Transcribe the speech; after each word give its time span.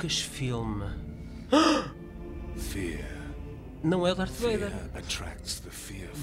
Lucasfilm. 0.00 0.82
Fear. 2.56 3.04
Não 3.82 4.06
é 4.06 4.12
o 4.12 4.14
Darth 4.14 4.32
Vader. 4.32 4.72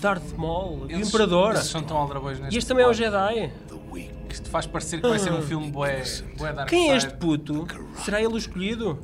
Darth 0.02 0.34
Maul, 0.36 0.86
o 0.86 0.92
Imperador. 0.92 1.57
são 1.57 1.84
tão 1.84 1.98
aldrabões 1.98 2.39
neste 2.39 2.55
E 2.55 2.57
este 2.57 2.68
também 2.68 2.86
é 2.86 2.88
o. 2.88 2.93
Jedi. 2.93 3.52
Isto 4.29 4.50
faz 4.50 4.66
parecer 4.66 5.00
que 5.02 5.07
vai 5.07 5.20
ser 5.20 5.32
um 5.32 5.42
filme 5.42 5.71
bué, 5.71 6.04
bué 6.38 6.54
Dark 6.54 6.70
Quem 6.70 6.92
é 6.92 6.98
este 6.98 7.14
puto? 7.14 7.68
Será 8.04 8.20
ele 8.20 8.34
o 8.34 8.38
escolhido? 8.38 9.00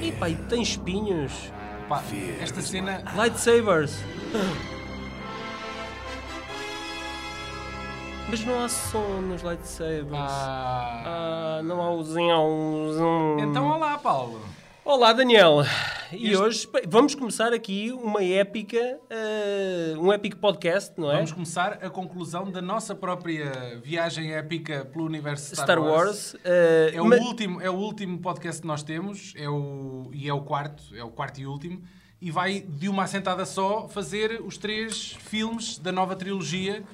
E 0.00 0.12
pá, 0.12 0.28
e 0.28 0.36
tem 0.36 0.62
espinhos. 0.62 1.32
Pá, 1.88 2.02
esta 2.40 2.60
cena... 2.60 3.02
Lightsabers. 3.16 3.96
Mas 8.28 8.44
não 8.44 8.62
há 8.64 8.68
som 8.68 9.20
nos 9.20 9.42
lightsabers. 9.42 10.08
Ah, 10.12 11.58
Ah, 11.58 11.62
não 11.62 11.80
há 11.80 11.90
o 11.92 12.02
zão. 12.02 13.36
então, 13.40 13.66
olá, 13.68 13.96
Paulo. 13.98 14.40
Olá, 14.84 15.12
Daniel. 15.12 15.62
E 16.12 16.26
Este- 16.30 16.36
hoje 16.36 16.68
vamos 16.88 17.14
começar 17.16 17.52
aqui 17.52 17.90
uma 17.92 18.22
épica, 18.22 18.78
eh, 19.10 19.94
um 19.98 20.12
épico 20.12 20.36
podcast, 20.38 20.92
não 20.96 21.10
é? 21.10 21.16
Vamos 21.16 21.32
começar 21.32 21.78
a 21.82 21.90
conclusão 21.90 22.50
da 22.50 22.62
nossa 22.62 22.94
própria 22.94 23.80
viagem 23.82 24.32
épica 24.32 24.84
pelo 24.84 25.04
universo 25.04 25.52
Star, 25.54 25.64
Star 25.64 25.78
Wars. 25.82 26.36
eh, 26.44 26.92
É 26.94 27.02
o, 27.02 27.04
ma- 27.06 27.16
último, 27.16 27.60
é 27.60 27.68
o 27.68 27.74
último 27.74 28.18
podcast 28.20 28.60
que 28.62 28.68
nós 28.68 28.82
temos, 28.84 29.34
é 29.36 29.48
o, 29.48 30.08
e 30.12 30.28
é 30.28 30.32
o 30.32 30.42
quarto, 30.42 30.82
é 30.94 31.02
o 31.02 31.10
quarto 31.10 31.40
e 31.40 31.46
último, 31.46 31.82
e 32.20 32.30
vai 32.30 32.60
de 32.60 32.88
uma 32.88 33.02
assentada 33.04 33.44
só 33.44 33.88
fazer 33.88 34.40
os 34.44 34.56
três 34.56 35.12
filmes 35.18 35.78
da 35.78 35.90
nova 35.90 36.14
trilogia, 36.14 36.84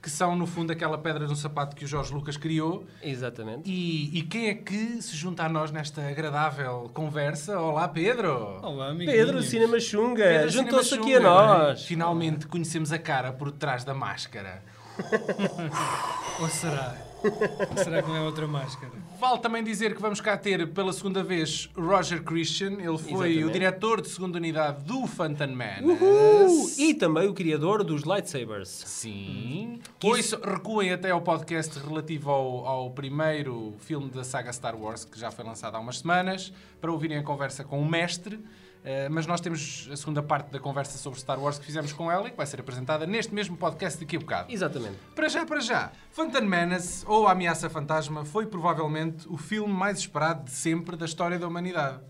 que 0.00 0.08
são 0.08 0.36
no 0.36 0.46
fundo 0.46 0.72
aquela 0.72 0.96
pedra 0.96 1.26
no 1.26 1.34
sapato 1.34 1.74
que 1.74 1.84
o 1.84 1.88
Jorge 1.88 2.12
Lucas 2.12 2.36
criou. 2.36 2.86
Exatamente. 3.02 3.68
E, 3.68 4.18
e 4.18 4.22
quem 4.22 4.48
é 4.48 4.54
que 4.54 5.02
se 5.02 5.16
junta 5.16 5.44
a 5.44 5.48
nós 5.48 5.70
nesta 5.72 6.06
agradável 6.08 6.90
conversa? 6.94 7.58
Olá, 7.58 7.88
Pedro! 7.88 8.60
Olá, 8.62 8.90
amiguinho. 8.90 9.16
Pedro 9.16 9.42
Cinema 9.42 9.80
Xunga, 9.80 10.24
Pedro 10.24 10.50
juntou-se 10.50 10.94
aqui 10.94 11.14
a 11.14 11.18
Xunga. 11.18 11.28
nós. 11.28 11.84
Finalmente 11.84 12.46
conhecemos 12.46 12.92
a 12.92 12.98
cara 12.98 13.32
por 13.32 13.50
trás 13.50 13.82
da 13.84 13.92
máscara. 13.94 14.62
Ou 16.40 16.48
será? 16.48 17.07
será 17.82 18.02
que 18.02 18.08
não 18.08 18.16
é 18.16 18.20
outra 18.20 18.46
máscara? 18.46 18.92
Vale 19.18 19.40
também 19.40 19.64
dizer 19.64 19.94
que 19.94 20.00
vamos 20.00 20.20
cá 20.20 20.36
ter 20.36 20.68
pela 20.68 20.92
segunda 20.92 21.22
vez 21.24 21.68
Roger 21.76 22.22
Christian. 22.22 22.74
Ele 22.74 22.96
foi 22.98 23.32
Exatamente. 23.32 23.44
o 23.44 23.50
diretor 23.50 24.00
de 24.00 24.08
segunda 24.08 24.38
unidade 24.38 24.84
do 24.84 25.06
Phantom 25.06 25.48
Man. 25.48 25.82
Uhul! 25.82 26.70
E 26.78 26.94
também 26.94 27.26
o 27.26 27.34
criador 27.34 27.82
dos 27.82 28.02
lightsabers. 28.02 28.68
Sim. 28.68 29.80
Pois 29.98 30.32
recuem 30.32 30.92
até 30.92 31.10
ao 31.10 31.20
podcast 31.20 31.78
relativo 31.80 32.30
ao, 32.30 32.66
ao 32.66 32.90
primeiro 32.90 33.74
filme 33.80 34.08
da 34.08 34.22
saga 34.22 34.52
Star 34.52 34.76
Wars, 34.76 35.04
que 35.04 35.18
já 35.18 35.32
foi 35.32 35.44
lançado 35.44 35.74
há 35.74 35.80
umas 35.80 35.98
semanas, 35.98 36.52
para 36.80 36.92
ouvirem 36.92 37.18
a 37.18 37.22
conversa 37.22 37.64
com 37.64 37.80
o 37.80 37.84
mestre. 37.88 38.38
Eh, 38.84 39.08
mas 39.08 39.26
nós 39.26 39.40
temos 39.40 39.88
a 39.92 39.96
segunda 39.96 40.22
parte 40.22 40.50
da 40.50 40.58
conversa 40.58 40.96
sobre 40.98 41.18
Star 41.18 41.38
Wars 41.38 41.58
que 41.58 41.64
fizemos 41.64 41.92
com 41.92 42.10
ela 42.10 42.28
e 42.28 42.30
que 42.30 42.36
vai 42.36 42.46
ser 42.46 42.60
apresentada 42.60 43.06
neste 43.06 43.34
mesmo 43.34 43.56
podcast 43.56 43.98
daqui 43.98 44.16
a 44.16 44.20
bocado. 44.20 44.52
Exatamente. 44.52 44.96
Para 45.14 45.28
já, 45.28 45.44
para 45.44 45.60
já, 45.60 45.92
Phantom 46.12 46.42
Menace, 46.42 47.04
ou 47.06 47.26
A 47.26 47.32
Ameaça 47.32 47.68
Fantasma, 47.68 48.24
foi 48.24 48.46
provavelmente 48.46 49.26
o 49.28 49.36
filme 49.36 49.72
mais 49.72 49.98
esperado 49.98 50.44
de 50.44 50.50
sempre 50.50 50.96
da 50.96 51.06
história 51.06 51.38
da 51.38 51.46
humanidade. 51.46 52.00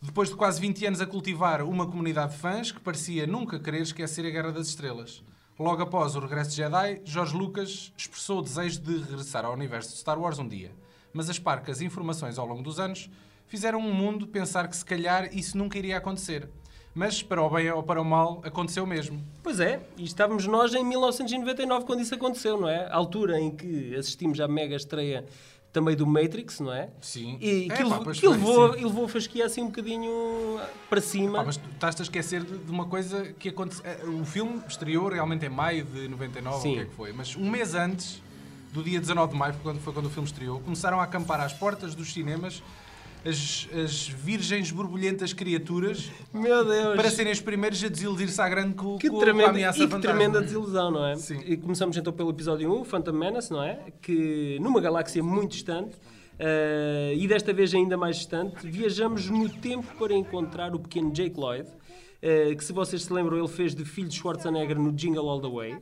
Depois 0.00 0.28
de 0.28 0.36
quase 0.36 0.60
20 0.60 0.86
anos 0.86 1.00
a 1.00 1.06
cultivar 1.06 1.62
uma 1.62 1.86
comunidade 1.86 2.32
de 2.32 2.38
fãs 2.38 2.72
que 2.72 2.80
parecia 2.80 3.26
nunca 3.26 3.58
querer 3.58 3.82
esquecer 3.82 4.26
a 4.26 4.30
Guerra 4.30 4.52
das 4.52 4.66
Estrelas. 4.66 5.22
Logo 5.58 5.82
após 5.82 6.16
o 6.16 6.20
regresso 6.20 6.50
de 6.50 6.56
Jedi, 6.56 7.02
George 7.04 7.36
Lucas 7.36 7.92
expressou 7.96 8.40
o 8.40 8.42
desejo 8.42 8.80
de 8.80 8.98
regressar 8.98 9.44
ao 9.44 9.52
universo 9.52 9.90
de 9.92 9.98
Star 9.98 10.18
Wars 10.18 10.38
um 10.38 10.48
dia. 10.48 10.72
Mas 11.12 11.30
as 11.30 11.38
parcas 11.38 11.80
informações 11.80 12.38
ao 12.38 12.46
longo 12.46 12.62
dos 12.62 12.80
anos 12.80 13.08
fizeram 13.52 13.80
um 13.80 13.92
mundo 13.92 14.26
pensar 14.26 14.66
que 14.66 14.74
se 14.74 14.82
calhar 14.82 15.28
isso 15.30 15.58
nunca 15.58 15.76
iria 15.76 15.98
acontecer. 15.98 16.48
Mas, 16.94 17.22
para 17.22 17.42
o 17.42 17.50
bem 17.50 17.70
ou 17.70 17.82
para 17.82 18.00
o 18.00 18.04
mal, 18.04 18.40
aconteceu 18.42 18.86
mesmo. 18.86 19.22
Pois 19.42 19.60
é, 19.60 19.78
e 19.98 20.04
estávamos 20.04 20.46
nós 20.46 20.72
em 20.72 20.82
1999 20.82 21.84
quando 21.84 22.00
isso 22.00 22.14
aconteceu, 22.14 22.58
não 22.58 22.66
é? 22.66 22.86
A 22.86 22.94
altura 22.94 23.38
em 23.38 23.50
que 23.50 23.94
assistimos 23.94 24.40
à 24.40 24.48
mega 24.48 24.74
estreia 24.74 25.26
também 25.70 25.94
do 25.94 26.06
Matrix, 26.06 26.60
não 26.60 26.72
é? 26.72 26.88
Sim. 27.02 27.36
E 27.42 27.70
É, 27.70 27.76
que, 27.76 27.84
pá, 27.84 27.96
ele, 27.96 28.04
pois 28.04 28.20
que 28.20 28.26
levou, 28.26 28.72
sim. 28.72 28.84
levou 28.84 29.04
a 29.04 29.08
fasquia 29.08 29.44
assim 29.44 29.60
um 29.60 29.66
bocadinho 29.66 30.58
para 30.88 31.02
cima. 31.02 31.40
Pá, 31.40 31.44
mas 31.44 31.58
tu 31.58 31.68
estás 31.74 32.00
a 32.00 32.02
esquecer 32.04 32.42
de, 32.42 32.56
de 32.56 32.70
uma 32.70 32.86
coisa 32.86 33.34
que 33.34 33.50
aconteceu. 33.50 33.84
O 34.18 34.24
filme 34.24 34.62
estreou 34.66 35.10
realmente 35.10 35.44
em 35.44 35.50
maio 35.50 35.84
de 35.84 36.08
99, 36.08 36.62
Sim. 36.62 36.70
o 36.70 36.74
que 36.74 36.80
é 36.80 36.84
que 36.86 36.94
foi, 36.94 37.12
mas 37.12 37.36
um 37.36 37.50
mês 37.50 37.74
antes 37.74 38.22
do 38.72 38.82
dia 38.82 38.98
19 38.98 39.32
de 39.32 39.38
maio, 39.38 39.54
quando, 39.62 39.78
foi 39.78 39.92
quando 39.92 40.06
o 40.06 40.10
filme 40.10 40.26
estreou, 40.26 40.58
começaram 40.60 40.98
a 40.98 41.04
acampar 41.04 41.38
às 41.38 41.52
portas 41.52 41.94
dos 41.94 42.14
cinemas 42.14 42.62
as, 43.24 43.68
as 43.84 44.08
virgens 44.08 44.70
borbulhentas 44.70 45.32
criaturas 45.32 46.10
Meu 46.32 46.64
Deus! 46.64 46.96
para 46.96 47.10
serem 47.10 47.32
os 47.32 47.40
primeiros 47.40 47.82
a 47.84 47.88
desiludir-se 47.88 48.40
à 48.40 48.48
grande 48.48 48.74
com, 48.74 48.98
Que 48.98 49.08
com, 49.08 49.18
tremenda, 49.18 49.44
com 49.44 49.48
a 49.48 49.50
ameaça 49.50 49.78
e 49.78 49.82
que 49.86 49.90
fantasma. 49.92 50.16
tremenda 50.18 50.40
desilusão, 50.40 50.90
não 50.90 51.06
é? 51.06 51.16
Sim. 51.16 51.40
E 51.46 51.56
começamos 51.56 51.96
então 51.96 52.12
pelo 52.12 52.30
episódio 52.30 52.72
1, 52.80 52.84
Phantom 52.84 53.12
Menace, 53.12 53.52
não 53.52 53.62
é? 53.62 53.78
Que 54.00 54.58
numa 54.60 54.80
galáxia 54.80 55.22
muito 55.22 55.52
distante, 55.52 55.96
eh, 56.38 57.14
e 57.16 57.28
desta 57.28 57.52
vez 57.52 57.72
ainda 57.74 57.96
mais 57.96 58.16
distante, 58.16 58.66
viajamos 58.66 59.28
no 59.30 59.48
tempo 59.48 59.86
para 59.98 60.12
encontrar 60.14 60.74
o 60.74 60.78
pequeno 60.80 61.12
Jake 61.12 61.38
Lloyd, 61.38 61.68
eh, 62.20 62.54
que 62.56 62.64
se 62.64 62.72
vocês 62.72 63.02
se 63.04 63.12
lembram, 63.12 63.38
ele 63.38 63.48
fez 63.48 63.74
de 63.74 63.84
filho 63.84 64.08
de 64.08 64.16
Schwarzenegger 64.16 64.78
no 64.78 64.92
Jingle 64.92 65.28
All 65.28 65.40
the 65.40 65.48
Way. 65.48 65.76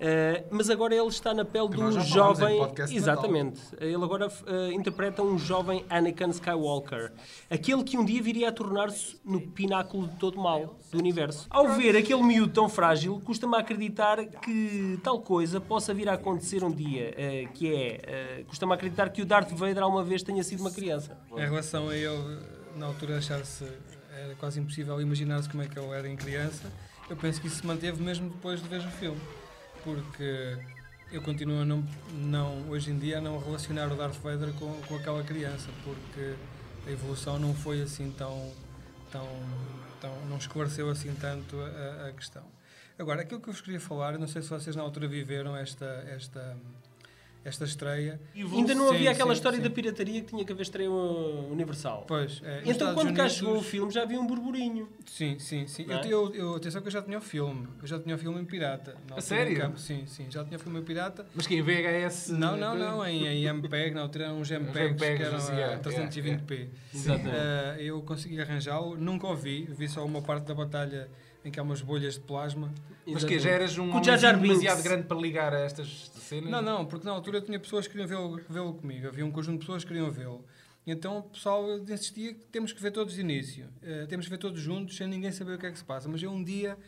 Eh, 0.00 0.44
mas 0.50 0.70
agora 0.70 0.94
ele 0.94 1.08
está 1.08 1.34
na 1.34 1.44
pele 1.44 1.68
falámos 1.72 1.96
em 1.96 2.00
jovem. 2.02 2.72
de 2.72 2.96
Exatamente. 2.96 3.60
Ele 3.80 3.96
agora 3.96 4.30
eh, 4.46 4.72
interpreta 4.72 5.22
um 5.22 5.38
jovem 5.38 5.84
Anakin 5.90 6.30
Skywalker. 6.30 7.12
Aquele 7.50 7.82
que 7.82 7.98
um 7.98 8.04
dia 8.04 8.22
viria 8.22 8.48
a 8.48 8.52
tornar-se 8.52 9.18
no 9.24 9.40
pináculo 9.40 10.06
de 10.08 10.16
todo 10.16 10.38
mal 10.38 10.78
do 10.90 10.98
universo. 10.98 11.46
Ao 11.50 11.68
ver 11.70 11.96
aquele 11.96 12.22
miúdo 12.22 12.52
tão 12.52 12.68
frágil, 12.68 13.20
custa-me 13.24 13.56
acreditar 13.56 14.24
que 14.24 14.98
tal 15.02 15.20
coisa 15.20 15.60
possa 15.60 15.92
vir 15.92 16.08
a 16.08 16.14
acontecer 16.14 16.62
um 16.62 16.70
dia. 16.70 17.14
eh, 17.16 17.48
que 17.54 17.74
é. 17.74 18.44
custa-me 18.46 18.72
acreditar 18.72 19.10
que 19.10 19.22
o 19.22 19.26
Darth 19.26 19.50
Vader 19.52 19.82
alguma 19.82 20.04
vez 20.04 20.22
tenha 20.22 20.42
sido 20.42 20.60
uma 20.60 20.70
criança. 20.70 21.18
Em 21.36 21.40
relação 21.40 21.88
a 21.88 21.96
ele, 21.96 22.38
na 22.76 22.86
altura 22.86 23.18
achar-se 23.18 23.64
era 24.18 24.34
quase 24.34 24.60
impossível 24.60 25.00
imaginar-se 25.00 25.48
como 25.48 25.62
é 25.62 25.66
que 25.66 25.78
ele 25.78 25.88
era 25.88 26.08
em 26.08 26.16
criança, 26.16 26.72
eu 27.08 27.16
penso 27.16 27.40
que 27.40 27.46
isso 27.46 27.56
se 27.56 27.66
manteve 27.66 28.02
mesmo 28.02 28.28
depois 28.28 28.62
de 28.62 28.68
ver 28.68 28.80
o 28.80 28.90
filme. 28.90 29.20
Porque 29.94 30.58
eu 31.10 31.22
continuo 31.22 31.62
a 31.62 31.64
não, 31.64 31.82
não, 32.12 32.68
hoje 32.68 32.90
em 32.90 32.98
dia 32.98 33.16
a 33.16 33.20
não 33.22 33.38
relacionar 33.42 33.90
o 33.90 33.96
Darth 33.96 34.16
Vader 34.16 34.52
com, 34.52 34.70
com 34.82 34.96
aquela 34.96 35.22
criança, 35.24 35.70
porque 35.82 36.34
a 36.86 36.90
evolução 36.90 37.38
não 37.38 37.54
foi 37.54 37.80
assim 37.80 38.10
tão, 38.10 38.52
tão, 39.10 39.26
tão 39.98 40.14
não 40.26 40.36
esclareceu 40.36 40.90
assim 40.90 41.14
tanto 41.14 41.56
a, 41.58 42.08
a 42.08 42.12
questão. 42.12 42.44
Agora, 42.98 43.22
aquilo 43.22 43.40
que 43.40 43.48
eu 43.48 43.52
vos 43.54 43.62
queria 43.62 43.80
falar, 43.80 44.18
não 44.18 44.28
sei 44.28 44.42
se 44.42 44.50
vocês 44.50 44.76
na 44.76 44.82
altura 44.82 45.08
viveram 45.08 45.56
esta, 45.56 45.86
esta, 46.10 46.54
esta 47.48 47.64
estreia. 47.64 48.20
Ainda 48.34 48.74
não 48.74 48.88
Sim, 48.90 48.94
havia 48.96 49.10
aquela 49.10 49.30
sim, 49.30 49.36
história 49.38 49.56
sim. 49.56 49.62
da 49.64 49.70
pirataria 49.70 50.20
que 50.20 50.26
tinha 50.28 50.44
que 50.44 50.52
haver 50.52 50.62
estreia 50.62 50.90
uh, 50.90 51.50
universal. 51.52 52.04
Pois, 52.06 52.40
é, 52.44 52.60
Então, 52.60 52.70
Estados 52.72 52.94
quando 52.94 53.14
cá 53.14 53.22
Unidos- 53.22 53.38
chegou 53.38 53.56
o 53.56 53.62
filme, 53.62 53.90
já 53.92 54.02
havia 54.02 54.20
um 54.20 54.26
burburinho. 54.26 54.88
Sim, 55.06 55.38
sim, 55.38 55.66
sim. 55.66 55.86
É? 55.88 56.00
Eu, 56.06 56.32
eu, 56.32 56.34
eu- 56.34 56.54
atenção 56.56 56.80
que 56.80 56.88
eu 56.88 56.92
já 56.92 57.02
tinha 57.02 57.18
o 57.18 57.20
filme. 57.20 57.66
Eu 57.80 57.86
já 57.86 57.98
tinha 57.98 58.14
o 58.14 58.18
filme 58.18 58.40
em 58.40 58.44
pirata. 58.44 58.92
Altura, 59.02 59.20
sério? 59.20 59.78
Sim, 59.78 60.04
sim. 60.06 60.26
Já 60.30 60.44
tinha 60.44 60.56
o 60.56 60.60
filme 60.60 60.78
em 60.80 60.82
pirata. 60.84 61.26
Mas 61.34 61.46
que 61.46 61.54
em 61.56 61.62
VHS. 61.62 62.28
Não, 62.30 62.56
não, 62.56 62.76
não. 62.76 63.04
Em, 63.06 63.26
em 63.26 63.44
MPEG, 63.46 63.94
na 63.94 64.02
altura 64.02 64.24
eram 64.26 64.40
uns 64.40 64.50
MPEGs 64.52 64.96
que 65.00 65.22
eram 65.22 65.38
yeah, 65.56 65.76
a 65.76 65.80
320p. 65.80 66.68
Exatamente. 66.94 67.36
Eh, 67.36 67.76
eu 67.80 68.00
consegui 68.02 68.40
arranjá-lo. 68.40 68.96
Nunca 68.96 69.26
o 69.26 69.34
vi. 69.36 69.64
Vi 69.76 69.88
só 69.88 70.04
uma 70.04 70.20
parte 70.22 70.44
da 70.44 70.54
batalha 70.54 71.08
em 71.44 71.50
que 71.50 71.58
há 71.58 71.62
umas 71.62 71.80
bolhas 71.80 72.14
de 72.14 72.20
plasma. 72.20 72.72
Mas 73.06 73.24
que 73.24 73.38
já 73.38 73.50
eras 73.50 73.78
um 73.78 74.02
Jar 74.04 74.38
demasiado 74.38 74.82
grande 74.82 75.04
para 75.04 75.16
ligar 75.16 75.54
a 75.54 75.60
estas 75.60 76.07
cenas? 76.28 76.50
Não, 76.50 76.62
não, 76.62 76.86
porque 76.86 77.06
na 77.06 77.12
altura 77.12 77.40
tinha 77.40 77.58
pessoas 77.58 77.86
que 77.86 77.98
queriam 77.98 78.36
vê-lo 78.48 78.74
comigo. 78.74 79.08
Havia 79.08 79.24
um 79.24 79.30
conjunto 79.30 79.54
de 79.54 79.60
pessoas 79.60 79.82
que 79.82 79.88
queriam 79.88 80.10
vê-lo. 80.10 80.44
Então 80.86 81.18
o 81.18 81.22
pessoal 81.22 81.78
insistia 81.78 82.32
que 82.32 82.46
temos 82.46 82.72
que 82.72 82.80
ver 82.80 82.90
todos 82.90 83.14
de 83.14 83.20
início. 83.20 83.68
Eh, 83.82 84.06
temos 84.06 84.26
que 84.26 84.30
ver 84.30 84.38
todos 84.38 84.60
juntos, 84.60 84.96
sem 84.96 85.06
ninguém 85.06 85.30
saber 85.30 85.54
o 85.54 85.58
que 85.58 85.66
é 85.66 85.70
que 85.70 85.78
se 85.78 85.84
passa. 85.84 86.08
Mas 86.08 86.22
eu 86.22 86.30
um 86.30 86.42
dia, 86.42 86.78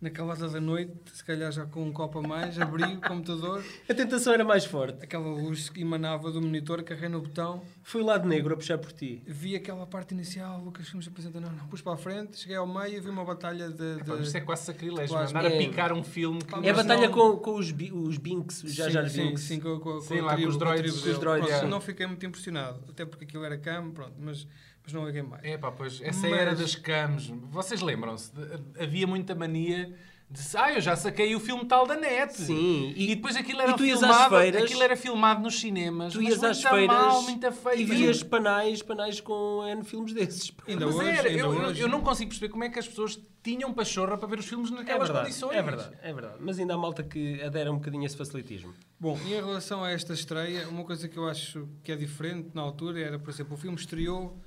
naquela 0.00 0.32
hora 0.32 0.48
da 0.48 0.60
noite, 0.60 0.92
se 1.12 1.24
calhar 1.24 1.50
já 1.50 1.66
com 1.66 1.82
um 1.84 1.92
copo 1.92 2.20
a 2.20 2.22
mais, 2.22 2.58
abri 2.58 2.84
o 2.84 3.00
computador, 3.00 3.64
A 3.88 3.94
tentação 3.94 4.32
era 4.32 4.44
mais 4.44 4.64
forte. 4.64 5.02
aquela 5.02 5.26
luz 5.28 5.68
que 5.68 5.80
emanava 5.80 6.30
do 6.30 6.40
monitor, 6.40 6.82
carreguei 6.84 7.08
no 7.08 7.20
botão, 7.20 7.62
Foi 7.82 8.00
o 8.02 8.04
lado 8.04 8.28
negro 8.28 8.54
a 8.54 8.56
puxar 8.56 8.78
por 8.78 8.92
ti. 8.92 9.22
vi 9.26 9.56
aquela 9.56 9.86
parte 9.86 10.12
inicial, 10.14 10.60
o 10.60 10.64
Lucas 10.66 10.88
Filmes 10.88 11.08
apresenta, 11.08 11.40
não, 11.40 11.50
não, 11.50 11.66
pus 11.66 11.82
para 11.82 11.94
a 11.94 11.96
frente, 11.96 12.38
cheguei 12.38 12.56
ao 12.56 12.66
meio 12.66 12.96
e 12.96 13.00
vi 13.00 13.08
uma 13.08 13.24
batalha 13.24 13.68
de... 13.70 13.96
de... 13.96 14.04
Pá, 14.04 14.14
mas 14.16 14.26
isto 14.26 14.36
é 14.36 14.40
quase 14.40 14.62
sacrilégio. 14.66 15.08
Plasma. 15.16 15.40
Andar 15.40 15.50
a 15.50 15.54
É. 15.54 15.58
picar 15.58 15.92
um 15.92 16.04
filme 16.04 16.38
que. 16.40 16.46
Pá, 16.50 16.60
É 16.62 16.70
a 16.70 16.74
batalha 16.74 17.08
não- 17.08 17.12
com, 17.14 17.36
com 17.38 17.54
os, 17.56 17.70
bi- 17.72 17.92
os 17.92 18.18
Binks, 18.18 18.62
os 18.62 18.74
sim, 18.76 18.82
Binks. 18.84 19.12
Sim, 19.12 19.36
sim, 19.36 19.60
com, 19.60 19.80
com, 19.80 20.00
Sim, 20.00 20.18
com 20.18 20.24
lá 20.26 20.32
a 20.32 20.34
tribo, 20.36 20.50
com 20.52 20.56
os 20.56 20.62
a 20.62 20.64
droids, 20.64 21.00
com 21.02 21.10
os 21.10 21.18
droids, 21.18 21.48
Pronto, 21.48 21.64
é. 21.64 21.68
Não 21.68 21.80
fiquei 21.80 22.06
muito 22.06 22.24
impressionado, 22.24 22.80
até 22.88 23.04
porque 23.04 23.24
aquilo 23.24 23.44
era 23.44 23.58
cam, 23.58 23.90
pronto, 23.90 24.14
mas, 24.18 24.46
mas 24.88 24.92
não 24.94 25.06
liguei 25.06 25.22
mais. 25.22 25.44
É 25.44 25.58
pá, 25.58 25.70
pois, 25.70 26.00
essa 26.00 26.26
Mas- 26.28 26.40
era 26.40 26.54
das 26.54 26.74
cams. 26.74 27.28
Vocês 27.50 27.80
lembram-se? 27.82 28.32
de- 28.34 28.82
Havia 28.82 29.06
muita 29.06 29.34
mania 29.34 29.94
Disse, 30.30 30.58
ah, 30.58 30.70
eu 30.74 30.80
já 30.82 30.94
saquei 30.94 31.34
o 31.34 31.40
filme 31.40 31.64
tal 31.64 31.86
da 31.86 31.96
net. 31.96 32.34
Sim, 32.34 32.92
E, 32.94 33.12
e- 33.12 33.16
depois 33.16 33.34
aquilo 33.34 33.62
era 33.62 33.70
e 33.70 33.74
tu 33.76 33.82
ias 33.86 34.02
às 34.02 34.10
filmado, 34.14 34.36
feiras- 34.36 34.62
aquilo 34.62 34.82
era 34.82 34.94
filmado 34.94 35.40
nos 35.40 35.58
cinemas. 35.58 36.12
Tu 36.12 36.20
mas 36.20 36.28
ias 36.34 36.44
às 36.44 36.58
muito 36.58 36.68
feiras 36.74 36.96
mal, 36.98 37.22
muito 37.22 37.52
feio. 37.52 37.80
e 37.80 37.84
vias 37.86 38.22
panais, 38.22 38.82
panais 38.82 39.20
com 39.22 39.64
N 39.66 39.82
filmes 39.84 40.12
desses. 40.12 40.52
Ainda 40.66 40.84
Mas 40.84 40.96
hoje, 40.96 41.08
era, 41.08 41.28
ainda 41.30 41.40
eu, 41.40 41.48
hoje. 41.48 41.80
eu 41.80 41.88
não 41.88 42.02
consigo 42.02 42.28
perceber 42.28 42.52
como 42.52 42.62
é 42.62 42.68
que 42.68 42.78
as 42.78 42.86
pessoas 42.86 43.18
tinham 43.42 43.72
pachorra 43.72 44.18
para 44.18 44.28
ver 44.28 44.38
os 44.40 44.46
filmes 44.46 44.70
É 44.70 44.74
naquelas 44.74 45.08
verdade, 45.08 45.24
condições. 45.28 45.56
é 45.56 45.62
verdade, 45.62 45.96
é 46.02 46.12
verdade. 46.12 46.36
Mas 46.40 46.58
ainda 46.58 46.74
há 46.74 46.76
malta 46.76 47.02
que 47.02 47.40
adera 47.42 47.72
um 47.72 47.76
bocadinho 47.76 48.02
a 48.02 48.06
esse 48.06 48.16
facilitismo. 48.18 48.74
Bom, 49.00 49.18
e 49.24 49.32
em 49.32 49.36
relação 49.36 49.82
a 49.82 49.90
esta 49.90 50.12
estreia, 50.12 50.68
uma 50.68 50.84
coisa 50.84 51.08
que 51.08 51.16
eu 51.16 51.26
acho 51.26 51.66
que 51.82 51.90
é 51.90 51.96
diferente 51.96 52.50
na 52.52 52.60
altura 52.60 53.00
era, 53.00 53.18
por 53.18 53.30
exemplo, 53.30 53.54
o 53.54 53.56
filme 53.56 53.78
estreou 53.78 54.38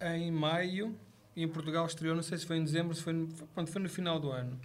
em 0.00 0.30
maio 0.30 0.94
e 1.34 1.42
em 1.42 1.48
Portugal 1.48 1.86
estreou, 1.86 2.14
não 2.14 2.22
sei 2.22 2.38
se 2.38 2.46
foi 2.46 2.56
em 2.56 2.64
dezembro, 2.64 2.94
se 2.94 3.02
foi 3.02 3.12
no, 3.12 3.26
pronto, 3.54 3.70
foi 3.70 3.82
no 3.82 3.88
final 3.88 4.18
do 4.18 4.30
ano. 4.30 4.58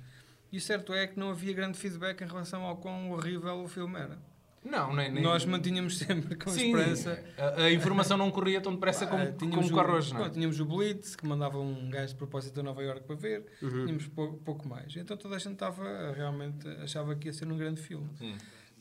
E 0.52 0.58
o 0.58 0.62
certo 0.62 0.94
é 0.94 1.08
que 1.08 1.18
não 1.20 1.30
havia 1.32 1.54
grande 1.54 1.78
feedback 1.78 2.22
em 2.22 2.28
relação 2.28 2.64
ao 2.64 2.78
quão 2.78 3.12
horrível 3.12 3.64
o 3.64 3.68
filme 3.68 3.98
era. 4.00 4.18
Não, 4.64 4.94
nem, 4.96 5.12
nem... 5.12 5.24
Nós 5.24 5.44
mantínhamos 5.44 5.98
sempre 5.98 6.36
com 6.36 6.52
Sim, 6.52 6.68
esperança. 6.76 7.24
a, 7.38 7.64
a 7.64 7.72
informação 7.72 8.16
não 8.16 8.30
corria 8.30 8.62
tão 8.62 8.74
depressa 8.76 9.08
como, 9.08 9.24
Ah, 9.24 9.34
como 9.40 9.70
com 9.70 9.76
o 9.76 9.80
arroz, 9.80 10.12
não 10.12 10.26
é? 10.26 10.30
tínhamos 10.30 10.60
o 10.60 10.66
Blitz, 10.66 11.16
que 11.16 11.26
mandava 11.26 11.58
um 11.58 11.90
gajo 11.90 12.10
de 12.10 12.16
propósito 12.16 12.60
a 12.60 12.64
Nova 12.64 12.84
York 12.84 13.02
para 13.08 13.16
ver, 13.16 13.46
Uhum. 13.62 13.86
tínhamos 13.86 14.08
pouco, 14.08 14.38
pouco 14.38 14.68
mais. 14.68 14.96
Então 14.96 15.18
toda 15.18 15.36
a 15.36 15.40
gente 15.40 15.54
estava, 15.54 15.84
ah, 15.88 16.12
realmente, 16.16 16.68
achava 16.84 17.16
que 17.16 17.28
ia 17.28 17.34
ser 17.34 17.48
um 17.52 17.58
grande 17.58 17.82
filme. 17.82 18.08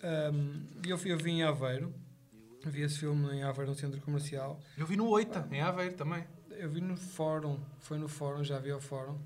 Um, 0.03 0.67
e 0.87 0.91
eu, 0.91 0.99
fui- 0.99 1.13
eu 1.13 1.17
vim 1.19 1.39
em 1.39 1.43
Aveiro, 1.45 1.95
vi 2.67 2.83
esse 2.83 2.99
filme 2.99 3.33
em 3.37 3.43
Aveiro, 3.43 3.71
no 3.71 3.77
centro 3.77 4.01
comercial. 4.03 4.61
Eu 4.77 4.87
vi 4.87 4.97
no 4.97 5.09
Oita, 5.09 5.49
em 5.51 5.61
Aveiro 5.63 5.95
também. 5.95 6.25
Eu 6.61 6.69
vi 6.69 6.81
no 6.83 6.95
fórum, 6.97 7.59
foi 7.79 7.97
no 7.99 8.07
fórum, 8.07 8.45
já 8.45 8.59
vi 8.59 8.71
ao 8.71 8.81
fórum, 8.81 9.17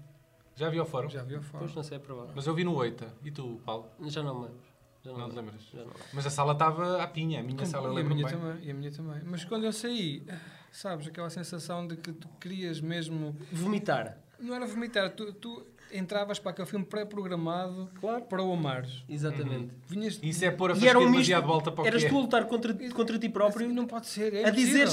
Já 0.55 0.69
vi 0.71 0.79
ao 0.79 0.87
fórum? 0.87 1.09
já 1.09 1.23
vi 1.25 1.35
ao 1.35 1.43
fórum. 1.43 1.65
Pois 1.65 1.75
não 1.75 1.83
sei, 1.83 1.97
é 1.97 2.01
provável. 2.01 2.33
Mas 2.37 2.47
eu 2.47 2.55
vi 2.55 2.63
no 2.63 2.75
Oita. 2.77 3.13
E 3.25 3.31
tu, 3.33 3.61
Paulo? 3.65 3.91
Já 4.07 4.23
não 4.23 4.35
me 4.37 4.43
lembro. 4.47 4.61
Já 5.05 5.11
Não 5.13 5.19
me 5.19 5.25
te 5.25 5.37
lembro. 5.37 5.53
lembras? 5.53 5.63
Já 5.73 5.85
não. 5.85 5.93
Mas 6.13 6.27
a 6.27 6.31
sala 6.31 6.53
estava 6.53 7.03
à 7.03 7.07
pinha. 7.09 7.41
A 7.41 7.43
minha 7.43 7.59
Com- 7.59 7.67
sala 7.67 7.89
e 8.01 8.03
a 8.03 8.05
minha 8.09 8.25
bem. 8.27 8.33
também, 8.39 8.65
e 8.65 8.71
a 8.71 8.75
minha 8.75 8.93
também. 8.93 9.21
Mas 9.27 9.45
quando 9.45 9.65
eu 9.65 9.73
saí, 9.73 10.25
sabes, 10.71 11.09
aquela 11.09 11.29
sensação 11.29 11.87
de 11.89 11.97
que 11.97 12.13
tu 12.13 12.29
querias 12.41 12.81
mesmo, 12.81 13.37
Vomitar. 13.53 14.17
não 14.39 14.55
era 14.55 14.65
vomitar, 14.65 15.11
tu, 15.11 15.33
tu 15.33 15.67
entravas 15.95 16.39
para 16.39 16.51
aquele 16.51 16.67
filme 16.67 16.85
pré-programado 16.85 17.89
Claro. 18.01 18.23
para 18.25 18.43
o 18.43 18.53
amares. 18.53 19.03
Exatamente. 19.09 19.71
Vinhas 19.89 20.19
Isso 20.23 20.45
é 20.45 20.51
pôr 20.51 20.71
a 20.71 20.75
era 20.75 20.81
fasquia 20.81 20.99
um 20.99 21.03
misto. 21.03 21.13
demasiado 21.13 21.47
volta 21.47 21.71
para 21.73 21.85
o 21.85 21.87
Eras 21.87 22.03
que 22.03 22.07
é. 22.09 22.11
tu 22.11 22.19
a 22.19 22.21
lutar 22.21 22.45
contra, 22.47 22.75
contra 22.91 23.19
ti 23.19 23.29
próprio. 23.29 23.69
Não 23.73 23.87
pode 23.87 24.07
ser, 24.09 24.35
é 24.35 24.47
a 24.47 24.51
dizer 24.51 24.89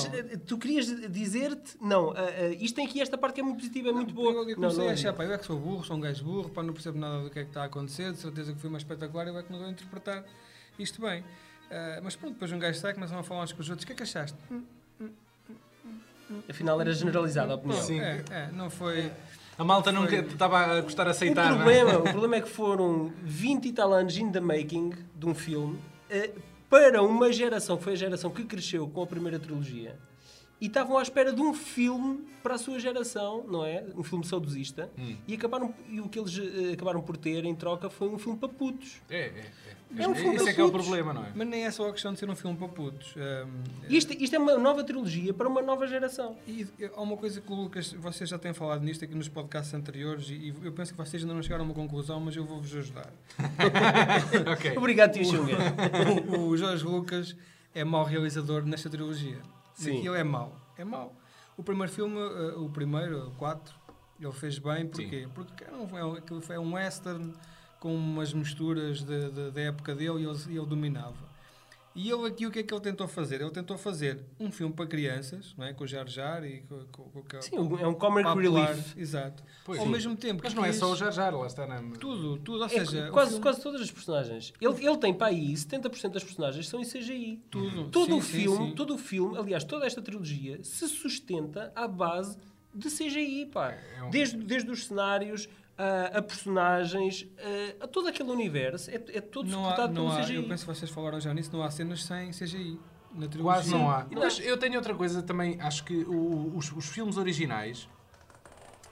tu 0.46 0.58
querias 0.58 0.86
dizer-te, 1.12 1.76
não, 1.82 2.12
ah, 2.12 2.16
ah, 2.18 2.48
isto 2.60 2.76
tem 2.76 2.86
aqui 2.86 3.02
esta 3.02 3.18
parte 3.18 3.36
que 3.36 3.42
é 3.42 3.44
muito 3.44 3.58
positiva, 3.58 3.90
é 3.90 3.92
muito 3.92 4.14
boa. 4.14 4.32
Eu, 4.32 4.42
eu 4.42 4.48
não, 4.50 4.56
comecei 4.56 4.78
não 4.80 4.86
a 4.88 4.90
é. 4.92 4.94
achar, 4.94 5.14
pá, 5.14 5.24
eu 5.24 5.34
é 5.34 5.38
que 5.38 5.46
sou 5.46 5.58
burro, 5.60 5.84
sou 5.84 5.98
um 5.98 6.00
gajo 6.00 6.24
burro, 6.24 6.50
pá, 6.50 6.62
não 6.64 6.74
percebo 6.74 6.98
nada 7.00 7.24
do 7.24 7.30
que 7.30 7.40
é 7.40 7.44
que 7.44 7.50
está 7.50 7.64
a 7.64 7.66
acontecer, 7.66 8.12
de 8.12 8.18
certeza 8.18 8.52
que 8.52 8.58
o 8.58 8.62
filme 8.62 8.76
é 8.76 8.80
espetacular, 8.80 9.28
eu 9.28 9.38
é 9.38 9.44
que 9.44 9.52
não 9.52 9.60
vou 9.60 9.70
interpretar 9.70 10.24
isto 10.80 11.02
bem. 11.02 11.24
Ah, 11.70 12.00
mas 12.04 12.16
pronto, 12.16 12.34
depois 12.34 12.52
um 12.52 12.60
gajo 12.60 12.80
sai, 12.80 12.94
começam 12.94 13.18
a 13.18 13.24
falar 13.24 13.44
uns 13.44 13.52
com 13.54 13.62
os 13.62 13.70
outros, 13.70 13.84
o 13.84 13.88
que 13.88 13.94
é 13.94 13.96
que 13.96 14.04
achaste? 14.04 14.38
Afinal 16.50 16.80
era 16.80 16.94
generalizada 16.94 17.54
a 17.54 17.56
opinião. 17.56 17.82
Sim. 17.82 18.00
É, 18.00 18.24
é, 18.30 18.50
não 18.54 18.70
foi... 18.70 19.12
A 19.58 19.64
malta 19.64 19.92
nunca 19.92 20.16
estava 20.16 20.60
a 20.60 20.82
gostar 20.82 21.04
de 21.04 21.10
O 21.10 21.12
aceitar. 21.12 21.52
não 21.52 21.70
é? 21.70 21.80
problema, 21.84 22.00
o 22.00 22.04
problema 22.12 22.36
é 22.38 22.42
que 22.42 22.50
foram 22.50 23.12
20 23.24 23.66
e 23.68 23.74
tal 23.74 23.94
anos 23.94 24.18
in 24.18 24.32
the 24.32 24.40
making 24.40 24.94
de 25.16 25.26
um 25.26 25.36
filme 25.36 25.78
eh, 26.10 26.32
para 26.70 27.02
uma 27.04 27.32
geração, 27.32 27.78
que 27.78 27.84
foi 27.84 27.94
a 27.94 27.98
geração 27.98 28.32
que 28.32 28.44
cresceu 28.46 28.88
com 28.88 29.04
a 29.04 29.08
primeira 29.08 29.38
trilogia, 29.38 30.00
e 30.60 30.68
estavam 30.68 30.98
à 30.98 31.02
espera 31.02 31.34
de 31.34 31.42
um 31.42 31.54
filme 31.54 32.24
para 32.42 32.56
a 32.56 32.58
sua 32.58 32.80
geração, 32.80 33.44
não 33.48 33.66
é? 33.66 33.84
Um 33.96 34.04
filme 34.04 34.24
saudosista, 34.26 34.90
Hum. 34.98 35.16
e, 35.28 35.34
acabaram, 35.36 35.74
e 35.90 36.00
o 36.00 36.08
que 36.08 36.18
eles 36.20 36.38
eh, 36.40 36.74
acabaram 36.74 37.02
por 37.02 37.18
ter 37.18 37.44
em 37.46 37.54
troca 37.56 37.90
foi 37.90 38.08
um 38.10 38.18
filme 38.18 38.38
para 38.40 38.50
putos. 38.50 39.02
É, 39.10 39.20
é, 39.20 39.24
é. 39.70 39.71
É 39.98 40.08
um 40.08 40.16
filme 40.16 40.36
Esse 40.38 40.50
é 40.50 40.54
que 40.54 40.62
é 40.62 40.64
o 40.64 40.72
problema, 40.72 41.14
não 41.14 41.24
é? 41.26 41.32
Mas 41.36 41.48
nem 41.48 41.66
é 41.66 41.72
só 41.72 41.90
a 41.90 41.92
questão 41.92 42.14
de 42.14 42.20
ser 42.20 42.30
um 42.30 42.36
filme 42.36 42.58
para 42.58 42.68
putos. 42.70 43.14
Ah, 43.18 43.46
Isto, 43.90 44.14
isto 44.14 44.36
é 44.36 44.40
uma 44.40 44.58
nova 44.58 44.84
trilogia 44.84 45.34
para 45.34 45.48
uma 45.48 45.62
nova 45.62 45.86
geração. 45.88 46.38
E 46.48 46.66
há 46.96 47.02
uma 47.02 47.18
coisa 47.18 47.42
que 47.42 47.52
o 47.52 47.56
Lucas, 47.56 47.92
vocês 47.94 48.30
já 48.30 48.38
têm 48.40 48.54
falado 48.54 48.82
nisto 48.84 49.04
aqui 49.04 49.14
nos 49.16 49.28
podcasts 49.28 49.74
anteriores 49.74 50.30
e 50.30 50.54
eu 50.64 50.72
penso 50.72 50.92
que 50.94 50.98
vocês 50.98 51.22
ainda 51.24 51.34
não 51.36 51.44
chegaram 51.44 51.64
a 51.64 51.68
uma 51.68 51.74
conclusão, 51.74 52.20
mas 52.20 52.36
eu 52.36 52.46
vou-vos 52.46 52.74
ajudar. 52.76 53.12
ok. 54.54 54.78
Obrigado, 54.78 55.12
Tio 55.14 55.26
Xunga. 55.26 55.58
O, 56.38 56.48
o 56.50 56.58
Jorge 56.58 56.84
Lucas 56.86 57.36
é 57.74 57.84
mau 57.84 58.04
realizador 58.04 58.64
nesta 58.66 58.90
trilogia. 58.90 59.38
Sim. 59.74 60.00
Aquilo 60.00 60.16
é 60.16 60.24
mau. 60.24 60.56
É 60.78 60.84
mau. 60.84 61.16
O 61.58 61.64
primeiro 61.64 61.92
filme, 61.92 62.18
eh, 62.18 62.54
o 62.58 62.70
primeiro, 62.70 63.28
o 63.28 63.32
4, 63.32 63.74
ele 64.20 64.32
fez 64.32 64.58
bem. 64.58 64.88
Porquê? 64.88 65.28
Porque 65.34 65.64
era 65.64 65.76
um, 65.76 65.98
é 65.98 66.06
um- 66.06 66.14
aquilo 66.14 66.42
foi 66.42 66.58
um 66.58 66.74
western 66.74 67.34
com 67.82 67.94
umas 67.94 68.32
misturas 68.32 69.02
de- 69.04 69.30
de- 69.32 69.52
da 69.52 69.62
época 69.62 69.94
dele 69.96 70.22
e 70.22 70.26
ele, 70.26 70.58
ele 70.58 70.66
dominava. 70.68 71.32
E 71.94 72.10
ele 72.10 72.26
aqui, 72.26 72.46
o 72.48 72.52
que 72.52 72.60
é 72.60 72.64
que 72.64 72.74
ele 72.74 72.80
tentou 72.80 73.06
fazer? 73.06 73.42
Ele 73.42 73.50
tentou 73.52 73.78
fazer 73.78 74.24
um 74.40 74.50
filme 74.50 74.74
para 74.74 74.86
crianças, 74.88 75.54
não 75.58 75.66
é? 75.66 75.74
com 75.74 75.84
o 75.84 75.88
Jar 75.88 76.08
Jar 76.08 76.42
e 76.46 76.62
com, 76.62 76.86
com, 76.90 77.04
com, 77.10 77.22
com 77.24 77.42
Sim, 77.42 77.58
é 77.58 77.88
um 77.88 77.94
comic 77.94 78.30
relief. 78.30 78.96
Exato. 78.98 79.44
Pois 79.66 79.78
Ao 79.78 79.86
sim. 79.86 79.92
mesmo 79.92 80.16
tempo 80.16 80.40
Mas 80.42 80.54
não 80.54 80.64
é 80.64 80.72
só 80.72 80.90
o 80.90 80.96
Jar 80.96 81.12
Jar, 81.12 81.36
lá 81.36 81.46
está 81.48 81.68
na... 81.68 81.82
Tudo, 82.00 82.38
tudo. 82.38 82.60
Ou 82.60 82.66
É 82.66 82.70
seja, 82.70 83.10
quase, 83.12 83.32
filme- 83.32 83.44
quase 83.44 83.62
todas 83.62 83.82
as 83.82 83.92
personagens. 83.92 84.54
Ele, 84.62 84.86
ele 84.88 84.98
tem 85.00 85.14
para 85.14 85.28
aí 85.28 85.52
70% 85.54 86.12
das 86.14 86.24
personagens 86.24 86.66
são 86.70 86.80
em 86.80 86.86
CGI. 86.86 87.42
Tudo. 87.50 87.90
Todo 87.90 88.06
Sim, 88.06 88.14
o 88.14 88.22
filme, 88.22 88.70
sim. 88.70 88.76
todo 88.76 88.94
o 88.94 88.98
filme, 88.98 89.38
aliás, 89.38 89.66
toda 89.66 89.86
esta 89.86 90.02
trilogia 90.02 90.64
se 90.64 90.88
sustenta 90.88 91.74
à 91.76 91.90
base 91.90 92.38
de 92.74 92.88
CGI, 92.90 93.48
pá. 93.48 93.72
É 93.98 94.04
um- 94.04 94.10
Desde, 94.10 94.38
desde 94.38 94.72
os 94.72 94.86
cenários 94.86 95.50
a, 95.84 96.18
a 96.20 96.22
personagens, 96.22 97.28
a, 97.80 97.86
a 97.86 97.88
todo 97.88 98.08
aquele 98.08 98.30
universo, 98.30 98.90
é, 98.92 98.96
é 98.96 99.22
todo 99.22 99.48
não 99.50 99.60
há, 99.60 99.70
suportado 99.70 99.94
não 99.94 100.08
pelo 100.10 100.18
há, 100.18 100.22
CGI. 100.24 100.36
eu 100.36 100.48
penso 100.48 100.66
que 100.68 100.76
vocês 100.76 100.92
falaram 100.92 101.20
já 101.20 101.34
nisso, 101.34 101.50
não 101.54 101.64
há 101.64 101.72
cenas 101.72 102.04
sem 102.04 102.32
CGI. 102.32 102.80
Na 103.14 103.28
trilogia. 103.28 103.44
Quase 103.44 103.72
não 103.72 103.92
há. 103.92 104.08
Mas 104.10 104.40
eu 104.40 104.58
tenho 104.58 104.76
outra 104.76 104.96
coisa 104.96 105.22
também. 105.22 105.60
Acho 105.60 105.84
que 105.84 105.96
o- 106.06 106.56
os, 106.56 106.72
os 106.72 106.86
filmes 106.88 107.18
originais, 107.18 107.90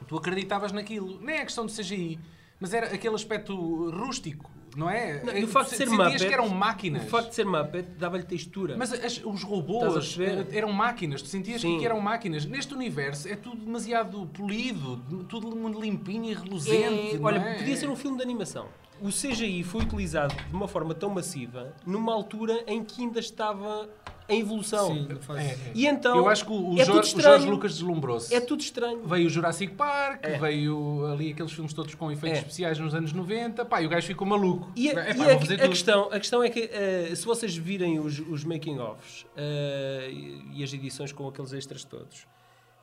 tu 0.08 0.18
acreditavas 0.18 0.74
naquilo. 0.74 1.20
Nem 1.22 1.38
é 1.38 1.46
questão 1.46 1.66
de 1.66 1.72
CGI, 1.74 2.20
mas 2.60 2.74
era 2.74 2.88
aquele 2.94 3.16
aspecto 3.16 3.56
rústico, 3.92 4.52
não 4.76 4.90
é? 4.90 5.24
Não, 5.24 5.34
É 5.34 5.40
e 5.40 5.44
o 5.44 5.48
facto 5.48 5.72
de 5.72 5.78
ser 5.78 5.88
sentias 5.88 6.12
Muppet, 6.14 6.28
que 6.28 6.34
eram 6.34 6.50
máquinas. 6.50 7.04
O 7.04 7.08
facto 7.08 7.30
de 7.30 7.36
ser 7.36 7.46
Muppet 7.46 7.88
dava-lhe 7.98 8.24
textura. 8.24 8.76
Mas 8.78 8.92
as- 8.94 9.22
os 9.24 9.44
robôs 9.44 10.18
eram 10.52 10.72
máquinas, 10.72 11.22
tu 11.22 11.28
sentias 11.28 11.62
Sim. 11.62 11.80
que 11.80 11.86
eram 11.86 12.00
máquinas. 12.00 12.46
Neste 12.46 12.74
universo 12.74 13.28
é 13.28 13.36
tudo 13.36 13.64
demasiado 13.66 14.26
polido, 14.28 14.98
tudo 15.28 15.56
muito 15.56 15.80
limpinho 15.80 16.26
e 16.26 16.34
reluzente. 16.34 17.16
É, 17.16 17.20
olha, 17.22 17.38
é? 17.40 17.58
podia 17.60 17.76
ser 17.76 17.90
um 17.90 17.96
filme 17.96 18.18
de 18.18 18.24
animação. 18.24 18.68
O 19.02 19.10
CGI 19.10 19.64
foi 19.64 19.82
utilizado 19.84 20.36
de 20.36 20.54
uma 20.54 20.68
forma 20.68 20.94
tão 20.94 21.10
massiva 21.10 21.74
numa 21.86 22.14
altura 22.14 22.64
em 22.68 22.84
que 22.84 23.02
ainda 23.02 23.20
estava 23.20 23.90
em 24.30 24.42
evolução. 24.42 24.94
Sim, 24.94 25.08
É, 25.38 25.42
é. 25.44 25.58
E 25.74 25.86
então 25.88 26.16
Eu 26.18 26.28
acho 26.30 26.46
que 26.46 26.52
o, 26.52 26.74
o 26.76 26.80
é 26.80 26.86
Jorge, 26.86 27.16
o. 27.16 27.22
Jorge 27.22 27.48
Lucas 27.48 27.74
deslumbrou-se. 27.74 28.34
É 28.34 28.40
tudo 28.40 28.62
estranho. 28.62 29.02
Veio 29.06 29.28
o 29.28 29.30
Jurassic 29.30 29.74
Park, 29.74 30.24
É. 30.26 30.38
veio 30.38 31.06
ali 31.12 31.32
aqueles 31.32 31.52
filmes 31.52 31.74
todos 31.74 31.94
com 31.96 32.12
efeitos 32.12 32.38
É. 32.40 32.42
especiais 32.42 32.80
nos 32.80 32.94
anos 32.94 33.12
90. 33.14 33.66
Pá, 33.66 33.82
e 33.82 33.86
o 33.86 33.90
gajo 33.90 34.08
ficou 34.08 34.28
maluco. 34.28 34.72
E, 34.76 34.90
a, 34.90 35.10
Epá, 35.10 35.26
e 35.28 35.32
a- 35.32 35.40
fazer 35.40 35.56
a 35.56 35.58
tudo. 35.60 35.70
questão, 35.70 36.04
a 36.12 36.20
questão 36.20 36.44
é 36.44 36.50
que 36.50 36.70
eh, 36.72 37.12
se 37.16 37.26
vocês 37.26 37.56
virem 37.56 38.00
os, 38.00 38.20
os 38.20 38.44
making-offs 38.44 39.26
eh, 39.36 40.12
e 40.54 40.64
as 40.64 40.72
edições 40.74 41.12
com 41.12 41.28
aqueles 41.28 41.54
extras 41.54 41.84
todos, 41.84 42.26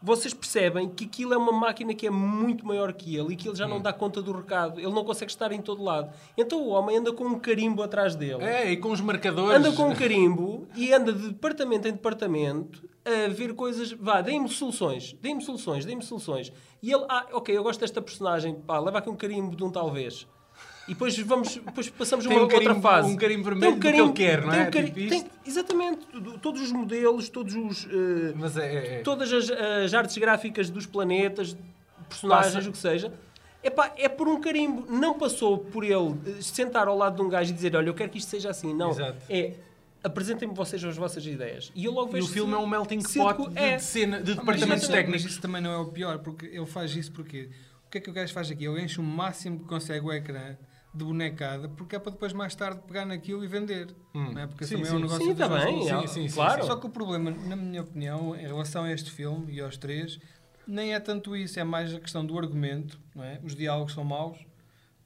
vocês 0.03 0.33
percebem 0.35 0.89
que 0.89 1.05
aquilo 1.05 1.35
é 1.35 1.37
uma 1.37 1.53
máquina 1.53 1.95
que 1.95 2.07
é 2.07 2.11
muito 2.11 2.67
maior 2.67 2.93
que 2.93 3.17
ele 3.17 3.33
e 3.33 3.37
que 3.37 3.49
ele 3.49 3.57
já 3.57 3.67
Hum. 3.67 3.71
não 3.71 3.81
dá 3.81 3.93
conta 3.93 4.21
do 4.23 4.33
recado. 4.33 4.79
Ele 4.79 4.93
não 4.93 5.05
consegue 5.05 5.31
estar 5.31 5.51
em 5.53 5.61
todo 5.61 5.83
lado. 5.83 6.11
Então 6.37 6.63
o 6.63 6.69
homem 6.69 6.99
anda 6.99 7.13
com 7.13 7.25
um 7.25 7.39
carimbo 7.39 7.83
atrás 7.83 8.15
dele. 8.15 8.43
É, 8.45 8.71
e 8.71 8.77
com 8.77 8.91
os 8.91 9.01
marcadores. 9.01 9.57
Anda 9.59 9.73
com 9.73 9.89
um 9.89 9.95
carimbo 9.95 10.67
e 10.75 10.93
anda 10.93 11.13
de 11.13 11.29
departamento 11.29 11.89
em 11.89 11.93
departamento 11.93 12.89
a 13.05 13.29
ver 13.29 13.55
coisas. 13.55 13.93
Vá, 13.93 14.21
deem-me 14.21 14.49
soluções, 14.49 15.13
deem-me 15.21 15.43
soluções, 15.43 15.85
deem-me 15.85 16.03
soluções. 16.03 16.53
E 16.83 16.93
ele, 16.93 17.05
ah, 17.09 17.27
ok, 17.33 17.57
eu 17.57 17.63
gosto 17.63 17.81
desta 17.81 18.03
personagem, 18.03 18.55
pá, 18.55 18.79
leva 18.79 18.99
aqui 18.99 19.09
um 19.09 19.17
carimbo 19.17 19.57
de 19.57 19.65
um 19.65 19.71
talvez. 19.71 20.27
E 20.89 20.93
depois, 20.93 21.19
vamos, 21.19 21.57
depois 21.57 21.91
passamos 21.91 22.27
a 22.27 22.29
Tem 22.29 22.39
uma 22.39 22.45
um 22.45 22.49
carimbo- 22.49 22.69
outra 22.75 22.83
fase. 22.83 23.09
um 23.13 23.17
carimbo 23.17 23.43
Tem 23.51 23.53
vermelho 23.59 23.75
do 23.75 23.81
que 23.81 23.89
ele 23.89 24.13
quer, 24.13 24.43
não 24.43 24.51
tem 24.51 24.61
é? 24.61 24.67
um 24.69 24.71
Tipo 24.71 25.09
tem- 25.09 25.27
exatamente, 25.45 26.07
todos 26.41 26.61
os 26.63 26.71
modelos, 26.71 27.29
todos 27.29 27.55
os. 27.55 27.89
Mas 28.37 28.57
é, 28.57 28.67
é, 28.75 28.95
é. 28.95 29.03
todas 29.03 29.33
as, 29.33 29.51
as 29.51 29.95
artes 29.95 30.17
gráficas 30.19 30.71
dos 30.71 30.87
planetas, 30.87 31.57
personagens, 32.09 32.55
Passa. 32.55 32.69
o 32.69 32.73
que 32.73 32.79
seja. 32.79 33.13
Epá, 33.65 33.93
é 33.97 34.09
por 34.09 34.29
um 34.29 34.41
carimbo. 34.41 34.87
Não 34.89 35.19
passou 35.19 35.59
por 35.59 35.83
ele 35.83 36.15
eh, 36.25 36.41
sentar 36.41 36.87
ao 36.87 36.97
lado 36.97 37.17
de 37.17 37.23
um 37.23 37.29
gajo 37.29 37.51
e 37.51 37.55
dizer: 37.55 37.75
Olha, 37.75 37.89
eu 37.89 37.95
quero 37.95 38.11
que 38.11 38.19
isto 38.19 38.29
seja 38.31 38.51
assim. 38.51 38.73
Não. 38.73 38.91
Exato. 38.91 39.19
É 39.29 39.55
apresentem-me 40.05 40.55
vocês 40.55 40.85
as 40.85 40.97
vossas 40.97 41.27
ideias. 41.27 41.73
E 41.75 41.85
eu 41.85 41.91
logo 41.91 42.11
E 42.11 42.13
vejo 42.13 42.27
o 42.27 42.31
filme 42.31 42.53
se- 42.53 42.57
é 42.57 42.61
um 42.61 42.67
melting 42.69 43.01
pot 43.03 43.51
de, 43.51 43.59
é. 43.59 43.75
de 43.77 43.83
cena, 43.83 44.23
de 44.23 44.33
Ah, 44.33 44.35
departamentos 44.37 44.85
isso- 44.85 44.93
técnicos. 44.93 45.23
Mas 45.25 45.33
isso 45.33 45.41
também 45.41 45.61
não 45.61 45.73
é 45.73 45.79
o 45.79 45.87
pior, 45.87 46.19
porque 46.21 46.47
ele 46.47 46.67
faz 46.67 46.95
isso 46.95 47.11
porque 47.11 47.51
o 47.85 47.91
que 47.91 47.99
é 47.99 48.01
que 48.01 48.09
o 48.09 48.13
gajo 48.13 48.33
faz 48.33 48.49
aqui? 48.49 48.65
Ele 48.67 48.81
enche 48.83 49.01
o 49.01 49.03
máximo 49.03 49.59
que 49.59 49.65
consegue 49.65 50.07
o 50.07 50.13
ecrã 50.13 50.57
de 50.97 51.05
bonecada, 51.05 51.69
porque 51.69 51.97
é 51.97 51.99
para 51.99 52.13
depois 52.13 52.33
mais 52.33 52.55
tarde 52.55 52.81
pegar 52.87 53.05
naquilo 53.05 53.45
e 53.45 53.47
vender. 53.47 53.89
Hum. 54.15 54.33
Não 54.33 54.41
é? 54.41 54.47
Porque 54.47 54.65
Sim, 54.65 54.77
também 54.77 54.87
é 54.89 54.91
sim. 54.91 54.97
um 54.97 55.01
negócio 55.01 55.19
Sim, 55.21 55.35
de 55.35 55.43
está 55.43 55.49
bem. 55.49 55.89
é, 55.91 56.07
sim, 56.07 56.29
sim, 56.29 56.35
claro. 56.35 56.63
sim. 56.63 56.69
Só 56.69 56.77
que 56.77 56.87
o 56.87 56.91
problema, 56.91 57.31
na 57.31 57.57
minha 57.57 57.83
opinião, 57.83 58.35
em 58.35 58.47
relação 58.47 58.85
a 58.85 58.93
este 58.93 59.11
filme 59.11 59.53
e 59.53 59.61
aos 59.61 59.77
três, 59.77 60.19
nem 60.67 60.95
é 60.95 61.01
tanto 61.01 61.37
isso, 61.37 61.61
é 61.61 61.65
mais 61.65 61.95
a 61.95 62.01
questão 62.01 62.25
do 62.25 62.39
argumento, 62.39 62.99
não 63.15 63.23
é? 63.23 63.39
Os 63.45 63.55
diálogos 63.55 63.93
são 63.93 64.05
maus, 64.05 64.39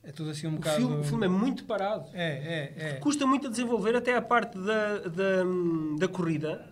É 0.02 0.10
tudo 0.12 0.30
assim 0.30 0.46
um 0.46 0.52
O 0.54 0.56
bocado. 0.56 0.76
filme, 0.78 0.96
o 0.96 1.04
filme 1.04 1.26
é 1.26 1.28
muito 1.28 1.64
parado. 1.64 2.08
É, 2.14 2.24
é, 2.24 2.74
é. 2.76 2.92
Custa 3.00 3.26
muito 3.26 3.48
a 3.48 3.50
desenvolver 3.50 3.94
até 3.94 4.16
a 4.16 4.22
parte 4.22 4.56
da, 4.58 4.98
da, 5.00 5.42
da 5.98 6.08
corrida. 6.08 6.69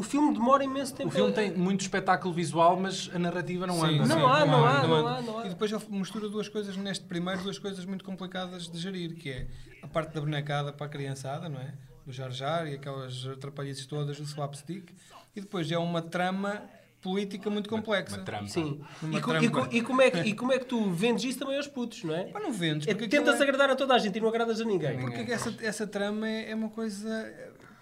O 0.00 0.02
filme 0.02 0.32
demora 0.32 0.64
imenso 0.64 0.94
tempo. 0.94 1.10
O 1.10 1.12
filme 1.12 1.30
tem 1.32 1.52
muito 1.52 1.82
espetáculo 1.82 2.32
visual, 2.32 2.74
mas 2.80 3.10
a 3.14 3.18
narrativa 3.18 3.66
não 3.66 3.74
Sim, 3.74 3.98
anda. 3.98 3.98
Não 3.98 4.06
sim, 4.06 4.12
há, 4.12 4.46
não 4.46 4.66
há, 4.66 4.86
não 4.86 5.06
há, 5.06 5.20
não 5.22 5.38
há. 5.40 5.46
E 5.46 5.48
depois 5.50 5.70
ele 5.70 5.82
mistura 5.90 6.26
duas 6.28 6.48
coisas 6.48 6.74
neste 6.76 7.04
primeiro, 7.04 7.42
duas 7.42 7.58
coisas 7.58 7.84
muito 7.84 8.02
complicadas 8.02 8.66
de 8.70 8.78
gerir, 8.78 9.14
que 9.14 9.28
é 9.30 9.46
a 9.82 9.86
parte 9.86 10.14
da 10.14 10.20
bonecada 10.22 10.72
para 10.72 10.86
a 10.86 10.88
criançada, 10.88 11.50
não 11.50 11.60
é? 11.60 11.74
Do 12.06 12.12
Jar 12.12 12.30
Jar 12.30 12.66
e 12.66 12.76
aquelas 12.76 13.26
atrapalhices 13.26 13.84
todas 13.84 14.16
do 14.16 14.24
slapstick. 14.24 14.90
E 15.36 15.40
depois 15.42 15.70
é 15.70 15.76
uma 15.76 16.00
trama 16.00 16.62
política 17.02 17.50
muito 17.50 17.68
complexa. 17.68 18.16
Uma 18.16 18.24
trama. 18.24 18.48
Sim. 18.48 18.80
Numa 19.02 19.18
E, 19.18 19.22
trampa. 19.22 19.44
e 19.44 19.48
co- 19.50 19.68
e 19.70 19.82
como 19.82 20.00
é 20.02 20.10
que, 20.10 20.18
e 20.20 20.34
como 20.34 20.52
é 20.52 20.58
que 20.58 20.64
tu 20.64 20.90
vendes 20.90 21.24
isso 21.24 21.38
também 21.38 21.56
aos 21.58 21.66
putos, 21.66 22.02
não 22.04 22.14
é? 22.14 22.30
Mas 22.32 22.42
não 22.42 22.52
vendes, 22.52 22.88
É, 22.88 22.94
tentas 22.94 23.38
é- 23.38 23.42
agradar 23.42 23.68
a 23.70 23.76
toda 23.76 23.94
a 23.94 23.98
gente 23.98 24.16
e 24.16 24.20
não 24.20 24.28
agradas 24.28 24.60
a 24.60 24.64
ninguém. 24.64 24.98
Porque 24.98 25.30
essa, 25.30 25.54
essa 25.60 25.86
trama 25.86 26.26
é, 26.26 26.50
é 26.50 26.54
uma 26.54 26.70
coisa. 26.70 27.06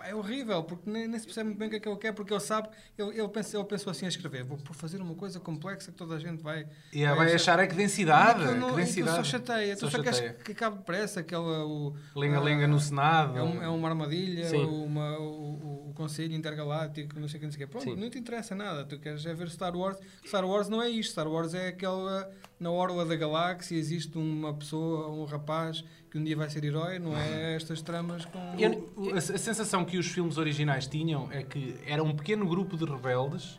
É 0.09 0.15
horrível, 0.15 0.63
porque 0.65 0.89
nem, 0.91 1.07
nem 1.07 1.19
se 1.19 1.27
percebe 1.27 1.47
muito 1.49 1.59
bem 1.59 1.69
o 1.69 1.71
que 1.71 1.77
é 1.77 1.81
que 1.81 1.89
ele 1.89 1.97
quer, 1.99 2.13
porque 2.13 2.33
ele 2.33 2.41
sabe, 2.41 2.69
ele, 2.97 3.11
ele, 3.19 3.29
pensa, 3.29 3.57
ele 3.57 3.65
pensou 3.67 3.91
assim 3.91 4.07
a 4.07 4.09
escrever: 4.09 4.43
vou 4.45 4.57
por 4.59 4.75
fazer 4.75 5.01
uma 5.01 5.15
coisa 5.15 5.39
complexa 5.41 5.91
que 5.91 5.97
toda 5.99 6.15
a 6.15 6.19
gente 6.19 6.43
vai. 6.43 6.67
E 6.93 7.03
ela 7.03 7.17
vai 7.17 7.33
achar 7.35 7.59
é 7.59 7.67
que 7.67 7.75
densidade. 7.75 8.43
Aquilo 8.43 8.53
não- 8.53 8.75
que 8.75 8.81
aquilo 8.81 8.87
densidade. 8.87 9.17
só 9.17 9.25
chateia, 9.25 9.75
tu 9.77 9.81
Só 9.81 9.91
só 9.91 10.03
queres 10.03 10.21
que 10.43 10.53
acabe 10.53 10.79
depressa, 10.79 11.21
aquela. 11.21 11.65
o- 11.67 11.95
Lenga-lenga 12.17 12.65
a- 12.65 12.69
no 12.69 12.81
Senado. 12.81 13.39
É, 13.39 13.43
um- 13.43 13.63
é 13.63 13.69
uma 13.69 13.89
armadilha, 13.89 14.49
Sim. 14.49 14.65
uma, 14.65 15.19
o, 15.19 15.89
o- 15.89 15.93
Conselho 15.99 16.33
Intergaláctico, 16.35 17.19
não 17.19 17.27
sei 17.27 17.39
o 17.39 17.41
que, 17.41 17.47
não 17.47 17.53
sei 17.53 17.65
o 17.65 17.67
quê. 17.67 17.73
Pronto, 17.73 17.85
Sim. 17.85 17.97
não 18.01 18.09
te 18.09 18.19
interessa 18.19 18.55
nada. 18.55 18.85
Tu 18.85 18.99
queres 19.01 19.27
é 19.27 19.35
ver 19.35 19.51
Star 19.51 19.77
Wars. 19.77 19.99
Star 20.25 20.45
Wars 20.45 20.69
não 20.69 20.81
é 20.81 20.89
isto. 20.89 21.11
Star 21.11 21.27
Wars 21.27 21.55
é 21.55 21.69
aquela. 21.69 22.31
Na 22.61 22.71
orla 22.71 23.05
da 23.05 23.15
galáxia 23.17 23.77
existe 23.77 24.17
uma 24.19 24.53
pessoa, 24.55 25.09
um 25.11 25.25
rapaz 25.25 25.85
que 26.11 26.19
um 26.19 26.25
dia 26.25 26.37
vai 26.37 26.49
ser 26.49 26.65
herói, 26.65 26.99
não 26.99 27.17
é 27.17 27.55
estas 27.57 27.83
tramas 27.83 28.25
com. 28.25 28.39
Eu- 28.59 28.91
O- 28.97 29.11
a, 29.15 29.19
a 29.19 29.21
sensação 29.21 29.85
que 29.85 29.99
os 29.99 30.07
filmes 30.07 30.39
originais 30.39 30.87
tinham 30.87 31.31
é 31.31 31.43
que 31.43 31.77
era 31.87 32.03
um 32.03 32.15
pequeno 32.17 32.47
grupo 32.49 32.77
de 32.77 32.85
rebeldes, 32.85 33.59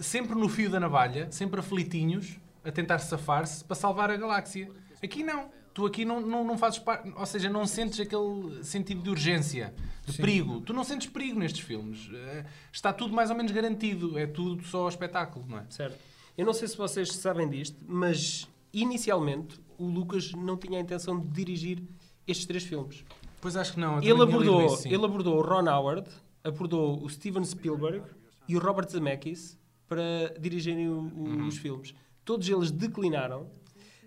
sempre 0.00 0.34
no 0.34 0.48
fio 0.48 0.70
da 0.70 0.80
navalha, 0.80 1.28
sempre 1.30 1.60
aflitinhos, 1.60 2.38
a 2.64 2.70
tentar 2.70 2.98
safar-se 2.98 3.64
para 3.64 3.74
salvar 3.76 4.10
a 4.10 4.16
galáxia. 4.16 4.70
Aqui 5.02 5.22
não. 5.22 5.48
Tu 5.72 5.86
aqui 5.86 6.04
não, 6.04 6.20
não, 6.20 6.44
não 6.44 6.58
fazes 6.58 6.80
parte, 6.80 7.12
ou 7.16 7.24
seja, 7.24 7.48
não 7.48 7.64
sentes 7.64 8.00
aquele 8.00 8.62
sentido 8.64 9.02
de 9.02 9.08
urgência, 9.08 9.72
de 10.04 10.12
Sim. 10.12 10.22
perigo. 10.22 10.60
Tu 10.62 10.72
não 10.72 10.82
sentes 10.82 11.06
perigo 11.08 11.38
nestes 11.38 11.60
filmes. 11.64 12.10
Eh, 12.12 12.44
Está 12.72 12.92
tudo 12.92 13.14
mais 13.14 13.30
ou 13.30 13.36
menos 13.36 13.52
garantido. 13.52 14.18
É 14.18 14.26
tudo 14.26 14.64
só 14.64 14.88
espetáculo, 14.88 15.46
não 15.48 15.58
é? 15.58 15.64
Certo. 15.70 15.96
Eu 16.36 16.44
não 16.44 16.52
sei 16.52 16.66
se 16.66 16.76
vocês 16.76 17.12
sabem 17.14 17.48
disto, 17.48 17.76
mas 17.86 18.48
inicialmente 18.72 19.60
o 19.82 19.86
Lucas 19.86 20.32
não 20.32 20.56
tinha 20.56 20.78
a 20.78 20.82
intenção 20.82 21.18
de 21.18 21.26
dirigir 21.28 21.82
estes 22.26 22.46
três 22.46 22.64
filmes. 22.64 23.04
Pois 23.40 23.56
acho 23.56 23.74
que 23.74 23.80
não. 23.80 23.98
Ele 24.02 24.22
abordou, 24.22 24.66
isso, 24.66 24.86
ele 24.86 25.04
abordou 25.04 25.38
o 25.38 25.42
Ron 25.42 25.68
Howard, 25.70 26.08
abordou 26.44 27.02
o 27.02 27.08
Steven 27.08 27.44
Spielberg 27.44 28.02
e 28.48 28.56
o 28.56 28.60
Robert 28.60 28.88
Zemeckis 28.90 29.58
para 29.88 30.34
dirigirem 30.38 30.88
o- 30.88 30.98
o- 31.14 31.24
Uhum. 31.28 31.46
os 31.48 31.56
filmes. 31.56 31.94
Todos 32.24 32.48
eles 32.48 32.70
declinaram, 32.70 33.48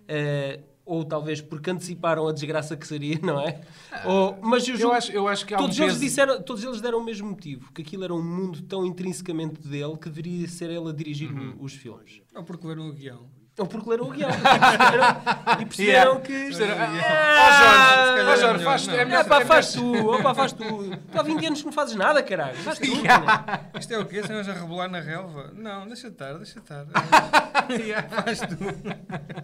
eh, 0.08 0.60
ou 0.86 1.04
talvez 1.04 1.40
porque 1.40 1.70
anteciparam 1.70 2.28
a 2.28 2.32
desgraça 2.32 2.76
que 2.76 2.86
seria, 2.86 3.18
não 3.22 3.40
é? 3.40 3.60
Ou, 4.06 4.38
mas 4.42 4.66
eu, 4.68 4.76
Eu 4.76 4.92
acho, 4.92 5.12
eu 5.12 5.26
acho 5.28 5.44
que 5.46 5.54
há 5.54 5.58
todos 5.58 5.78
um 5.78 5.82
eles 5.82 5.94
peso... 5.94 6.04
disseram, 6.04 6.42
todos 6.42 6.62
eles 6.62 6.80
deram 6.80 6.98
o 7.00 7.04
mesmo 7.04 7.28
motivo, 7.28 7.72
que 7.72 7.82
aquilo 7.82 8.04
era 8.04 8.14
um 8.14 8.22
mundo 8.22 8.62
tão 8.62 8.84
intrinsecamente 8.86 9.60
dele 9.66 9.96
que 9.96 10.08
deveria 10.08 10.46
ser 10.48 10.70
ele 10.70 10.88
a 10.88 10.92
dirigir 10.92 11.30
Uhum. 11.32 11.56
os 11.58 11.72
filmes. 11.74 12.20
Ou 12.34 12.44
porque 12.44 12.66
leram 12.66 12.88
o 12.88 12.92
guião. 12.92 13.26
Ou 13.56 13.66
porque 13.66 13.88
leram 13.88 14.06
o 14.06 14.10
guião. 14.10 14.28
E 14.30 14.34
perceberam, 14.34 15.16
e 15.60 15.64
perceberam 15.66 16.12
Yeah. 16.14 16.20
que. 16.20 16.32
Perceberam, 16.32 16.74
Ah, 16.80 18.16
Ó 18.16 18.16
Jorge, 18.16 18.20
é 18.20 18.24
Jorge, 18.24 18.42
melhor, 18.42 18.58
faz, 18.64 18.86
não. 18.88 18.94
é 18.94 19.04
melhor 19.04 19.20
Ah, 19.20 19.24
pá, 19.24 19.40
é 19.40 19.44
faz 19.44 19.72
tu, 19.72 20.08
opa, 20.10 20.34
faz 20.34 20.52
tu. 20.52 20.64
Tu 20.64 21.18
há 21.18 21.22
20 21.22 21.46
anos 21.46 21.58
que 21.60 21.66
não 21.66 21.72
fazes 21.72 21.94
nada, 21.94 22.20
caralho. 22.22 22.56
Faz 22.56 22.78
tu. 22.80 23.02
cara. 23.02 23.60
Isto 23.78 23.94
é 23.94 23.98
o 23.98 24.06
quê? 24.06 24.22
Senhores 24.24 24.48
a 24.48 24.52
rebolar 24.54 24.90
na 24.90 24.98
relva? 24.98 25.52
Não, 25.54 25.86
deixa 25.86 26.08
estar, 26.08 26.34
deixa 26.34 26.58
estar. 26.58 26.84
Faz 28.24 28.40
tu. 28.40 28.56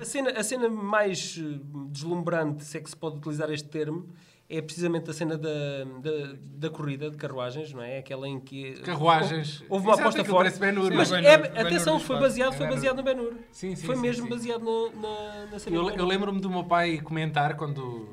A 0.00 0.05
cena, 0.05 0.31
a 0.33 0.43
cena 0.43 0.69
mais 0.69 1.38
eh, 1.38 1.59
deslumbrante, 1.90 2.64
se 2.64 2.79
é 2.79 2.81
que 2.81 2.90
se 2.90 2.97
pode 2.97 3.17
utilizar 3.19 3.49
este 3.50 3.69
termo, 3.69 4.09
é 4.50 4.61
precisamente 4.61 5.09
a 5.09 5.12
cena 5.14 5.38
da, 5.38 5.49
da, 6.02 6.35
da 6.35 6.71
corrida 6.71 7.09
de 7.09 7.16
carruagens, 7.16 7.73
não 7.73 7.83
é? 7.83 7.99
Aquela 7.99 8.28
em 8.28 8.40
que. 8.40 8.73
Carruagens. 8.80 9.62
Houve 9.69 9.87
uma 9.87 9.92
Exato, 9.92 10.09
aposta 10.09 10.21
aquilo 10.23 10.37
forte. 10.37 10.59
Ben-Hur. 10.59 10.92
Mas 10.92 11.12
é, 11.12 11.38
Ben-Hur 11.38 11.59
atenção, 11.66 12.00
foi 12.00 12.19
baseado, 12.19 12.54
foi 12.54 12.66
baseado 12.66 12.97
no 12.97 13.02
Ben-Hur. 13.04 13.35
Sim, 13.52 13.76
sim, 13.76 13.87
Foi 13.87 13.95
sim, 13.95 14.02
mesmo 14.02 14.25
sim. 14.25 14.30
baseado 14.30 14.62
na, 14.64 15.47
na 15.52 15.59
cena 15.59 15.76
Eu, 15.76 15.90
eu 15.90 16.04
lembro-me 16.04 16.40
do 16.40 16.50
meu 16.50 16.64
pai 16.64 16.99
comentar 16.99 17.57
quando 17.57 18.09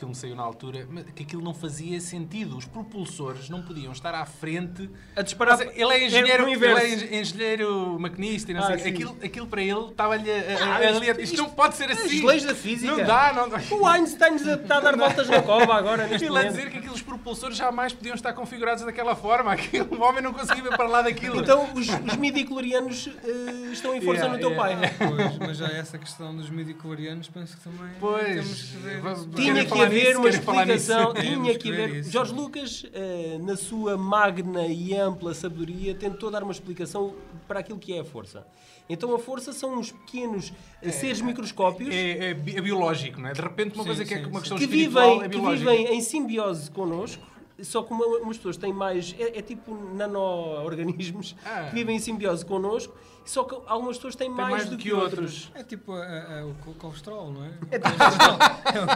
filme 0.00 0.14
saiu 0.14 0.34
na 0.34 0.42
altura 0.42 0.86
que 1.14 1.22
aquilo 1.22 1.42
não 1.42 1.52
fazia 1.54 2.00
sentido. 2.00 2.56
Os 2.56 2.64
propulsores 2.64 3.48
não 3.50 3.62
podiam 3.62 3.92
estar 3.92 4.14
à 4.14 4.24
frente. 4.24 4.88
A 5.14 5.22
disparar. 5.22 5.58
Mas 5.58 5.68
ele 5.76 5.92
é 5.92 6.06
engenheiro, 6.06 6.44
no 6.46 6.52
ele 6.52 6.66
é 6.66 6.94
engen- 6.94 7.20
engenheiro 7.20 7.98
maquinista 8.00 8.50
e 8.50 8.54
não 8.54 8.62
Ah, 8.62 8.66
sei. 8.68 8.78
sim. 8.78 8.88
Aquilo, 8.90 9.16
aquilo 9.22 9.46
para 9.46 9.62
ele 9.62 9.80
estava-lhe 9.90 10.30
a, 10.30 10.34
a- 10.34 10.38
Ah, 10.38 10.76
a- 10.76 10.84
isto- 10.84 10.96
ali 10.96 11.08
a- 11.08 11.12
isto, 11.12 11.22
isto- 11.22 11.36
não 11.36 11.50
pode 11.50 11.74
ser 11.76 11.90
As 11.90 11.98
assim. 11.98 12.26
leis 12.26 12.44
da 12.44 12.54
física. 12.54 12.90
Não 12.96 13.04
dá, 13.04 13.32
não 13.34 13.48
dá. 13.48 13.60
O 13.70 13.86
Einstein 13.86 14.36
está 14.36 14.78
a 14.78 14.80
dar 14.80 14.96
voltas 14.96 15.28
na 15.28 15.42
cova 15.42 15.74
agora, 15.74 16.06
neste 16.06 16.26
Ele 16.26 16.38
a 16.38 16.44
dizer 16.44 16.70
que 16.70 16.78
aqueles 16.78 17.02
propulsores 17.02 17.56
jamais 17.56 17.92
podiam 17.92 18.14
estar 18.14 18.32
configurados 18.32 18.84
daquela 18.84 19.14
forma. 19.14 19.52
Aquilo, 19.60 19.96
o 19.98 20.02
homem 20.02 20.22
não 20.22 20.32
conseguia 20.32 20.62
ver 20.62 20.76
para 20.76 20.88
lá 20.88 21.02
daquilo. 21.02 21.40
Então, 21.40 21.68
os, 21.74 21.86
os 21.88 22.16
midi-clorianos 22.16 23.08
eh, 23.22 23.70
estão 23.72 23.94
em 23.94 24.00
força 24.00 24.20
Yeah, 24.24 24.34
no 24.34 24.38
teu 24.38 24.50
yeah. 24.50 24.78
pai. 24.80 25.08
Pois, 25.08 25.38
mas 25.38 25.56
já 25.58 25.66
essa 25.68 25.98
questão 25.98 26.34
dos 26.34 26.48
midi-clorianos 26.50 27.28
penso 27.28 27.56
que 27.56 27.62
também 27.64 27.90
Pois, 28.00 28.24
temos 28.26 28.62
que 28.62 28.76
ver. 28.78 29.02
Tinha 29.34 29.64
que 29.64 29.68
falar 29.68 29.89
haver 29.90 30.16
uma 30.16 30.28
explicação, 30.28 31.14
tinha 31.20 31.52
que 31.52 31.58
que 31.58 31.70
ver 31.72 31.84
haver. 31.84 32.04
Jorge 32.04 32.32
Lucas, 32.34 32.86
eh, 32.92 33.38
na 33.40 33.56
sua 33.56 33.96
magna 33.96 34.66
e 34.66 34.94
ampla 34.96 35.34
sabedoria, 35.34 35.94
tentou 35.94 36.30
dar 36.30 36.42
uma 36.42 36.52
explicação 36.52 37.14
para 37.46 37.60
aquilo 37.60 37.78
que 37.78 37.92
é 37.94 38.00
a 38.00 38.04
força. 38.04 38.46
Então 38.88 39.14
a 39.14 39.18
força 39.18 39.52
são 39.52 39.78
uns 39.78 39.92
pequenos 39.92 40.52
eh, 40.82 40.90
seres 40.90 41.20
microscópios 41.20 41.94
É, 41.94 42.10
é 42.10 42.30
é 42.30 42.34
biológico, 42.34 43.20
não 43.20 43.28
é? 43.28 43.32
De 43.32 43.40
repente, 43.40 43.74
uma 43.74 43.82
Sim, 43.84 43.88
coisa 43.88 44.04
que 44.04 44.14
é 44.14 44.26
uma 44.26 44.40
questão 44.40 44.58
que 44.58 44.66
vivem, 44.66 45.18
é 45.18 45.22
que 45.22 45.28
biológica. 45.28 45.70
vivem 45.70 45.94
em 45.96 46.00
simbiose 46.00 46.70
connosco, 46.70 47.22
só 47.62 47.82
que 47.82 47.92
uma- 47.92 48.04
umas 48.18 48.36
pessoas 48.36 48.56
têm 48.56 48.72
mais. 48.72 49.14
É, 49.18 49.38
é 49.38 49.42
tipo 49.42 49.74
nano-organismos 49.94 51.36
Ah. 51.44 51.64
que 51.68 51.74
vivem 51.74 51.96
em 51.96 51.98
simbiose 51.98 52.44
connosco, 52.44 52.94
só 53.24 53.44
que 53.44 53.54
algumas 53.66 53.96
pessoas 53.96 54.16
têm 54.16 54.28
mais, 54.28 54.50
mais 54.50 54.64
do 54.66 54.70
do 54.72 54.76
que, 54.76 54.84
que 54.84 54.92
outros. 54.92 55.50
É 55.54 55.62
tipo 55.62 55.92
a- 55.92 56.04
a- 56.04 56.40
a- 56.40 56.46
o 56.46 56.54
co- 56.64 56.74
colesterol, 56.74 57.30
não 57.32 57.44
é? 57.44 57.50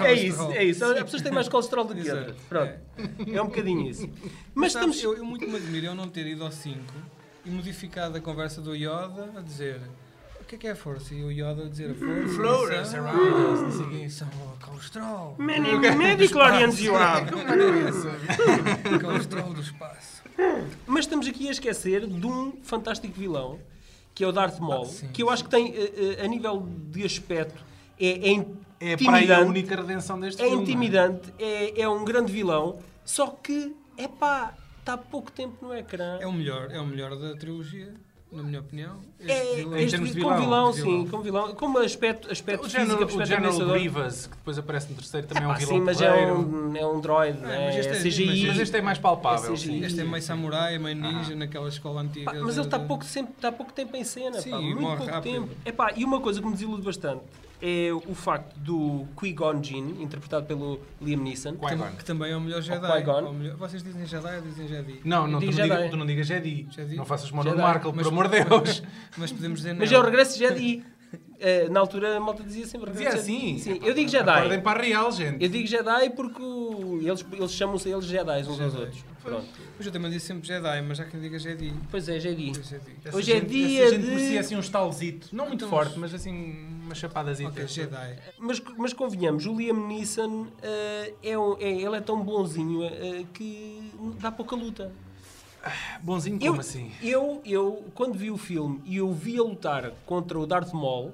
É 0.08 0.14
isso, 0.14 0.42
é 0.52 0.64
isso. 0.64 0.84
Há 0.84 0.94
pessoas 1.04 1.22
têm 1.22 1.32
mais 1.32 1.48
colesterol 1.48 1.84
do 1.84 1.94
que 1.94 2.10
outras. 2.10 2.36
Pronto. 2.48 2.74
É 3.32 3.42
um 3.42 3.46
bocadinho 3.46 3.88
isso. 3.88 4.08
Mas 4.54 4.72
Sabes, 4.72 4.96
estamos. 4.96 5.02
eu, 5.18 5.22
eu 5.22 5.24
muito 5.28 5.46
me 5.46 5.56
admiro 5.56 5.86
eu 5.86 5.94
não 5.94 6.08
ter 6.08 6.26
ido 6.26 6.44
ao 6.44 6.50
5 6.52 6.78
e 7.44 7.50
modificado 7.50 8.16
a 8.16 8.20
conversa 8.20 8.60
do 8.60 8.74
Yoda 8.74 9.30
a 9.36 9.40
dizer 9.40 9.76
o 9.76 10.03
que 10.54 10.56
é 10.56 10.58
que 10.58 10.66
é 10.68 10.70
a 10.72 10.76
força? 10.76 11.14
E 11.14 11.22
o 11.24 11.30
Yoda 11.30 11.64
a 11.64 11.68
dizer 11.68 11.90
a 11.90 11.94
força 11.94 12.34
Floaters 12.34 12.88
são, 12.88 13.06
around 13.06 13.52
us, 13.52 13.60
não 13.62 13.70
sei 13.72 13.86
o 13.86 13.90
quê. 13.90 14.10
são 14.10 14.28
o 14.28 14.64
colesterol. 14.64 15.34
Many, 15.38 15.78
many 15.96 16.28
chlorians 16.28 16.80
you 16.80 16.94
have. 16.96 17.30
O 18.94 19.00
colesterol 19.00 19.52
do 19.52 19.60
espaço. 19.60 20.22
Mas 20.86 21.04
estamos 21.04 21.26
aqui 21.26 21.48
a 21.48 21.50
esquecer 21.50 22.06
de 22.06 22.26
um 22.26 22.58
fantástico 22.62 23.14
vilão, 23.18 23.58
que 24.14 24.22
é 24.24 24.26
o 24.26 24.32
Darth 24.32 24.58
Maul, 24.60 24.82
Ah, 24.82 24.86
sim, 24.86 25.08
que 25.08 25.22
eu 25.22 25.30
acho 25.30 25.44
que 25.44 25.50
tem, 25.50 25.74
eh, 25.74 26.16
eh, 26.18 26.24
a 26.24 26.28
nível 26.28 26.66
de 26.90 27.04
aspecto, 27.04 27.64
é, 28.00 28.06
é 28.32 28.46
É 28.80 28.96
para 28.96 29.16
a 29.16 29.20
intimidante. 29.20 29.48
única 29.48 29.76
redenção 29.76 30.18
deste 30.20 30.42
É 30.42 30.46
filme. 30.46 30.62
intimidante, 30.62 31.32
é, 31.38 31.80
é 31.82 31.88
um 31.88 32.04
grande 32.04 32.32
vilão, 32.32 32.78
só 33.04 33.28
que, 33.28 33.74
é 33.96 34.06
pá, 34.08 34.54
está 34.80 34.96
pouco 34.98 35.30
tempo 35.32 35.64
no 35.66 35.74
ecrã. 35.74 36.18
É 36.20 36.26
o 36.26 36.32
melhor, 36.32 36.70
é 36.70 36.80
o 36.80 36.86
melhor 36.86 37.16
da 37.16 37.34
trilogia, 37.36 37.94
na 38.34 38.42
minha 38.42 38.60
opinião. 38.60 38.96
Este 39.20 39.32
É, 39.32 39.54
vilão- 39.56 39.76
Em 39.76 39.80
este 39.84 39.90
termos 39.92 40.14
de 40.14 40.20
como 40.20 40.34
vilão, 40.36 40.44
vilão, 40.44 40.70
de 40.72 40.76
sim, 40.76 40.82
vilão. 40.82 41.06
como 41.08 41.22
vilão, 41.22 41.54
como 41.54 41.78
aspecto, 41.78 42.30
aspecto 42.30 42.60
O 42.66 42.70
físico, 42.70 42.82
General, 42.90 43.06
o 43.06 43.10
General 43.26 43.38
ameaçador. 43.38 43.74
Grievous, 43.78 44.26
que 44.26 44.36
depois 44.36 44.58
aparece 44.58 44.88
no 44.90 44.94
terceiro, 44.96 45.26
também 45.26 45.44
é 45.44 45.46
um 45.46 45.50
Ah, 45.50 45.54
vilão 45.54 45.76
sim, 45.78 45.80
mas 45.84 46.00
é 46.00 46.32
um, 46.32 46.76
é 46.76 46.86
um 46.86 47.00
droid, 47.00 47.38
Ah, 47.42 47.46
né? 47.46 47.66
mas 47.66 47.76
é, 47.76 47.80
este 47.80 47.92
é- 47.92 48.00
CGI. 48.02 48.46
mas- 48.48 48.58
este 48.58 48.76
é 48.76 48.82
mais 48.82 48.98
palpável. 48.98 49.52
É 49.52 49.56
sim. 49.56 49.82
Este 49.84 50.00
é 50.00 50.04
meio 50.04 50.22
samurai, 50.22 50.78
meio 50.78 50.96
ninja, 50.96 51.34
naquela 51.34 51.68
escola 51.68 52.02
antiga. 52.02 52.30
Pá, 52.32 52.38
mas 52.40 52.54
de- 52.54 52.60
ele 52.60 52.66
está 52.66 52.78
pouco, 52.78 53.04
sempre, 53.04 53.32
está 53.34 53.50
pouco 53.52 53.72
tempo 53.72 53.96
em 53.96 54.04
cena, 54.04 54.40
Sim, 54.40 54.50
pá, 54.50 54.58
muito 54.60 54.80
pouco 54.80 55.04
rápido. 55.04 55.32
tempo. 55.32 55.48
Epá, 55.64 55.92
e 55.96 56.04
uma 56.04 56.20
coisa 56.20 56.40
que 56.40 56.46
me 56.46 56.52
desilude 56.52 56.82
bastante 56.82 57.22
é 57.66 57.90
o 57.94 58.14
facto 58.14 58.54
do 58.58 59.06
Qui-Gon 59.18 59.62
Jinn, 59.62 60.02
interpretado 60.02 60.44
pelo 60.44 60.78
Liam 61.00 61.22
Neeson, 61.22 61.54
Qui-Gon. 61.54 61.96
Que 61.96 62.04
também 62.04 62.30
é 62.32 62.36
o 62.36 62.40
melhor 62.40 62.60
Jedi. 62.60 63.08
Ou 63.24 63.32
melhor- 63.32 63.56
Vocês 63.56 63.82
dizem 63.82 64.04
Jedi 64.06 64.36
ou 64.36 64.42
dizem 64.42 64.68
Jedi? 64.68 65.00
Não, 65.04 65.26
não, 65.26 65.40
tu 65.40 65.46
Diz 65.46 65.56
não, 65.56 65.64
Jedi. 65.64 65.76
diga, 65.78 65.90
tu 65.90 65.96
não 65.96 66.04
digas 66.06 66.26
Jedi. 66.26 66.66
Jedi. 66.70 66.96
Não 66.96 67.06
faças 67.06 67.30
mono 67.30 67.48
Jedi. 67.48 67.62
Markle, 67.62 67.90
por 67.90 67.96
Mas- 67.96 68.06
amor 68.06 68.28
de 68.28 68.44
Deus. 68.44 68.82
Mas 69.16 69.32
podemos 69.32 69.58
dizer 69.60 69.74
mas 69.74 69.90
não. 69.90 69.96
é 69.98 70.00
o 70.00 70.04
regresso 70.04 70.34
de 70.38 70.44
Jedi. 70.46 70.84
Eh, 71.40 71.68
na 71.68 71.80
altura 71.80 72.16
a 72.16 72.20
malta 72.20 72.42
dizia 72.42 72.66
sempre 72.66 72.90
Dizia 72.90 73.06
regresso 73.10 73.26
de 73.30 73.36
assim. 73.36 73.58
Sim, 73.58 73.70
eu 73.84 73.94
digo 73.94 74.10
Acordem 74.16 74.48
Jedi. 74.50 74.62
para 74.62 74.80
a 74.80 74.82
real, 74.82 75.12
gente. 75.12 75.42
Eu 75.42 75.48
digo 75.48 75.66
Jedi 75.66 76.10
porque 76.10 76.42
o- 76.42 76.98
eles, 77.02 77.24
eles 77.32 77.52
chamam-se 77.52 77.88
eles 77.88 78.04
Jedi 78.04 78.40
uns 78.42 78.48
aos 78.48 78.56
Jedi. 78.58 78.76
outros. 78.78 79.04
Pronto. 79.22 79.46
Mas 79.76 79.86
eu 79.86 79.92
também 79.92 80.10
disse 80.10 80.26
sempre 80.26 80.46
Jedi, 80.46 80.82
mas 80.82 81.00
há 81.00 81.04
quem 81.04 81.20
diga 81.20 81.38
Jedi. 81.38 81.72
Pois 81.90 82.08
é, 82.08 82.18
Jedi. 82.20 82.52
Pois 82.54 82.68
Jedi. 82.68 82.92
Essa 83.04 83.16
Hoje 83.16 83.32
é 83.32 83.36
gente- 83.36 83.46
dia 83.48 83.82
essa 83.84 83.92
gente 83.94 84.02
de- 84.02 84.08
merecia 84.10 84.40
assim 84.40 84.56
um 84.56 84.60
estalzito. 84.60 85.28
Não 85.32 85.44
muito 85.46 85.56
Então, 85.64 85.68
forte, 85.70 85.90
mas- 85.98 86.12
mas 86.12 86.14
assim... 86.20 86.73
umas 86.84 86.98
chapadas 86.98 87.40
Ok, 87.40 87.66
Jedi. 87.66 88.18
Mas, 88.38 88.60
mas 88.76 88.92
convenhamos, 88.92 89.46
o 89.46 89.54
Liam 89.56 89.86
Neeson 89.86 90.46
eh, 90.62 91.14
é, 91.22 91.38
um- 91.38 91.56
é- 91.58 91.72
ele 91.82 91.96
é 91.96 92.00
tão 92.00 92.22
bonzinho 92.22 92.84
eh, 92.84 93.24
que 93.32 93.90
dá 94.20 94.30
pouca 94.30 94.54
luta. 94.54 94.92
Bonzinho 96.02 96.38
Eu, 96.42 96.48
como 96.52 96.60
assim? 96.60 96.92
eu, 97.02 97.40
eu, 97.44 97.84
quando 97.94 98.14
vi 98.14 98.30
o 98.30 98.36
filme 98.36 98.82
e 98.84 98.96
eu 98.98 99.10
vi 99.12 99.38
a 99.38 99.42
lutar 99.42 99.92
contra 100.04 100.38
o 100.38 100.46
Darth 100.46 100.72
Maul, 100.74 101.12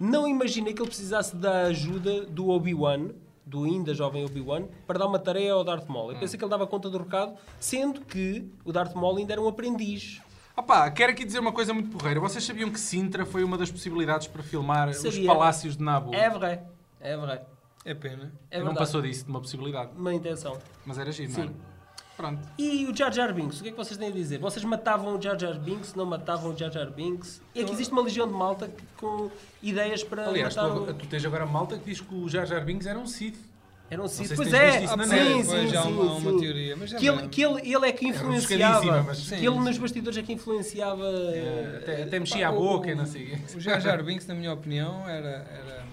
não 0.00 0.26
imaginei 0.26 0.74
que 0.74 0.80
ele 0.82 0.88
precisasse 0.88 1.36
da 1.36 1.62
ajuda 1.62 2.26
do 2.26 2.48
Obi-Wan, 2.48 3.10
do 3.46 3.64
ainda 3.64 3.94
jovem 3.94 4.24
Obi-Wan, 4.24 4.64
para 4.86 4.98
dar 4.98 5.06
uma 5.06 5.18
tarefa 5.18 5.52
ao 5.54 5.64
Darth 5.64 5.86
Maul. 5.88 6.12
Eu 6.12 6.18
pensei 6.18 6.36
que 6.36 6.44
ele 6.44 6.50
dava 6.50 6.66
conta 6.66 6.90
do 6.90 6.98
recado, 6.98 7.34
sendo 7.60 8.00
que 8.02 8.44
o 8.64 8.72
Darth 8.72 8.94
Maul 8.94 9.16
ainda 9.18 9.32
era 9.34 9.40
um 9.40 9.48
aprendiz. 9.48 10.20
Opa, 10.58 10.90
quero 10.90 11.12
aqui 11.12 11.24
dizer 11.24 11.38
uma 11.38 11.52
coisa 11.52 11.72
muito 11.72 11.88
porreira. 11.88 12.18
Vocês 12.18 12.42
sabiam 12.42 12.68
que 12.68 12.80
Sintra 12.80 13.24
foi 13.24 13.44
uma 13.44 13.56
das 13.56 13.70
possibilidades 13.70 14.26
para 14.26 14.42
filmar 14.42 14.88
os 14.88 14.96
Sabia. 14.96 15.24
palácios 15.24 15.76
de 15.76 15.84
Nabu? 15.84 16.12
É 16.12 16.28
verdade, 16.28 16.62
é 17.00 17.16
verdade. 17.16 17.42
É 17.84 17.94
pena. 17.94 18.32
É 18.50 18.60
não 18.60 18.74
passou 18.74 19.00
disso 19.00 19.24
de 19.24 19.30
uma 19.30 19.40
possibilidade. 19.40 19.92
Uma 19.96 20.12
intenção. 20.12 20.58
Mas 20.84 20.98
era 20.98 21.12
giro, 21.12 21.30
Sim. 21.30 21.42
não 21.42 21.44
era? 21.44 21.54
Pronto. 22.16 22.48
E 22.58 22.84
o 22.86 22.96
Jar 22.96 23.12
Jar 23.12 23.32
Binks, 23.32 23.60
o 23.60 23.62
que 23.62 23.68
é 23.68 23.70
que 23.70 23.78
vocês 23.78 23.96
têm 23.96 24.08
a 24.08 24.10
dizer? 24.10 24.40
Vocês 24.40 24.64
matavam 24.64 25.16
o 25.16 25.22
Jar 25.22 25.38
Jar 25.38 25.56
Binks, 25.56 25.94
não 25.94 26.04
matavam 26.04 26.52
o 26.52 26.58
Jar 26.58 26.72
Jar 26.72 26.90
Binks? 26.90 27.40
É 27.54 27.62
que 27.62 27.70
existe 27.70 27.92
uma 27.92 28.02
legião 28.02 28.26
de 28.26 28.34
malta 28.34 28.68
com 28.96 29.30
ideias 29.62 30.02
para 30.02 30.26
Aliás, 30.26 30.56
matar 30.56 30.74
tu, 30.74 30.82
o... 30.82 30.94
tu 30.94 31.06
tens 31.06 31.24
agora 31.24 31.46
malta 31.46 31.78
que 31.78 31.84
diz 31.84 32.00
que 32.00 32.12
o 32.12 32.28
Jar 32.28 32.44
Jar 32.44 32.64
Binks 32.64 32.84
era 32.84 32.98
um 32.98 33.06
Sith. 33.06 33.38
Era 33.90 34.02
um 34.02 34.06
Sith. 34.08 34.26
sei 34.26 34.28
se 34.28 34.34
Pois 34.36 34.52
é, 34.52 34.84
isso 34.84 34.96
na 34.96 35.04
sim, 35.04 35.10
net. 35.14 35.44
sim, 35.46 35.68
sim, 35.70 35.76
há 35.76 35.82
uma, 35.84 36.38
teoria. 36.40 36.76
Mas 36.76 36.92
Que 36.92 37.06
ele, 37.08 37.28
que 37.28 37.42
ele, 37.42 37.74
ele 37.74 37.86
é 37.86 37.92
que 37.92 38.06
influenciava. 38.06 38.80
rebuscadíssima, 38.84 39.02
mas- 39.02 39.28
Que 39.40 39.46
ele 39.46 39.58
nos 39.60 39.78
bastidores 39.78 40.18
é 40.18 40.22
que 40.22 40.32
influenciava. 40.34 41.04
eh, 41.06 41.78
Até, 41.82 42.02
até 42.02 42.18
mexia 42.20 42.48
a 42.48 42.52
boca 42.52 42.90
e 42.90 42.94
não 42.94 43.06
sei 43.06 43.32
o. 43.32 43.38
O 43.56 43.60
Jar 43.60 43.80
Jar 43.80 44.02
Binks, 44.04 44.26
na 44.26 44.34
minha 44.34 44.52
opinião, 44.52 45.08
era, 45.08 45.28
era, 45.28 45.86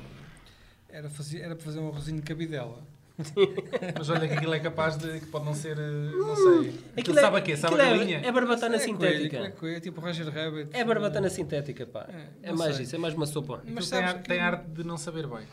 era, 0.89 1.09
fazer, 1.09 1.39
era 1.41 1.55
para 1.55 1.63
fazer 1.65 1.79
um 1.79 1.87
arrozinho 1.87 2.17
de 2.17 2.23
cabidela. 2.23 2.83
Mas 3.97 4.09
olha 4.09 4.27
que 4.27 4.33
aquilo 4.33 4.53
é 4.53 4.59
capaz 4.59 4.97
de. 4.97 5.21
que 5.21 5.25
pode 5.27 5.45
não 5.45 5.53
ser. 5.53 5.77
eh, 5.79 6.11
não 6.11 6.35
sei. 6.35 6.77
Aquilo 6.97 7.17
é- 7.17 7.21
sabe 7.21 7.37
a 7.37 7.41
quê? 7.41 7.55
Sabe 7.55 7.75
a 7.75 7.77
aquilo 7.77 7.93
é- 7.93 7.97
galinha? 7.97 8.21
É 8.27 8.31
barbatana 8.31 8.75
É 8.75 8.79
coelho, 8.79 8.91
sintética. 8.93 9.37
é 9.37 9.49
coelho, 9.51 9.77
é 9.77 9.79
tipo 9.79 10.01
Roger 10.01 10.27
Rabbit. 10.29 10.69
É 10.73 10.83
barbatana 10.83 11.29
sintética, 11.29 11.85
pá. 11.85 12.09
É, 12.43 12.49
É 12.49 12.51
mais 12.51 12.75
sei. 12.75 12.83
isso, 12.83 12.93
é 12.93 12.99
mais 12.99 13.13
uma 13.13 13.25
sopa. 13.25 13.63
Mas 13.65 13.89
tem, 13.89 13.99
ar- 14.03 14.15
que- 14.21 14.27
tem 14.27 14.39
arte 14.41 14.65
de 14.67 14.83
não 14.83 14.97
saber 14.97 15.27
bem. 15.27 15.45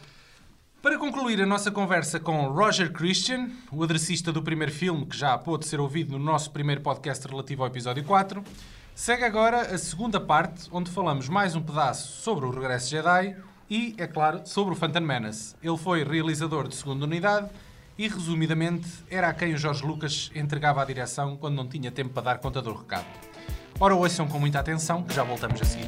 Para 0.83 0.99
concluir 0.99 1.41
a 1.41 1.47
nossa 1.47 1.71
conversa 1.71 2.19
com 2.19 2.49
Roger 2.49 2.91
Christian, 2.93 3.49
o 3.71 3.85
adressista 3.85 4.33
do 4.33 4.43
primeiro 4.43 4.73
filme, 4.73 5.07
que 5.07 5.17
já 5.17 5.39
pôde 5.39 5.65
ser 5.65 5.79
ouvido 5.79 6.19
no 6.19 6.25
nosso 6.25 6.51
primeiro 6.51 6.81
podcast 6.81 7.25
relativo 7.25 7.62
ao 7.62 7.69
episódio 7.69 8.03
4, 8.03 8.43
segue 8.93 9.23
agora 9.23 9.61
a 9.61 9.79
segunda 9.79 10.19
parte, 10.19 10.69
onde 10.73 10.91
falamos 10.91 11.29
mais 11.29 11.55
um 11.55 11.62
pedaço 11.62 12.21
sobre 12.21 12.47
o 12.47 12.51
Regresso 12.51 12.91
Jedi 12.91 13.37
e, 13.71 13.95
é 13.97 14.09
claro, 14.09 14.43
sobre 14.45 14.75
o 14.75 14.77
Phantom 14.77 15.03
Menace. 15.03 15.55
Ele 15.62 15.79
foi 15.79 16.03
realizador 16.03 16.67
de 16.67 16.75
segunda 16.75 17.05
unidade 17.05 17.49
e, 17.97 18.09
resumidamente, 18.09 18.89
era 19.09 19.29
a 19.29 19.33
quem 19.33 19.55
o 19.55 19.57
Jorge 19.57 19.87
Lucas 19.87 20.33
entregava 20.35 20.83
a 20.83 20.85
direção 20.85 21.37
quando 21.37 21.55
não 21.55 21.69
tinha 21.69 21.93
tempo 21.93 22.11
para 22.11 22.23
dar 22.25 22.39
conta 22.39 22.61
do 22.61 22.75
recado. 22.75 23.07
Ora, 23.79 23.95
ouçam 23.95 24.27
com 24.27 24.41
muita 24.41 24.59
atenção, 24.59 25.05
que 25.05 25.15
já 25.15 25.23
voltamos 25.23 25.62
a 25.62 25.65
seguir. 25.65 25.87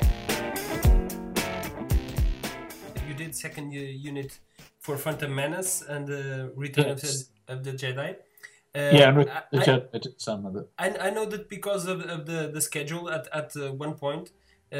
You 3.08 3.16
did 3.16 3.34
second 3.34 3.76
unit 3.76 4.40
for 4.84 4.94
Phantom 5.04 5.32
Menace 5.42 5.72
and 5.94 6.06
uh, 6.10 6.48
Return 6.64 6.90
of, 6.94 7.00
the, 7.00 7.12
of 7.48 7.58
the 7.66 7.72
Jedi. 7.82 8.10
Uh, 8.10 8.90
Yeah, 8.98 9.08
and 9.10 9.18
I- 9.30 9.42
the 9.52 9.60
I- 9.60 9.64
Jedi 9.66 10.02
did 10.04 10.20
some 10.28 10.40
of 10.48 10.52
it. 10.60 10.66
I, 10.84 10.88
I 11.06 11.10
know 11.16 11.24
that 11.32 11.44
because 11.48 11.82
of, 11.92 11.98
of 12.14 12.20
the, 12.30 12.40
the 12.56 12.60
schedule 12.60 13.04
at, 13.16 13.24
at 13.40 13.48
uh, 13.56 13.72
one 13.72 13.94
point 13.94 14.26
uh, 14.72 14.76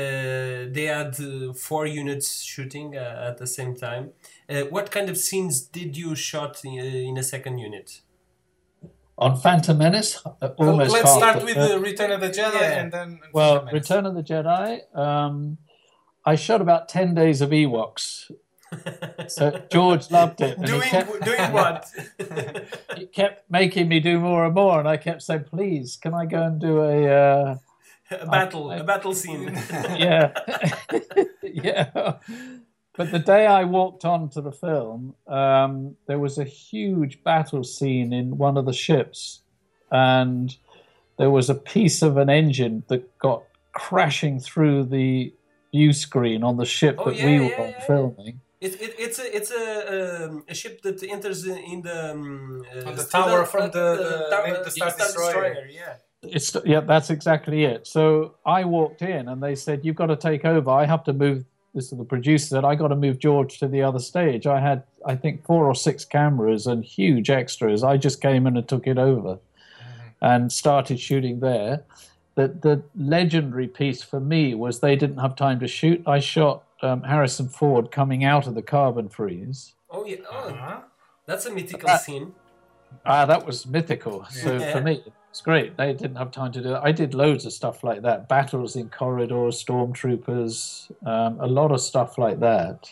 they 0.76 0.86
had 0.98 1.12
uh, 1.20 1.52
four 1.68 1.84
units 1.86 2.28
shooting 2.52 2.88
uh, 2.96 3.28
at 3.30 3.38
the 3.38 3.46
same 3.46 3.72
time. 3.86 4.04
Uh, 4.50 4.62
what 4.74 4.86
kind 4.96 5.08
of 5.08 5.16
scenes 5.16 5.54
did 5.78 5.96
you 5.96 6.10
shot 6.16 6.54
in, 6.64 6.74
uh, 6.80 6.84
in 7.10 7.16
a 7.16 7.22
second 7.22 7.56
unit? 7.58 7.88
On 9.16 9.32
Phantom 9.44 9.78
Menace, 9.78 10.12
uh, 10.26 10.48
almost 10.58 10.92
Let's 10.92 11.08
half 11.08 11.18
start 11.22 11.38
the 11.38 11.44
with 11.46 11.54
film. 11.54 11.68
the 11.70 11.78
Return 11.90 12.10
of 12.16 12.20
the 12.20 12.30
Jedi 12.38 12.60
Yeah. 12.60 12.80
and 12.80 12.92
then. 12.92 13.20
Well, 13.32 13.52
Phantom 13.60 13.66
Menace. 13.66 13.90
Return 13.90 14.06
of 14.06 14.14
the 14.18 14.24
Jedi. 14.32 14.96
Um, 15.04 15.58
I 16.26 16.34
shot 16.34 16.60
about 16.60 16.82
ten 16.96 17.14
days 17.14 17.40
of 17.40 17.50
Ewoks. 17.50 18.30
So 19.28 19.62
George 19.70 20.10
loved 20.10 20.40
it, 20.40 20.60
Doing 20.62 20.82
kept, 20.82 21.24
doing 21.24 21.52
what? 21.52 21.86
he 22.96 23.06
kept 23.06 23.50
making 23.50 23.88
me 23.88 24.00
do 24.00 24.18
more 24.20 24.44
and 24.44 24.54
more, 24.54 24.78
and 24.78 24.88
I 24.88 24.96
kept 24.96 25.22
saying, 25.22 25.44
"Please, 25.44 25.96
can 25.96 26.14
I 26.14 26.26
go 26.26 26.42
and 26.42 26.60
do 26.60 26.80
a 26.82 27.06
uh, 27.08 27.56
a 28.10 28.26
battle, 28.26 28.70
I- 28.70 28.76
a 28.76 28.84
battle 28.84 29.14
scene. 29.14 29.52
yeah, 29.72 30.32
yeah." 31.42 32.14
But 32.96 33.10
the 33.10 33.18
day 33.18 33.46
I 33.46 33.64
walked 33.64 34.04
onto 34.04 34.40
the 34.40 34.52
film, 34.52 35.16
um, 35.26 35.96
there 36.06 36.20
was 36.20 36.38
a 36.38 36.44
huge 36.44 37.24
battle 37.24 37.64
scene 37.64 38.12
in 38.12 38.38
one 38.38 38.56
of 38.56 38.66
the 38.66 38.72
ships, 38.72 39.40
and 39.90 40.54
there 41.18 41.30
was 41.30 41.50
a 41.50 41.54
piece 41.56 42.02
of 42.02 42.16
an 42.16 42.30
engine 42.30 42.84
that 42.88 43.18
got 43.18 43.42
crashing 43.72 44.38
through 44.38 44.84
the 44.84 45.32
view 45.72 45.92
screen 45.92 46.44
on 46.44 46.56
the 46.56 46.64
ship 46.64 46.94
Oh, 47.00 47.06
that 47.06 47.16
yeah, 47.16 47.26
we 47.26 47.38
were 47.40 47.44
yeah, 47.46 47.60
on 47.62 47.68
yeah. 47.70 47.80
filming. 47.86 48.40
It, 48.66 48.80
it, 48.80 48.94
it's 48.98 49.18
a 49.18 49.36
it's 49.38 49.50
a, 49.50 49.66
um, 50.24 50.44
a 50.48 50.54
ship 50.54 50.80
that 50.82 51.02
enters 51.02 51.44
in 51.44 51.82
the 51.82 52.12
um, 52.12 52.64
uh, 52.74 52.92
the 52.92 53.04
tower 53.04 53.44
from 53.44 53.64
uh, 53.64 53.68
the- 53.68 54.28
tower- 54.30 54.64
the 54.64 54.70
Star 54.70 54.90
Destroyer. 54.96 55.68
Yeah. 55.70 55.94
It's 56.22 56.56
yeah, 56.64 56.80
that's 56.80 57.10
exactly 57.10 57.64
it. 57.64 57.86
So 57.86 58.36
I 58.46 58.64
walked 58.64 59.02
in 59.02 59.28
and 59.28 59.42
they 59.42 59.54
said, 59.54 59.84
"You've 59.84 59.96
got 59.96 60.06
to 60.06 60.16
take 60.16 60.46
over. 60.46 60.70
I 60.70 60.86
have 60.86 61.04
to 61.04 61.12
move." 61.12 61.44
This 61.74 61.92
is 61.92 61.98
the 61.98 62.04
producer 62.04 62.46
said, 62.46 62.64
"I 62.64 62.74
got 62.74 62.88
to 62.88 62.96
move 62.96 63.18
George 63.18 63.58
to 63.58 63.68
the 63.68 63.82
other 63.82 63.98
stage." 63.98 64.46
I 64.46 64.60
had, 64.60 64.84
I 65.04 65.14
think, 65.16 65.44
four 65.44 65.66
or 65.66 65.74
six 65.74 66.06
cameras 66.06 66.66
and 66.66 66.82
huge 66.82 67.28
extras. 67.28 67.84
I 67.84 67.98
just 67.98 68.22
came 68.22 68.46
in 68.46 68.56
and 68.56 68.66
took 68.66 68.86
it 68.86 68.96
over, 68.96 69.40
and 70.22 70.50
started 70.50 70.98
shooting 70.98 71.40
there. 71.40 71.82
The 72.36 72.48
the 72.48 72.82
legendary 72.96 73.68
piece 73.68 74.02
for 74.02 74.20
me 74.20 74.54
was 74.54 74.80
they 74.80 74.96
didn't 74.96 75.18
have 75.18 75.36
time 75.36 75.60
to 75.60 75.68
shoot. 75.68 76.02
I 76.06 76.20
shot 76.20 76.62
um, 76.84 77.02
Harrison 77.02 77.48
Ford 77.48 77.90
coming 77.90 78.24
out 78.24 78.46
of 78.46 78.54
the 78.54 78.62
carbon 78.62 79.08
freeze. 79.08 79.74
Oh 79.90 80.04
yeah. 80.04 80.16
Oh, 80.30 80.48
Uh-huh. 80.50 80.80
that's 81.26 81.46
a 81.46 81.50
mythical 81.52 81.90
Uh, 81.90 81.98
scene. 81.98 82.34
Ah, 83.04 83.24
that 83.26 83.44
was 83.46 83.66
mythical. 83.66 84.24
So 84.26 84.56
Yeah. 84.56 84.72
for 84.72 84.80
me, 84.80 85.02
it's 85.30 85.40
great. 85.40 85.76
They 85.76 85.92
didn't 85.92 86.16
have 86.16 86.30
time 86.30 86.52
to 86.52 86.62
do 86.62 86.68
that. 86.70 86.84
I 86.84 86.92
did 86.92 87.14
loads 87.14 87.44
of 87.46 87.52
stuff 87.52 87.82
like 87.82 88.02
that 88.02 88.28
battles 88.28 88.76
in 88.76 88.88
corridors, 88.90 89.62
stormtroopers, 89.64 90.90
um, 91.06 91.40
a 91.40 91.46
lot 91.46 91.72
of 91.72 91.80
stuff 91.80 92.18
like 92.18 92.38
that. 92.40 92.88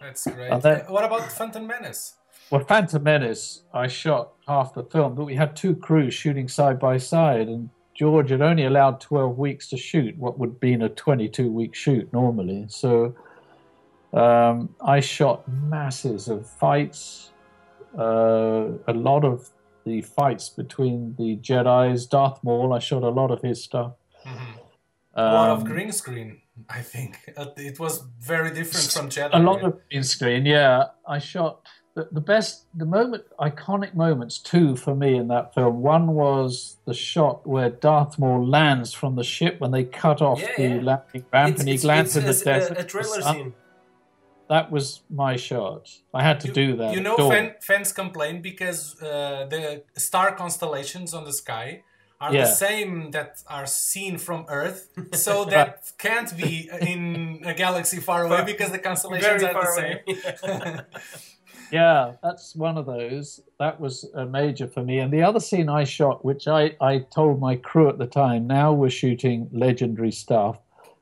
That's 0.00 0.26
great. 0.26 0.60
Then- 0.60 0.80
what 0.88 1.04
about 1.04 1.32
Phantom 1.32 1.66
Menace? 1.66 2.16
Well, 2.50 2.62
Phantom 2.64 3.02
Menace, 3.02 3.62
I 3.72 3.86
shot 3.86 4.32
half 4.46 4.74
the 4.74 4.82
film, 4.84 5.14
but 5.14 5.24
we 5.24 5.36
had 5.36 5.56
two 5.56 5.74
crews 5.74 6.12
shooting 6.12 6.48
side 6.48 6.78
by 6.78 6.98
side, 6.98 7.48
and 7.48 7.70
George 7.94 8.30
had 8.30 8.42
only 8.42 8.64
allowed 8.64 9.00
12 9.00 9.38
weeks 9.38 9.68
to 9.68 9.76
shoot 9.76 10.16
what 10.18 10.38
would 10.38 10.58
be 10.60 10.72
been 10.72 10.82
a 10.82 10.88
22 10.88 11.50
week 11.50 11.74
shoot 11.74 12.12
normally. 12.12 12.66
So 12.68 13.14
um, 14.12 14.74
I 14.80 15.00
shot 15.00 15.46
masses 15.48 16.28
of 16.28 16.48
fights, 16.48 17.30
uh, 17.98 18.66
a 18.88 18.92
lot 18.92 19.24
of 19.24 19.48
the 19.84 20.00
fights 20.02 20.48
between 20.48 21.14
the 21.18 21.36
Jedi's, 21.36 22.06
Darth 22.06 22.42
Maul, 22.42 22.72
I 22.72 22.78
shot 22.78 23.02
a 23.02 23.08
lot 23.08 23.30
of 23.30 23.42
his 23.42 23.62
stuff. 23.62 23.92
A 25.14 25.22
lot 25.22 25.50
of 25.50 25.58
Um, 25.60 25.64
green 25.64 25.92
screen, 25.92 26.40
I 26.68 26.80
think. 26.80 27.18
Uh, 27.36 27.46
It 27.56 27.78
was 27.78 28.02
very 28.20 28.50
different 28.50 28.90
from 28.90 29.08
Jedi. 29.08 29.30
a 29.32 29.38
lot 29.38 29.62
of 29.62 29.78
green 29.88 30.02
screen 30.02 30.46
yeah 30.46 30.86
i 31.06 31.18
shot 31.18 31.66
the, 31.94 32.08
the 32.12 32.20
best 32.20 32.64
the 32.74 32.84
moment 32.86 33.24
iconic 33.38 33.94
moments 33.94 34.38
two 34.38 34.74
for 34.76 34.94
me 34.94 35.14
in 35.16 35.28
that 35.28 35.54
film 35.54 35.80
one 35.80 36.08
was 36.14 36.76
the 36.86 36.94
shot 36.94 37.46
where 37.46 37.70
darth 37.70 38.18
maul 38.18 38.44
lands 38.46 38.92
from 38.92 39.14
the 39.16 39.22
ship 39.24 39.60
when 39.60 39.70
they 39.70 39.84
cut 39.84 40.20
off 40.20 40.40
Yeah, 40.40 40.48
the 40.56 40.62
yeah. 40.62 40.80
landing 40.82 41.24
ramp 41.32 41.58
and 41.60 41.68
he 41.68 41.78
lands 41.78 42.16
in 42.16 42.24
the 42.24 42.30
it's 42.30 42.42
desert 42.42 42.78
a, 42.78 42.98
a 42.98 43.22
scene. 43.22 43.54
that 44.48 44.70
was 44.70 45.02
my 45.08 45.36
shot 45.36 45.88
i 46.12 46.22
had 46.22 46.40
to 46.40 46.48
do 46.52 46.76
that 46.76 46.94
You 46.94 47.00
know, 47.00 47.16
fan, 47.30 47.54
fans 47.62 47.92
complain 47.92 48.42
because 48.42 49.00
uh, 49.00 49.46
the 49.48 49.84
star 49.96 50.34
constellations 50.34 51.14
on 51.14 51.24
the 51.24 51.32
sky 51.32 51.84
are 52.20 52.32
Yeah. 52.32 52.44
the 52.44 52.54
same 52.66 53.10
that 53.10 53.30
are 53.56 53.66
seen 53.66 54.18
from 54.18 54.46
Earth, 54.48 54.80
so 55.26 55.44
that 55.46 55.92
can't 55.98 56.30
be 56.36 56.70
in 56.92 57.42
a 57.44 57.54
galaxy 57.54 57.98
far 58.08 58.20
away 58.26 58.42
because 58.52 58.70
the 58.70 58.78
constellations 58.90 59.42
Very 59.42 59.54
are 59.54 59.60
the 59.64 59.72
same. 59.80 60.80
away. 61.74 61.84
yeah 61.84 62.12
that's 62.22 62.54
one 62.54 62.76
of 62.78 62.86
those 62.86 63.40
that 63.58 63.80
was 63.80 64.04
a 64.14 64.24
major 64.24 64.66
for 64.66 64.82
me 64.82 64.98
and 64.98 65.12
the 65.12 65.22
other 65.22 65.40
scene 65.40 65.68
i 65.68 65.84
shot 65.84 66.24
which 66.24 66.46
i, 66.48 66.74
I 66.80 66.98
told 67.14 67.40
my 67.40 67.56
crew 67.56 67.88
at 67.88 67.98
the 67.98 68.06
time 68.06 68.46
now 68.46 68.72
we're 68.72 68.90
shooting 68.90 69.48
legendary 69.52 70.12
stuff 70.12 70.60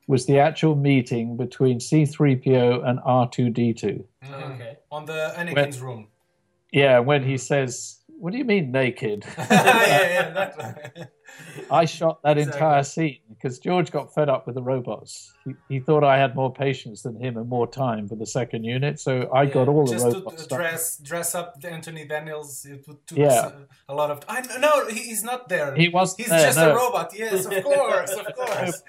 was 0.09 0.27
the 0.27 0.39
actual 0.39 0.75
meeting 0.75 1.37
between 1.37 1.79
c3po 1.79 2.87
and 2.89 2.99
r2d2 3.01 4.05
mm. 4.25 4.55
okay. 4.55 4.77
On 4.91 5.05
the 5.05 5.33
Anakin's 5.37 5.81
room. 5.81 6.09
yeah 6.73 6.99
when 6.99 7.23
he 7.23 7.39
says 7.39 8.02
What 8.23 8.31
do 8.31 8.39
you 8.39 8.45
mean 8.45 8.71
naked? 8.71 9.25
yeah, 9.51 10.53
yeah. 10.57 11.05
I 11.73 11.85
shot 11.87 12.23
that 12.23 12.39
Exactly. 12.39 12.57
entire 12.61 12.83
scene 12.85 13.19
because 13.31 13.59
George 13.59 13.91
got 13.91 14.15
fed 14.15 14.29
up 14.29 14.47
with 14.47 14.55
the 14.55 14.63
robots. 14.63 15.33
He, 15.45 15.55
he 15.69 15.81
thought 15.81 16.05
I 16.05 16.17
had 16.19 16.37
more 16.37 16.53
patience 16.53 17.03
than 17.03 17.17
him 17.21 17.37
and 17.37 17.49
more 17.49 17.67
time 17.67 18.07
for 18.07 18.15
the 18.15 18.25
second 18.27 18.63
unit, 18.63 19.01
so 19.01 19.29
I 19.35 19.47
got 19.47 19.67
all 19.67 19.85
the 19.87 19.97
robots. 19.97 20.35
Just 20.35 20.49
to 20.51 20.55
dress 20.57 20.99
dress 20.99 21.35
up 21.35 21.57
Anthony 21.65 22.05
Daniels. 22.07 22.65
It 22.65 22.85
would 22.87 23.05
took 23.09 23.19
Yeah. 23.19 23.51
a 23.89 23.95
lot 23.95 24.13
of. 24.13 24.21
I 24.29 24.43
no, 24.61 24.87
he's 24.89 25.25
not 25.25 25.49
there. 25.49 25.75
He 25.75 25.89
wasn't 25.89 26.21
He's 26.21 26.31
there, 26.31 26.47
just 26.47 26.59
no. 26.59 26.71
a 26.71 26.77
robot. 26.77 27.11
Yes, 27.19 27.45
of 27.47 27.65
course, 27.65 28.13
of 28.13 28.27
course. 28.37 28.83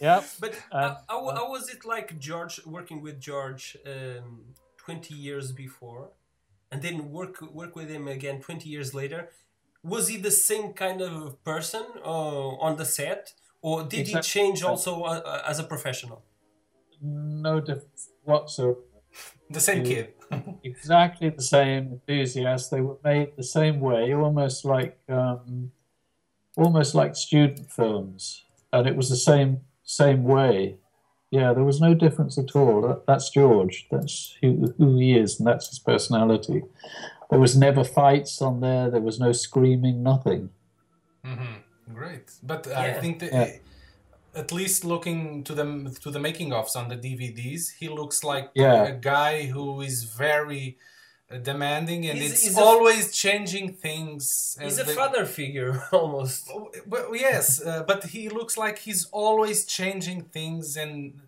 Yep. 0.00 0.24
But 0.40 0.52
Um, 0.72 0.82
uh, 0.82 0.94
how, 1.08 1.30
how 1.36 1.50
was 1.50 1.68
it 1.68 1.84
like 1.84 2.18
George 2.18 2.60
working 2.66 3.02
with 3.02 3.20
George 3.20 3.76
um, 3.86 4.46
20 4.78 5.14
years 5.14 5.52
before, 5.52 6.10
and 6.70 6.82
then 6.82 7.10
work 7.10 7.40
work 7.52 7.74
with 7.76 7.88
him 7.88 8.08
again 8.08 8.40
20 8.40 8.68
years 8.68 8.94
later? 8.94 9.30
Was 9.82 10.08
he 10.08 10.16
the 10.16 10.30
same 10.30 10.72
kind 10.72 11.00
of 11.00 11.42
person 11.44 11.84
uh, 12.04 12.48
on 12.66 12.76
the 12.76 12.84
set, 12.84 13.32
or 13.62 13.84
did 13.84 14.08
he 14.08 14.20
change 14.20 14.62
also 14.62 15.02
uh, 15.02 15.20
uh, 15.24 15.42
as 15.46 15.58
a 15.58 15.64
professional? 15.64 16.24
No 17.00 17.60
difference 17.60 18.10
whatsoever. 18.24 18.80
The 19.50 19.60
same 19.60 19.84
kid. 19.84 20.14
exactly 20.62 21.30
the 21.30 21.42
same 21.42 21.92
enthusiasts. 21.92 22.68
They 22.68 22.80
were 22.80 22.98
made 23.02 23.36
the 23.36 23.44
same 23.44 23.80
way, 23.80 24.12
almost 24.14 24.64
like 24.64 24.98
um, 25.08 25.72
almost 26.56 26.94
like 26.94 27.16
student 27.16 27.70
films, 27.70 28.44
and 28.72 28.86
it 28.86 28.96
was 28.96 29.08
the 29.08 29.16
same 29.16 29.60
same 29.84 30.24
way. 30.24 30.78
Yeah, 31.30 31.52
there 31.52 31.64
was 31.64 31.80
no 31.80 31.92
difference 31.94 32.38
at 32.38 32.56
all. 32.56 32.80
That, 32.82 33.06
that's 33.06 33.28
George. 33.30 33.86
That's 33.90 34.34
who, 34.40 34.72
who 34.78 34.96
he 34.98 35.16
is, 35.16 35.38
and 35.38 35.46
that's 35.46 35.68
his 35.68 35.78
personality. 35.78 36.62
There 37.30 37.38
was 37.38 37.54
never 37.56 37.84
fights 37.84 38.40
on 38.40 38.60
there. 38.60 38.90
There 38.90 39.02
was 39.02 39.20
no 39.20 39.32
screaming. 39.32 40.02
Nothing. 40.02 40.50
hmm 41.24 41.56
Great, 41.94 42.30
but 42.42 42.66
I 42.66 42.92
think 43.00 43.18
that 43.20 43.32
Yeah. 43.32 44.40
at 44.42 44.52
least 44.52 44.84
looking 44.84 45.42
to 45.44 45.54
the 45.54 45.64
to 46.02 46.10
the 46.10 46.20
making 46.20 46.50
ofs 46.50 46.76
on 46.76 46.88
the 46.88 46.96
DVDs, 46.96 47.72
he 47.80 47.88
looks 47.88 48.22
like 48.22 48.50
Yeah. 48.54 48.84
a 48.84 48.92
guy 48.92 49.46
who 49.46 49.80
is 49.80 50.04
very 50.04 50.76
demanding 51.42 52.06
and 52.08 52.18
He's- 52.18 52.32
it's 52.32 52.42
he's 52.44 52.58
a- 52.58 52.60
always 52.62 53.12
changing 53.24 53.74
things. 53.74 54.56
and 54.58 54.64
He's 54.66 54.78
a 54.78 54.84
the- 54.84 54.92
father 54.94 55.24
figure 55.26 55.82
almost. 55.92 56.48
Oh, 56.50 56.70
Well, 56.86 57.14
yes, 57.14 57.60
uh, 57.60 57.82
but 57.86 58.04
he 58.04 58.28
looks 58.28 58.56
like 58.56 58.78
he's 58.78 59.06
always 59.12 59.64
changing 59.66 60.22
things 60.36 60.76
and 60.76 61.20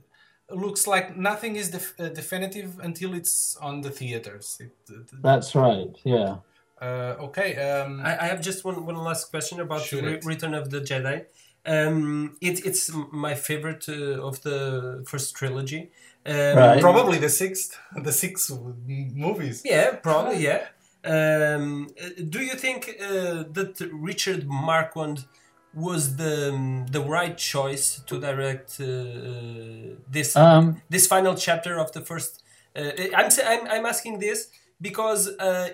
looks 0.51 0.87
like 0.87 1.17
nothing 1.17 1.57
is 1.57 1.71
def- 1.71 1.95
uh, 2.01 2.09
definitive 2.09 2.79
until 2.81 3.15
it's 3.15 3.57
on 3.61 3.83
the 3.83 3.91
theaters. 3.91 4.57
It, 4.61 4.73
it- 4.91 5.23
That's 5.23 5.55
right. 5.55 5.95
Yeah. 6.05 6.37
uh, 6.81 7.27
okay. 7.27 7.51
Um, 7.57 8.01
I, 8.03 8.13
I 8.25 8.27
have 8.33 8.41
just 8.41 8.65
one, 8.65 8.87
one 8.87 8.97
last 8.97 9.31
question 9.31 9.61
about 9.61 9.83
Shoot 9.83 10.03
Re- 10.05 10.21
Return 10.25 10.55
of 10.55 10.71
the 10.71 10.81
Jedi. 10.81 11.27
Um, 11.67 12.39
it, 12.41 12.65
it's 12.65 12.91
my 13.13 13.35
favorite 13.35 13.85
uh, 13.87 14.27
of 14.29 14.41
the 14.43 15.05
first 15.07 15.35
trilogy. 15.37 15.91
Um, 16.27 16.57
Right. 16.59 16.81
probably 16.81 17.19
the 17.19 17.29
sixth, 17.31 17.79
the 17.95 18.13
six 18.13 18.51
movies. 18.87 19.63
Yeah, 19.65 19.97
probably, 19.97 20.45
yeah. 20.45 20.67
Um, 21.05 21.89
do 22.29 22.41
you 22.41 22.55
think 22.57 22.91
uh, 23.01 23.45
that 23.57 23.81
Richard 23.93 24.47
Marquand 24.47 25.25
was 25.73 26.17
the 26.17 26.51
um, 26.53 26.87
the 26.91 27.01
right 27.01 27.39
choice 27.39 28.01
to 28.07 28.21
direct 28.21 28.79
uh, 28.81 29.97
this 30.11 30.37
Um, 30.37 30.83
this 30.91 31.07
final 31.07 31.35
chapter 31.37 31.79
of 31.79 31.93
the 31.93 32.01
first? 32.03 32.43
Uh, 32.77 32.91
I'm, 33.17 33.31
I'm 33.47 33.67
I'm 33.69 33.87
asking 33.87 34.19
this 34.19 34.49
because 34.81 35.29
uh, 35.39 35.71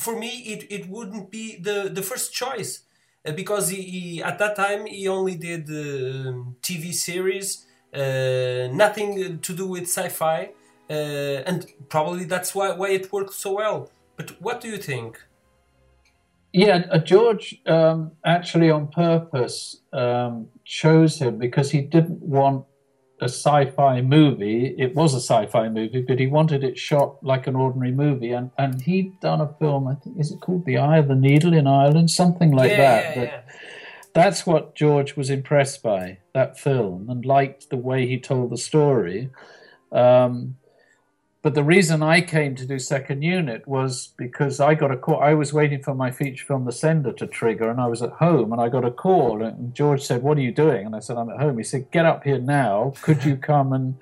for 0.00 0.16
me 0.18 0.28
it, 0.28 0.66
it 0.70 0.88
wouldn't 0.88 1.30
be 1.30 1.56
the 1.60 1.90
the 1.92 2.02
first 2.02 2.32
choice 2.32 2.82
uh, 3.26 3.32
because 3.32 3.68
he, 3.68 3.82
he 3.82 4.22
at 4.22 4.38
that 4.38 4.56
time 4.56 4.86
he 4.86 5.08
only 5.08 5.36
did 5.36 5.68
um 5.70 6.56
TV 6.62 6.92
series, 6.92 7.65
nothing 7.96 9.38
to 9.40 9.52
do 9.54 9.66
with 9.66 9.84
sci-fi, 9.84 10.50
uh, 10.90 10.92
and 10.92 11.66
probably 11.88 12.24
that's 12.24 12.54
why 12.54 12.72
why 12.72 12.90
it 12.90 13.12
worked 13.12 13.34
so 13.34 13.54
well. 13.54 13.90
But 14.16 14.40
what 14.40 14.60
do 14.60 14.68
you 14.68 14.78
think? 14.78 15.18
Yeah, 16.52 16.86
uh, 16.90 16.98
George 16.98 17.60
um, 17.66 18.12
actually 18.24 18.70
on 18.70 18.88
purpose 18.88 19.80
um, 19.92 20.48
chose 20.64 21.18
him 21.18 21.38
because 21.38 21.70
he 21.70 21.82
didn't 21.82 22.22
want 22.22 22.64
a 23.20 23.28
sci-fi 23.28 24.00
movie. 24.00 24.74
It 24.78 24.94
was 24.94 25.12
a 25.14 25.20
sci-fi 25.20 25.68
movie, 25.68 26.02
but 26.02 26.18
he 26.18 26.26
wanted 26.26 26.64
it 26.64 26.78
shot 26.78 27.22
like 27.22 27.46
an 27.46 27.56
ordinary 27.56 27.92
movie. 27.92 28.32
And 28.32 28.50
and 28.56 28.80
he'd 28.80 29.20
done 29.20 29.40
a 29.40 29.52
film. 29.58 29.88
I 29.88 29.94
think 29.96 30.18
is 30.18 30.32
it 30.32 30.40
called 30.40 30.64
The 30.64 30.78
Eye 30.78 30.98
of 30.98 31.08
the 31.08 31.14
Needle 31.14 31.52
in 31.52 31.66
Ireland, 31.66 32.10
something 32.10 32.52
like 32.52 32.70
yeah, 32.70 32.76
that. 32.76 33.02
yeah, 33.04 33.14
that- 33.24 33.32
yeah. 33.32 33.42
That's 34.16 34.46
what 34.46 34.74
George 34.74 35.14
was 35.14 35.28
impressed 35.28 35.82
by 35.82 36.20
that 36.32 36.58
film 36.58 37.10
and 37.10 37.22
liked 37.22 37.68
the 37.68 37.76
way 37.76 38.06
he 38.06 38.18
told 38.18 38.48
the 38.48 38.56
story. 38.56 39.28
Um, 39.92 40.56
but 41.42 41.52
the 41.52 41.62
reason 41.62 42.02
I 42.02 42.22
came 42.22 42.54
to 42.54 42.64
do 42.64 42.78
second 42.78 43.20
unit 43.20 43.68
was 43.68 44.14
because 44.16 44.58
I 44.58 44.74
got 44.74 44.90
a 44.90 44.96
call. 44.96 45.20
I 45.20 45.34
was 45.34 45.52
waiting 45.52 45.82
for 45.82 45.94
my 45.94 46.10
feature 46.10 46.46
film, 46.46 46.64
The 46.64 46.72
Sender, 46.72 47.12
to 47.12 47.26
trigger, 47.26 47.68
and 47.68 47.78
I 47.78 47.88
was 47.88 48.00
at 48.00 48.12
home, 48.12 48.52
and 48.52 48.60
I 48.60 48.70
got 48.70 48.86
a 48.86 48.90
call. 48.90 49.42
And 49.42 49.74
George 49.74 50.00
said, 50.00 50.22
"What 50.22 50.38
are 50.38 50.46
you 50.48 50.50
doing?" 50.50 50.86
And 50.86 50.96
I 50.96 51.00
said, 51.00 51.18
"I'm 51.18 51.28
at 51.28 51.38
home." 51.38 51.58
He 51.58 51.62
said, 51.62 51.90
"Get 51.90 52.06
up 52.06 52.24
here 52.24 52.38
now. 52.38 52.94
Could 53.02 53.22
you 53.22 53.36
come 53.36 53.74
and?" 53.74 53.96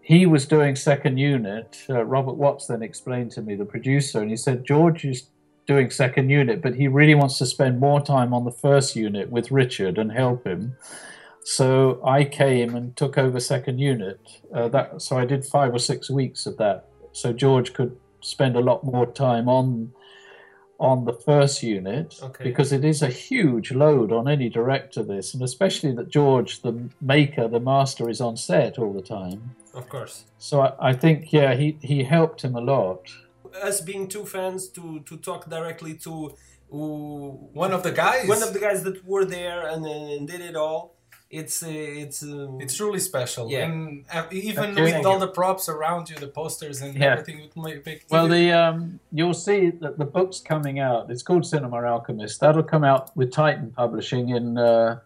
He 0.00 0.26
was 0.26 0.44
doing 0.46 0.74
second 0.74 1.18
unit. 1.18 1.84
Uh, 1.88 2.04
Robert 2.04 2.34
Watts 2.34 2.66
then 2.66 2.82
explained 2.82 3.30
to 3.32 3.42
me, 3.42 3.54
the 3.54 3.64
producer, 3.64 4.20
and 4.20 4.30
he 4.30 4.36
said, 4.36 4.64
"George 4.64 5.04
is 5.04 5.28
doing 5.66 5.90
second 5.90 6.30
unit, 6.30 6.62
but 6.62 6.74
he 6.74 6.88
really 6.88 7.14
wants 7.14 7.38
to 7.38 7.46
spend 7.46 7.80
more 7.80 8.00
time 8.00 8.32
on 8.32 8.44
the 8.44 8.52
first 8.52 8.96
unit 8.96 9.30
with 9.30 9.50
Richard 9.50 9.98
and 9.98 10.12
help 10.12 10.46
him." 10.46 10.76
So 11.44 12.00
I 12.04 12.24
came 12.24 12.74
and 12.74 12.96
took 12.96 13.16
over 13.16 13.38
second 13.38 13.78
unit. 13.78 14.18
Uh, 14.52 14.68
that 14.68 15.00
so 15.00 15.16
I 15.16 15.24
did 15.24 15.44
five 15.44 15.72
or 15.72 15.78
six 15.78 16.10
weeks 16.10 16.44
of 16.46 16.56
that. 16.56 16.86
So 17.12 17.32
George 17.32 17.72
could 17.72 17.96
spend 18.20 18.56
a 18.56 18.60
lot 18.60 18.82
more 18.84 19.06
time 19.06 19.48
on 19.48 19.92
on 20.78 21.04
the 21.04 21.12
first 21.12 21.62
unit 21.62 22.18
Okay. 22.22 22.44
because 22.44 22.70
it 22.72 22.84
is 22.84 23.00
a 23.00 23.08
huge 23.08 23.72
load 23.72 24.12
on 24.12 24.28
any 24.28 24.48
director. 24.48 25.02
This 25.02 25.34
and 25.34 25.42
especially 25.42 25.92
that 25.92 26.08
George, 26.10 26.62
the 26.62 26.90
maker, 27.00 27.48
the 27.48 27.60
master, 27.60 28.10
is 28.10 28.20
on 28.20 28.36
set 28.36 28.78
all 28.78 28.92
the 28.92 29.00
time. 29.00 29.54
Of 29.72 29.88
course. 29.88 30.24
So 30.38 30.60
I, 30.62 30.90
I 30.90 30.92
think 30.94 31.32
yeah, 31.32 31.54
he 31.54 31.78
he 31.80 32.02
helped 32.02 32.42
him 32.42 32.56
a 32.56 32.60
lot. 32.60 33.08
Us 33.62 33.80
being 33.80 34.08
two 34.08 34.24
fans 34.24 34.68
to 34.68 35.00
to 35.00 35.16
talk 35.16 35.48
directly 35.48 35.94
to 36.04 36.34
who, 36.70 37.48
One 37.52 37.72
of 37.72 37.82
the 37.82 37.92
guys. 37.92 38.26
one 38.28 38.42
of 38.42 38.52
the 38.52 38.58
guys 38.58 38.82
that 38.84 39.04
were 39.06 39.24
there 39.24 39.66
and, 39.68 39.84
and 39.86 40.26
did 40.28 40.40
it 40.40 40.56
all. 40.56 40.94
It's 41.30 41.62
uh, 41.62 41.68
it's 42.04 42.22
um, 42.22 42.60
It's 42.60 42.74
truly 42.76 43.00
special, 43.00 43.50
Yeah. 43.50 43.64
and 43.66 44.04
uh, 44.12 44.26
even 44.30 44.54
Thank 44.74 44.78
you. 44.78 44.84
with 44.84 45.06
all 45.06 45.14
you. 45.14 45.26
the 45.26 45.32
props 45.40 45.68
around 45.68 46.08
you, 46.10 46.16
the 46.16 46.28
posters 46.28 46.80
and 46.82 46.94
Yeah. 46.94 47.12
everything, 47.12 47.40
it 47.40 47.56
may 47.56 47.80
make 47.84 48.04
Well, 48.10 48.28
the 48.28 48.52
um, 48.52 49.00
you'll 49.12 49.34
see 49.48 49.70
that 49.82 49.98
the 49.98 50.04
book's 50.04 50.38
coming 50.40 50.78
out. 50.78 51.10
It's 51.10 51.22
called 51.24 51.44
Cinema 51.44 51.78
Alchemist. 51.84 52.38
That'll 52.40 52.62
come 52.74 52.84
out 52.84 53.04
with 53.16 53.32
Titan 53.32 53.72
Publishing 53.72 54.28
in 54.28 54.56
uh, 54.56 55.00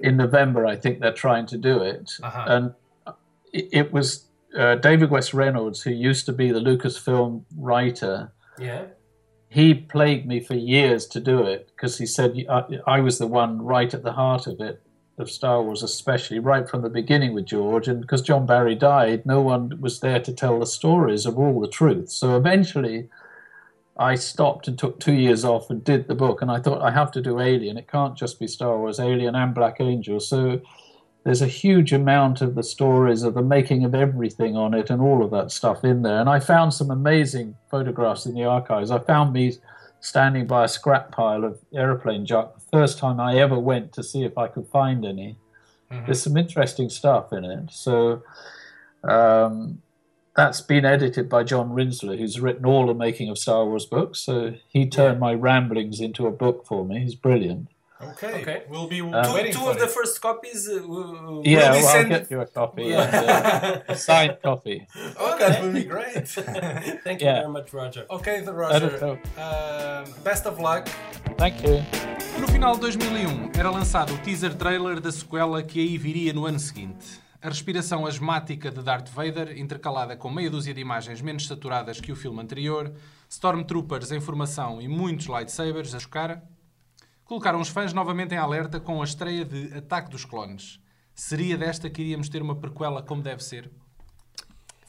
in 0.00 0.16
November. 0.16 0.66
I 0.66 0.76
think 0.76 1.00
they're 1.00 1.12
trying 1.26 1.46
to 1.46 1.58
do 1.58 1.82
it, 1.82 2.12
Uh-huh. 2.22 2.44
and 2.54 2.64
it, 3.52 3.68
it 3.80 3.92
was 3.92 4.26
uh, 4.56 4.76
David 4.76 5.10
West 5.10 5.34
Reynolds 5.34 5.82
who 5.82 5.90
used 5.90 6.26
to 6.26 6.32
be 6.32 6.50
the 6.50 6.60
Lucasfilm 6.60 7.44
writer. 7.56 8.32
yeah. 8.58 8.86
He 9.48 9.72
plagued 9.72 10.26
me 10.26 10.40
for 10.40 10.54
years 10.54 11.06
to 11.06 11.20
do 11.20 11.44
it 11.44 11.68
because 11.68 11.96
he 11.98 12.06
said 12.06 12.34
I, 12.50 12.64
I 12.88 13.00
was 13.00 13.18
the 13.18 13.28
one 13.28 13.62
right 13.62 13.94
at 13.94 14.02
the 14.02 14.12
heart 14.12 14.48
of 14.48 14.60
it, 14.60 14.82
of 15.16 15.30
Star 15.30 15.62
Wars, 15.62 15.84
especially 15.84 16.40
right 16.40 16.68
from 16.68 16.82
the 16.82 16.88
beginning 16.88 17.34
with 17.34 17.46
George. 17.46 17.86
And 17.86 18.00
because 18.00 18.20
John 18.20 18.46
Barry 18.46 18.74
died, 18.74 19.24
no 19.24 19.40
one 19.40 19.80
was 19.80 20.00
there 20.00 20.18
to 20.18 20.32
tell 20.32 20.58
the 20.58 20.66
stories 20.66 21.24
of 21.24 21.38
all 21.38 21.60
the 21.60 21.68
truth. 21.68 22.10
So 22.10 22.36
eventually, 22.36 23.08
I 23.96 24.16
stopped 24.16 24.66
and 24.66 24.76
took 24.76 24.98
two 24.98 25.12
years 25.12 25.44
off 25.44 25.70
and 25.70 25.84
did 25.84 26.08
the 26.08 26.16
book. 26.16 26.42
And 26.42 26.50
I 26.50 26.58
thought 26.58 26.82
I 26.82 26.90
have 26.90 27.12
to 27.12 27.22
do 27.22 27.38
Alien. 27.38 27.78
It 27.78 27.86
can't 27.86 28.16
just 28.16 28.40
be 28.40 28.48
Star 28.48 28.76
Wars, 28.76 28.98
Alien 28.98 29.36
and 29.36 29.54
Black 29.54 29.76
Angel. 29.80 30.18
So 30.18 30.62
there's 31.24 31.42
a 31.42 31.46
huge 31.46 31.92
amount 31.92 32.42
of 32.42 32.54
the 32.54 32.62
stories 32.62 33.22
of 33.22 33.34
the 33.34 33.42
making 33.42 33.84
of 33.84 33.94
everything 33.94 34.56
on 34.56 34.74
it 34.74 34.90
and 34.90 35.00
all 35.00 35.24
of 35.24 35.30
that 35.30 35.50
stuff 35.50 35.82
in 35.82 36.02
there. 36.02 36.20
And 36.20 36.28
I 36.28 36.38
found 36.38 36.74
some 36.74 36.90
amazing 36.90 37.56
photographs 37.70 38.26
in 38.26 38.34
the 38.34 38.44
archives. 38.44 38.90
I 38.90 38.98
found 38.98 39.32
me 39.32 39.56
standing 40.00 40.46
by 40.46 40.64
a 40.64 40.68
scrap 40.68 41.12
pile 41.12 41.44
of 41.44 41.58
aeroplane 41.74 42.26
junk 42.26 42.54
the 42.54 42.78
first 42.78 42.98
time 42.98 43.18
I 43.18 43.38
ever 43.38 43.58
went 43.58 43.92
to 43.94 44.02
see 44.02 44.22
if 44.22 44.36
I 44.36 44.48
could 44.48 44.68
find 44.68 45.04
any. 45.04 45.38
There's 46.06 46.22
some 46.22 46.36
interesting 46.36 46.90
stuff 46.90 47.32
in 47.32 47.44
it. 47.44 47.70
So 47.70 48.22
um, 49.04 49.80
that's 50.36 50.60
been 50.60 50.84
edited 50.84 51.28
by 51.28 51.44
John 51.44 51.70
Rinsler, 51.70 52.18
who's 52.18 52.40
written 52.40 52.66
all 52.66 52.86
the 52.86 52.94
making 52.94 53.30
of 53.30 53.38
Star 53.38 53.64
Wars 53.64 53.86
books. 53.86 54.18
So 54.18 54.54
he 54.68 54.88
turned 54.88 55.20
my 55.20 55.34
ramblings 55.34 56.00
into 56.00 56.26
a 56.26 56.32
book 56.32 56.66
for 56.66 56.84
me. 56.84 57.00
He's 57.00 57.14
brilliant. 57.14 57.68
Okay. 58.12 58.40
Okay. 58.42 58.62
We'll 58.68 58.88
be 58.88 59.00
Uh, 59.00 59.32
waiting 59.34 59.52
Two 59.52 59.60
for 59.60 59.70
of 59.72 59.78
the 59.78 59.84
it. 59.86 59.90
first 59.90 60.20
copies. 60.20 60.68
Uh, 60.68 60.86
will- 60.86 61.42
Yeah, 61.44 61.72
we 61.72 61.82
well, 61.82 61.96
I'll 61.96 62.08
get 62.08 62.30
you 62.30 62.40
a 62.40 62.46
and, 62.46 62.94
uh, 63.86 63.92
a 63.92 63.96
signed 63.96 64.38
coffee. 64.42 64.86
Oh, 65.18 65.36
that 65.38 65.62
would 65.62 65.72
be 65.74 65.84
great. 65.84 66.26
Thank 67.04 67.20
you 67.22 67.26
Yeah. 67.28 67.40
very 67.40 67.48
much, 67.52 67.72
Roger. 67.72 68.06
okay, 68.10 68.42
the 68.42 68.52
Roger. 68.52 69.18
Um, 69.36 70.12
best 70.22 70.46
of 70.46 70.60
luck. 70.60 70.88
Thank 71.38 71.62
you. 71.66 71.82
No 72.40 72.46
final 72.48 72.74
de 72.74 72.80
2001 72.80 73.50
era 73.58 73.70
lançado 73.70 74.12
o 74.14 74.18
teaser 74.18 74.54
trailer 74.54 75.00
da 75.00 75.10
sequela 75.12 75.62
que 75.62 75.80
aí 75.80 75.96
viria 75.98 76.32
no 76.32 76.46
ano 76.46 76.58
seguinte. 76.58 77.22
A 77.40 77.48
respiração 77.48 78.06
asmática 78.06 78.70
de 78.70 78.80
Darth 78.82 79.10
Vader, 79.10 79.58
intercalada 79.58 80.16
com 80.16 80.30
meia 80.30 80.50
dúzia 80.50 80.72
de 80.72 80.80
imagens 80.80 81.20
menos 81.20 81.46
saturadas 81.46 82.00
que 82.00 82.10
o 82.10 82.16
filme 82.16 82.40
anterior, 82.40 82.90
Stormtroopers 83.28 84.10
em 84.12 84.20
formação 84.20 84.80
e 84.80 84.88
muitos 84.88 85.26
lightsabers 85.26 85.94
a 85.94 85.98
chocar, 86.00 86.42
colocaram 87.24 87.60
os 87.60 87.68
fãs 87.68 87.92
novamente 87.92 88.34
em 88.34 88.38
alerta 88.38 88.78
com 88.80 89.00
a 89.00 89.04
estreia 89.04 89.44
de 89.44 89.76
Ataque 89.76 90.10
dos 90.10 90.24
Clones. 90.24 90.80
Seria 91.14 91.56
desta 91.56 91.88
que 91.88 92.02
iríamos 92.02 92.28
ter 92.28 92.42
uma 92.42 92.56
prequela 92.56 93.02
como 93.02 93.22
deve 93.22 93.42
ser? 93.42 93.70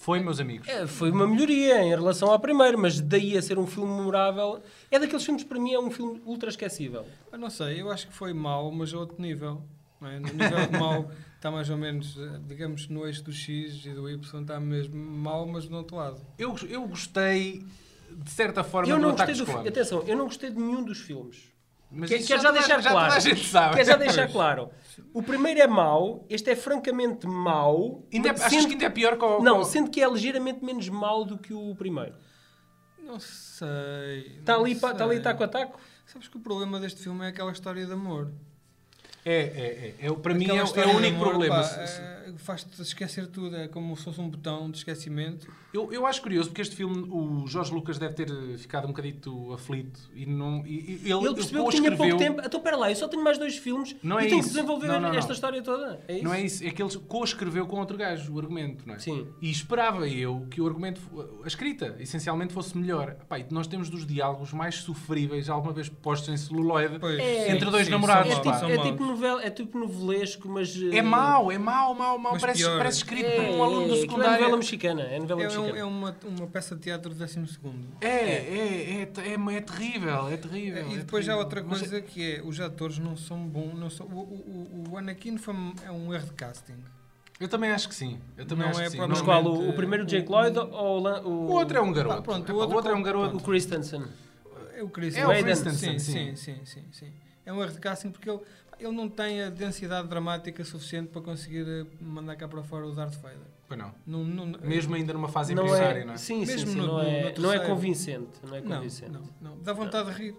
Foi, 0.05 0.19
meus 0.19 0.39
amigos. 0.39 0.67
É, 0.67 0.85
foi 0.85 1.09
uma 1.09 1.25
melhoria 1.25 1.81
em 1.81 1.89
relação 1.89 2.29
ao 2.29 2.39
primeiro, 2.39 2.77
mas 2.77 3.01
daí 3.01 3.35
a 3.35 3.41
ser 3.41 3.57
um 3.57 3.65
filme 3.65 3.91
memorável. 3.91 4.61
É 4.91 4.99
daqueles 4.99 5.25
filmes 5.25 5.41
que 5.41 5.49
para 5.49 5.59
mim 5.59 5.73
é 5.73 5.79
um 5.79 5.89
filme 5.89 6.21
ultra 6.25 6.49
esquecível. 6.49 7.05
Eu 7.31 7.39
não 7.39 7.49
sei, 7.49 7.81
eu 7.81 7.89
acho 7.91 8.07
que 8.07 8.13
foi 8.13 8.31
mau, 8.31 8.71
mas 8.71 8.93
a 8.93 8.99
outro 8.99 9.19
nível. 9.19 9.63
Não 9.99 10.07
é? 10.07 10.19
No 10.19 10.27
nível 10.27 10.67
de 10.67 10.77
mau 10.77 11.11
está 11.35 11.49
mais 11.49 11.69
ou 11.71 11.77
menos, 11.77 12.17
eh, 12.19 12.39
digamos, 12.47 12.87
no 12.87 13.05
eixo 13.07 13.23
do 13.23 13.31
X 13.31 13.83
e 13.85 13.89
do 13.93 14.07
Y 14.07 14.41
está 14.41 14.59
mesmo 14.59 14.95
mau, 14.95 15.47
mas 15.47 15.67
do 15.67 15.75
outro 15.75 15.95
lado. 15.95 16.21
Eu, 16.37 16.55
eu 16.69 16.87
gostei, 16.87 17.65
de 18.11 18.29
certa 18.29 18.63
forma, 18.63 18.91
Eu 18.91 18.97
do 18.97 19.01
não 19.01 19.09
Ataque 19.09 19.31
gostei 19.31 19.43
do 19.43 19.45
dos 19.45 19.53
Clones. 19.55 19.71
Atenção, 19.71 20.03
eu 20.07 20.15
não 20.15 20.25
gostei 20.25 20.51
de 20.51 20.57
nenhum 20.59 20.83
dos 20.83 20.99
filmes. 20.99 21.54
Mas 21.95 22.11
isso 22.11 22.27
quer 22.27 22.39
já, 22.41 22.49
toda- 22.49 22.59
deixar 22.59 22.81
já 22.81 22.91
claro. 22.91 23.13
Quer 23.75 23.85
já 23.85 23.95
deixar 23.95 24.27
claro. 24.31 24.69
O 25.13 25.23
primeiro 25.23 25.61
é 25.61 25.67
mau, 25.67 26.25
este 26.29 26.49
é 26.49 26.55
francamente 26.55 27.25
mau. 27.25 28.05
Ainda 28.13 28.29
é, 28.29 28.31
achas 28.31 28.65
que 28.65 28.73
ainda 28.73 28.85
é 28.85 28.89
pior 28.89 29.17
que 29.17 29.23
o... 29.23 29.41
Não, 29.41 29.55
que 29.55 29.61
o- 29.61 29.65
sendo 29.65 29.89
que 29.89 30.01
é 30.01 30.09
ligeiramente 30.09 30.63
menos 30.63 30.89
mau 30.89 31.23
do 31.23 31.37
que 31.37 31.53
o 31.53 31.73
primeiro. 31.75 32.15
Não 33.01 33.19
sei. 33.19 34.37
Está 34.39 34.55
ali, 34.55 34.71
está 34.73 35.03
ali 35.05 35.19
taco 35.21 35.43
a 35.43 35.47
taco? 35.47 35.79
Sabes 36.05 36.27
que 36.27 36.37
o 36.37 36.39
problema 36.39 36.79
deste 36.79 37.01
filme 37.01 37.23
é 37.25 37.29
aquela 37.29 37.51
história 37.51 37.85
de 37.85 37.91
amor. 37.93 38.31
É, 39.25 39.35
é, 39.35 39.95
é. 40.01 40.07
é. 40.07 40.13
Para 40.13 40.33
mim 40.35 40.45
é, 40.47 40.53
o- 40.53 40.57
é 40.57 40.63
o 40.63 40.65
de 40.67 40.79
único 40.95 41.15
amor, 41.15 41.29
problema. 41.29 41.59
é, 41.61 42.15
Faz-te 42.37 42.79
esquecer 42.81 43.27
tudo, 43.27 43.55
é 43.55 43.67
como 43.67 43.95
se 43.95 44.03
fosse 44.03 44.19
um 44.19 44.29
botão 44.29 44.69
de 44.69 44.77
esquecimento. 44.77 45.47
Eu, 45.73 45.91
eu 45.93 46.05
acho 46.05 46.21
curioso 46.21 46.49
porque 46.49 46.61
este 46.61 46.75
filme, 46.75 47.07
o 47.09 47.47
Jorge 47.47 47.73
Lucas 47.73 47.97
deve 47.97 48.13
ter 48.13 48.29
ficado 48.57 48.83
um 48.85 48.87
bocadito 48.89 49.53
aflito 49.53 49.99
e 50.13 50.25
não. 50.25 50.63
E, 50.65 50.99
e 51.03 51.11
ele 51.11 51.13
Ele 51.25 51.33
percebeu 51.33 51.63
que 51.63 51.69
o 51.69 51.71
tinha 51.71 51.91
pouco 51.91 52.03
escreveu- 52.05 52.17
tempo. 52.17 52.41
Então, 52.45 52.59
espera 52.59 52.75
lá, 52.77 52.89
eu 52.91 52.95
só 52.95 53.07
tenho 53.07 53.23
mais 53.23 53.37
dois 53.37 53.57
filmes 53.57 53.95
Não 54.03 54.19
e 54.19 54.25
é 54.25 54.27
tenho 54.27 54.39
isso. 54.39 54.49
que 54.49 54.55
desenvolver 54.55 54.87
Não, 54.87 54.99
não, 54.99 55.09
não. 55.09 55.17
esta 55.17 55.31
história 55.33 55.61
toda. 55.61 55.99
É 56.07 56.15
isso? 56.15 56.23
Não 56.23 56.33
é 56.33 56.41
isso, 56.41 56.63
é 56.65 56.69
que 56.71 56.81
ele 56.83 56.97
co-escreveu 57.07 57.65
com 57.67 57.79
outro 57.79 57.97
gajo 57.97 58.33
o 58.33 58.39
argumento, 58.39 58.85
não 58.87 58.95
é? 58.95 58.99
Sim. 58.99 59.27
E 59.41 59.49
esperava 59.49 60.07
eu 60.07 60.45
que 60.51 60.59
o 60.61 60.67
argumento, 60.67 60.99
a 61.43 61.47
escrita, 61.47 61.95
essencialmente 61.99 62.53
fosse 62.53 62.77
melhor. 62.77 63.09
Epá, 63.21 63.39
e 63.39 63.45
nós 63.49 63.65
temos 63.65 63.89
dos 63.89 64.05
diálogos 64.05 64.51
mais 64.51 64.75
sofríveis 64.75 65.49
alguma 65.49 65.71
vez 65.73 65.87
postos 65.89 66.29
em 66.29 66.37
celuloide. 66.37 66.99
Pois, 66.99 67.17
É, 67.19 67.51
entre 67.51 67.69
dois 67.71 67.85
sim, 67.85 67.91
namorados, 67.91 68.33
são 68.33 68.69
É 68.69 68.77
tipo, 68.77 68.87
é, 68.87 68.91
tipo 68.91 69.14
novel, 69.15 69.39
é 69.39 69.49
tipo 69.49 69.77
novelesco, 69.79 70.47
mas. 70.49 70.75
eh, 70.75 70.97
É 70.97 71.01
mau, 71.01 71.51
é 71.51 71.57
mau, 71.57 71.93
mau, 71.95 72.17
mau. 72.17 72.33
Mas 72.33 72.41
Parece, 72.41 72.59
pior. 72.59 72.77
parece 72.77 72.97
escrito 72.97 73.25
É, 73.25 73.35
por 73.47 73.55
um 73.55 73.63
aluno 73.63 73.87
do 73.87 73.93
é, 73.93 73.95
aquilo 73.95 73.95
é 73.95 74.01
secundário. 74.01 74.39
novela 74.41 74.57
mexicana. 74.57 75.01
É 75.03 75.19
novela 75.19 75.41
É, 75.43 75.45
um- 75.45 75.47
mexicana. 75.61 75.79
é 75.79 75.83
uma, 75.83 76.17
uma 76.25 76.47
peça 76.47 76.75
de 76.75 76.81
teatro 76.81 77.09
do 77.13 77.15
12 77.17 77.47
segundo. 77.47 77.87
É, 78.01 78.07
é, 78.07 79.01
é, 79.01 79.01
é, 79.01 79.55
é 79.55 79.61
terrível, 79.61 80.27
é 80.29 80.37
terrível. 80.37 80.87
E 80.89 80.93
é 80.93 80.97
depois 80.97 81.27
há 81.29 81.37
outra 81.37 81.63
Mas- 81.63 81.79
coisa 81.79 82.01
que 82.01 82.35
é, 82.35 82.41
os 82.43 82.59
atores 82.59 82.99
não 82.99 83.15
são 83.17 83.37
bons. 83.47 83.73
Não 83.79 83.89
são, 83.89 84.05
o, 84.07 84.19
o, 84.19 84.83
o 84.91 84.97
Anakin 84.97 85.37
foi, 85.37 85.55
é 85.85 85.91
um 85.91 86.13
erro 86.13 86.25
de 86.25 86.33
casting. 86.33 86.75
Eu 87.39 87.47
também 87.49 87.69
acho 87.71 87.89
que 87.89 87.95
sim. 87.95 88.17
Eu 88.37 88.45
também 88.45 88.63
Não 88.63 88.71
acho 88.71 88.79
é 88.81 88.83
que 88.85 88.91
sim. 88.91 88.97
Mas 88.97 89.09
Não- 89.19 89.25
qual? 89.25 89.39
O, 89.41 89.43
provavelmente, 89.43 89.73
o 89.73 89.75
primeiro 89.75 90.03
o- 90.03 90.07
Jake 90.07 90.29
Lloyd 90.31 90.57
ou 90.57 90.67
o, 90.69 90.99
lan- 90.99 91.21
o, 91.23 91.29
O 91.29 91.51
outro 91.51 91.77
é 91.77 91.81
um 91.81 91.91
garoto. 91.91 92.17
Ah, 92.19 92.21
pronto, 92.21 92.51
o 92.53 92.55
outro 92.55 92.71
o 92.73 92.75
outro 92.77 92.91
é 92.91 92.95
um 92.95 93.03
garoto. 93.03 93.37
o 93.37 93.41
Christensen? 93.41 94.03
É 94.73 94.83
o 94.83 94.89
Chris 94.89 95.15
É 95.15 95.25
o. 95.25 95.29
Christensen, 95.29 95.97
sim, 95.97 95.99
sim. 95.99 96.35
sim, 96.35 96.55
sim, 96.55 96.65
sim, 96.65 96.83
sim. 96.91 97.13
É 97.45 97.53
um 97.53 97.61
erro 97.61 97.71
de 97.73 97.79
casting 97.79 98.09
porque 98.09 98.29
ele, 98.29 98.39
ele 98.79 98.91
não 98.91 99.07
tem 99.09 99.41
a 99.43 99.49
densidade 99.49 100.07
dramática 100.07 100.63
suficiente 100.63 101.09
para 101.09 101.21
conseguir 101.21 101.65
eh, 101.67 101.85
mandar 102.01 102.35
cá 102.35 102.47
para 102.47 102.63
fora 102.63 102.85
o 102.85 102.91
Darth 102.93 103.15
Vader. 103.21 103.37
Pois 103.67 103.79
não. 103.79 103.93
Não, 104.05 104.23
não, 104.23 104.59
Mesmo 104.61 104.93
ainda 104.95 105.11
numa 105.13 105.27
fase 105.27 105.55
Não 105.55 105.63
embrionária, 105.63 106.01
é, 106.01 106.05
não 106.05 106.13
é? 106.13 106.17
sim, 106.17 106.45
sim, 106.45 106.51
Mesmo 106.51 106.71
sim, 106.71 106.77
no- 106.77 106.87
não, 106.87 107.01
é, 107.01 107.33
no 107.33 107.41
não 107.41 107.53
é 107.53 107.59
convincente. 107.59 108.29
Não 108.43 108.55
é 108.55 108.61
não, 108.61 108.77
convincente. 108.77 109.11
não, 109.11 109.21
não. 109.41 109.57
Dá 109.59 109.73
vontade 109.73 110.11
de 110.13 110.17
rir. 110.21 110.35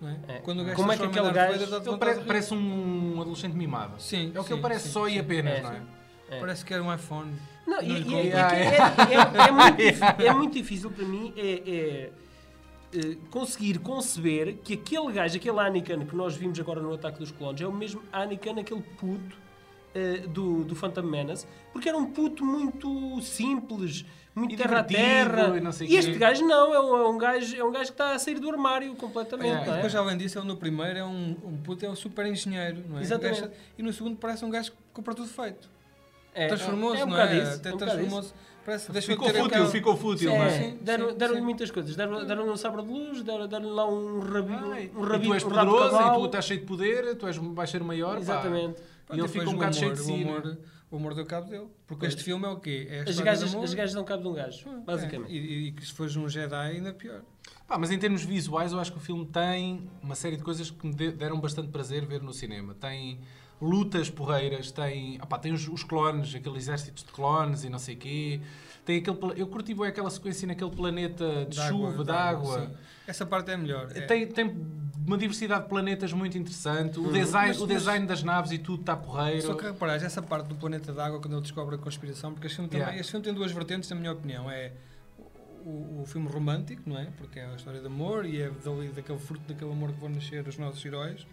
Não 0.00 0.08
é? 0.08 0.18
É. 0.28 0.38
Quando 0.38 0.60
o 0.60 0.64
gajo 0.64 0.76
Como 0.76 0.90
é 0.92 0.96
que 0.96 1.04
aquele 1.04 1.30
gajo- 1.32 1.62
Ele 1.90 1.96
pare- 1.98 2.20
parece 2.24 2.54
um 2.54 3.20
adolescente 3.20 3.54
mimado. 3.54 4.00
Sim, 4.00 4.32
É 4.34 4.40
o 4.40 4.42
que 4.42 4.48
sim, 4.48 4.54
ele 4.54 4.62
parece 4.62 4.86
sim, 4.86 4.92
só 4.92 5.06
e 5.06 5.12
sim. 5.12 5.18
apenas, 5.18 5.58
É. 5.58 5.62
não 5.62 5.70
é? 5.72 5.82
É. 6.30 6.40
Parece 6.40 6.64
que 6.64 6.72
era 6.74 6.82
um 6.82 6.92
iPhone. 6.94 7.32
Não, 7.66 7.80
e, 7.82 7.88
Não 7.88 7.96
e- 7.96 8.26
e- 8.26 8.30
é, 8.30 8.36
é- 8.36 8.78
é- 9.44 9.48
é 9.48 9.50
muito, 9.52 10.22
é 10.22 10.32
muito 10.34 10.52
difícil 10.54 10.90
para 10.90 11.04
mim 11.04 11.32
é, 11.36 12.10
é, 12.92 12.98
eh, 12.98 13.16
conseguir 13.30 13.78
conceber 13.78 14.54
que 14.64 14.74
aquele 14.74 15.12
gajo, 15.12 15.36
aquele 15.36 15.58
Anakin 15.58 16.04
que 16.06 16.16
nós 16.16 16.36
vimos 16.36 16.58
agora 16.60 16.80
no 16.80 16.92
Ataque 16.94 17.18
dos 17.18 17.30
Clones, 17.30 17.60
é 17.60 17.66
o 17.66 17.72
mesmo 17.72 18.02
Anakin, 18.12 18.60
aquele 18.60 18.82
puto 18.82 19.36
eh, 19.94 20.26
do, 20.28 20.64
do 20.64 20.74
Phantom 20.74 21.02
Menace, 21.02 21.46
porque 21.72 21.88
era 21.88 21.98
um 21.98 22.06
puto 22.06 22.44
muito 22.44 23.20
simples, 23.20 24.04
muito 24.34 24.54
E 24.54 24.56
terra 24.56 24.78
a 24.78 24.84
terra. 24.84 25.52
e 25.80 25.84
E 25.92 25.96
este 25.96 26.12
gajo 26.12 26.46
não, 26.46 26.72
é 26.72 26.80
um, 26.80 26.96
é 26.96 27.08
um 27.08 27.18
gajo, 27.18 27.56
é 27.56 27.64
um 27.64 27.70
gajo 27.70 27.86
que 27.86 27.92
está 27.92 28.14
a 28.14 28.18
sair 28.18 28.38
do 28.38 28.48
armário 28.48 28.94
completamente. 28.94 29.50
É, 29.50 29.66
não 29.66 29.72
é? 29.72 29.76
Depois, 29.76 29.94
além 29.94 30.16
disso, 30.16 30.38
ele 30.38 30.46
no 30.46 30.56
primeiro 30.56 30.98
é 30.98 31.04
um, 31.04 31.36
um 31.44 31.56
puto, 31.58 31.84
é 31.84 31.90
um 31.90 31.94
super 31.94 32.24
engenheiro, 32.26 32.82
não 32.88 32.98
é? 32.98 33.02
Exatamente. 33.02 33.50
E 33.76 33.82
no 33.82 33.92
segundo 33.92 34.16
parece 34.16 34.44
um 34.44 34.50
gajo 34.50 34.70
que 34.70 34.78
compra 34.94 35.14
tudo 35.14 35.28
feito. 35.28 35.68
É, 36.34 36.48
Transformou-se, 36.48 37.02
é 37.02 37.04
um 37.04 37.08
não 37.08 37.18
é? 37.18 37.54
Até 37.54 37.68
é 37.68 37.74
um 37.74 37.76
transformou-se. 37.76 38.32
Parece, 38.64 38.92
Ficou 39.02 39.26
fútil, 39.28 39.44
aquela- 39.46 39.68
ficou 39.70 39.96
fútil, 39.96 40.30
É, 40.30 40.38
não 40.38 40.44
é? 40.44 40.50
sim, 40.50 40.78
deram- 40.80 41.10
sim, 41.10 41.16
deram-lhe 41.16 41.38
sim. 41.40 41.44
muitas 41.44 41.70
coisas. 41.70 41.96
Deram- 41.96 42.24
Deram-lhe 42.24 42.50
um 42.50 42.56
sabre 42.56 42.82
de 42.82 42.88
luz, 42.88 43.22
deram- 43.22 43.48
deram-lhe 43.48 43.70
lá 43.70 43.88
um 43.88 44.20
rabinho. 44.20 44.72
Ai, 44.72 44.90
um 44.94 45.04
e 45.04 45.08
rabinho 45.08 45.30
tu 45.30 45.34
és 45.34 45.44
um 45.44 45.48
poderoso 45.48 45.96
e 45.96 46.14
tu 46.14 46.26
estás 46.26 46.44
cheio 46.44 46.60
de 46.60 46.66
poder, 46.66 47.14
tu 47.16 47.26
és, 47.26 47.36
vais 47.36 47.70
ser 47.70 47.82
maior. 47.82 48.14
pá. 48.14 48.20
Exatamente. 48.20 48.80
E 49.12 49.18
ele 49.18 49.28
fica 49.28 49.48
um 49.50 49.54
bocado 49.54 49.74
cheio 49.76 49.92
de 49.92 49.98
si. 50.00 50.12
o 50.12 50.14
é? 50.14 50.18
humor, 50.20 50.58
o 50.90 50.96
humor 50.96 51.14
deu 51.14 51.26
cabo 51.26 51.50
dele. 51.50 51.66
Porque 51.86 52.06
este 52.06 52.22
filme 52.22 52.46
é 52.46 52.48
o 52.48 52.56
quê? 52.60 52.86
É 52.88 53.00
a 53.00 53.02
As 53.02 53.18
gajas, 53.20 53.54
as 53.54 53.74
gajas 53.74 53.94
dão 53.94 54.04
cabo 54.04 54.22
de 54.22 54.28
um 54.28 54.32
gajo, 54.34 54.68
É, 54.68 54.76
basicamente. 54.84 55.32
E, 55.32 55.68
e 55.68 55.72
que 55.72 55.84
se 55.84 55.92
fores 55.92 56.14
um 56.16 56.28
Jedi 56.28 56.54
ainda 56.54 56.92
pior. 56.94 57.20
Pá, 57.66 57.76
mas 57.78 57.90
em 57.90 57.98
termos 57.98 58.24
visuais, 58.24 58.72
eu 58.72 58.78
acho 58.78 58.92
que 58.92 58.98
o 58.98 59.00
filme 59.00 59.26
tem 59.26 59.90
uma 60.02 60.14
série 60.14 60.36
de 60.36 60.42
coisas 60.44 60.70
que 60.70 60.86
me 60.86 60.94
de- 60.94 61.10
deram 61.12 61.40
bastante 61.40 61.68
prazer 61.68 62.04
ver 62.06 62.22
no 62.22 62.32
cinema. 62.32 62.74
Tem 62.74 63.18
lutas 63.62 64.10
porreiras, 64.10 64.70
tem, 64.72 65.18
opá, 65.22 65.38
tem 65.38 65.52
os, 65.52 65.68
os 65.68 65.84
clones, 65.84 66.34
aquele 66.34 66.56
exército 66.56 67.04
de 67.06 67.12
clones 67.12 67.62
e 67.64 67.70
não 67.70 67.78
sei 67.78 67.94
quê. 67.94 68.40
Tem 68.84 68.98
aquele, 68.98 69.16
eu 69.40 69.46
curti 69.46 69.72
bem 69.72 69.86
aquela 69.86 70.10
sequência 70.10 70.46
naquele 70.48 70.70
planeta 70.72 71.44
de 71.48 71.56
De 71.56 71.68
chuva, 71.68 72.02
de 72.04 72.10
água. 72.10 72.72
Essa 73.06 73.24
parte 73.24 73.52
é 73.52 73.56
melhor. 73.56 73.88
é. 73.94 74.00
Tem, 74.00 74.26
tem 74.26 74.66
uma 75.06 75.16
diversidade 75.16 75.62
de 75.62 75.68
planetas 75.68 76.12
muito 76.12 76.36
interessante. 76.36 76.98
O, 76.98 77.12
design, 77.12 77.48
Mas- 77.48 77.60
o 77.60 77.66
design 77.66 78.04
das 78.06 78.22
naves 78.24 78.50
e 78.50 78.58
tudo 78.58 78.80
está 78.80 78.96
porreiro. 78.96 79.42
Só 79.42 79.54
que 79.54 79.64
reparares, 79.64 80.02
essa 80.02 80.20
parte 80.20 80.48
do 80.48 80.56
planeta 80.56 80.92
d'água, 80.92 81.20
quando 81.20 81.34
ele 81.34 81.42
descobre 81.42 81.76
a 81.76 81.78
conspiração, 81.78 82.32
porque 82.32 82.48
este 82.48 82.56
filme, 82.56 82.68
também, 82.68 82.82
Yeah. 82.82 83.00
este 83.00 83.10
filme 83.12 83.24
tem 83.24 83.32
duas 83.32 83.52
vertentes, 83.52 83.88
na 83.90 83.94
minha 83.96 84.10
opinião. 84.12 84.50
É 84.50 84.72
o, 85.64 86.00
o 86.02 86.04
filme 86.06 86.28
romântico, 86.28 86.82
não 86.86 86.98
é? 86.98 87.06
Porque 87.16 87.38
é 87.38 87.46
a 87.46 87.54
história 87.54 87.78
de 87.80 87.86
amor 87.86 88.26
e 88.26 88.42
é 88.42 88.50
dali, 88.64 88.88
daquele 88.88 89.18
fruto 89.20 89.44
daquele 89.46 89.70
amor 89.70 89.92
que 89.92 90.00
vão 90.00 90.08
nascer 90.08 90.46
os 90.48 90.58
nossos 90.58 90.84
heróis. 90.84 91.24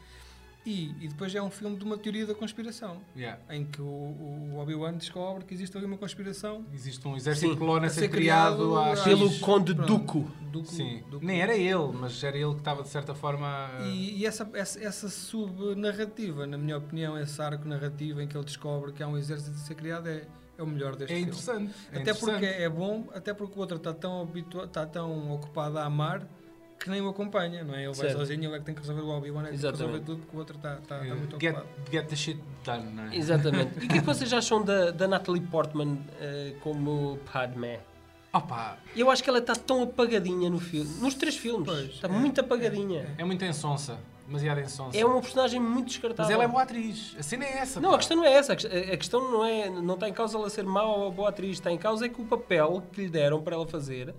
E, 0.66 0.94
e 1.00 1.08
depois 1.08 1.34
é 1.34 1.42
um 1.42 1.50
filme 1.50 1.78
de 1.78 1.86
uma 1.86 1.98
teoria 1.98 2.26
da 2.26 2.36
conspiração, 2.36 2.98
Yeah. 3.16 3.40
em 3.50 3.64
que 3.66 3.82
o, 3.82 3.86
o 3.86 4.60
Obi-Wan 4.60 4.94
descobre 4.94 5.46
que 5.46 5.54
existe 5.54 5.76
ali 5.78 5.86
uma 5.86 5.98
conspiração 5.98 6.66
Existe 6.74 7.08
um 7.08 7.16
exército 7.16 7.48
Sim. 7.48 7.54
de 7.54 7.60
clones 7.60 7.92
a 7.92 7.94
ser 7.96 8.02
ser 8.02 8.10
criado 8.10 8.58
criado 8.58 9.04
Pelo 9.06 9.40
Conde. 9.40 9.74
Duco. 9.74 10.30
Duco, 10.52 10.68
Sim. 10.68 11.02
Duco. 11.10 11.26
Nem 11.26 11.42
era 11.42 11.56
ele, 11.56 11.92
mas 11.94 12.22
era 12.24 12.38
ele 12.38 12.52
que 12.54 12.60
estava 12.60 12.84
de 12.84 12.90
certa 12.90 13.16
forma. 13.16 13.48
a- 13.48 13.88
E, 13.88 14.18
e 14.20 14.26
essa, 14.26 14.50
essa, 14.54 14.84
essa 14.84 15.10
subnarrativa, 15.10 16.46
na 16.46 16.58
minha 16.58 16.78
opinião, 16.78 17.18
esse 17.18 17.42
arco 17.42 17.68
narrativo 17.68 18.22
em 18.22 18.28
que 18.28 18.36
ele 18.36 18.46
descobre 18.46 18.92
que 18.92 19.02
há 19.02 19.08
um 19.08 19.18
exército 19.18 19.52
a 19.52 19.60
ser 19.60 19.76
criado 19.76 20.08
é, 20.10 20.24
é 20.58 20.64
o 20.64 20.68
melhor 20.68 20.96
deste 20.96 21.14
É 21.14 21.16
filme. 21.18 21.32
interessante. 21.32 21.74
é 21.92 22.02
Até 22.02 22.14
porque 22.14 22.32
interessante. 22.36 22.64
é 22.64 22.70
bom, 22.70 23.08
até 23.14 23.34
porque 23.34 23.56
o 23.58 23.60
outro 23.62 23.78
está 23.78 23.94
tão, 23.94 24.22
habitua, 24.22 24.66
está 24.66 24.86
tão 24.86 25.32
ocupado 25.32 25.78
a 25.80 25.86
amar 25.86 26.28
que 26.80 26.90
nem 26.90 27.02
o 27.02 27.10
acompanha, 27.10 27.64
não 27.64 27.76
é? 27.76 27.80
Ele 27.80 27.88
vai 27.88 27.96
Certo. 27.96 28.18
sozinho, 28.18 28.46
ele 28.46 28.56
é 28.56 28.60
que 28.60 28.66
tem 28.66 28.74
que 28.74 28.82
resolver 28.82 29.02
o 29.02 29.10
Obi-Wan, 29.10 29.42
é 29.42 29.46
que 29.46 29.50
tem 29.52 29.60
que 29.60 29.68
resolver 29.68 30.00
tudo, 30.00 30.20
porque 30.22 30.36
o 30.36 30.40
outro 30.40 30.56
está, 30.56 30.76
está, 30.76 31.02
está 31.02 31.16
muito 31.16 31.40
Get, 31.40 31.56
ocupado. 31.56 31.92
get 31.92 32.08
the 32.08 32.16
shit 32.16 32.40
done, 32.64 32.86
não 32.94 33.04
é? 33.04 33.16
Exatamente. 33.16 33.80
E 33.84 33.86
o 33.86 33.88
que 33.90 33.98
é 33.98 34.00
que 34.00 34.06
vocês 34.06 34.32
acham 34.32 34.64
da, 34.64 34.92
da 34.92 35.08
Natalie 35.08 35.42
Portman 35.42 36.00
eh, 36.22 36.54
como 36.62 37.20
Padmé? 37.32 37.80
Opa, 38.32 38.78
Eu 38.96 39.10
acho 39.10 39.24
que 39.24 39.30
ela 39.30 39.40
está 39.40 39.56
tão 39.56 39.84
apagadinha 39.84 40.50
no 40.50 40.60
filme. 40.60 40.90
Nos 41.02 41.16
três 41.16 41.36
filmes. 41.36 41.66
Pois, 41.66 41.90
está 41.96 42.08
é, 42.08 42.12
muito 42.12 42.40
apagadinha. 42.40 43.14
é 43.18 43.24
muito 43.26 43.44
ensonsa. 43.44 43.98
Demasiado 44.28 44.60
ensonsa. 44.62 44.96
É, 44.96 45.04
uma 45.04 45.20
personagem 45.20 45.60
muito 45.60 45.88
descartável. 45.88 46.26
Mas 46.26 46.32
ela 46.32 46.44
é 46.44 46.48
boa 46.48 46.62
atriz. 46.62 47.16
A 47.18 47.24
cena 47.24 47.44
é 47.46 47.58
essa. 47.58 47.80
Não, 47.82 47.90
pá. 47.90 47.96
a 47.96 47.98
questão 47.98 48.16
não 48.18 48.24
é 48.26 48.34
essa. 48.34 48.54
A 48.54 48.98
questão 48.98 49.32
não 49.32 49.44
é. 49.44 49.68
Não 49.70 49.96
está 49.96 50.08
em 50.08 50.14
causa 50.14 50.38
ela 50.38 50.48
ser 50.52 50.64
má 50.64 50.84
ou 50.84 51.12
boa 51.12 51.30
atriz. 51.30 51.54
Está 51.54 51.72
em 51.72 51.78
causa 51.80 52.06
é 52.06 52.10
que 52.10 52.22
o 52.22 52.26
papel 52.26 52.84
que 52.94 53.02
lhe 53.02 53.10
deram 53.10 53.42
para 53.42 53.56
ela 53.56 53.66
fazer 53.66 54.14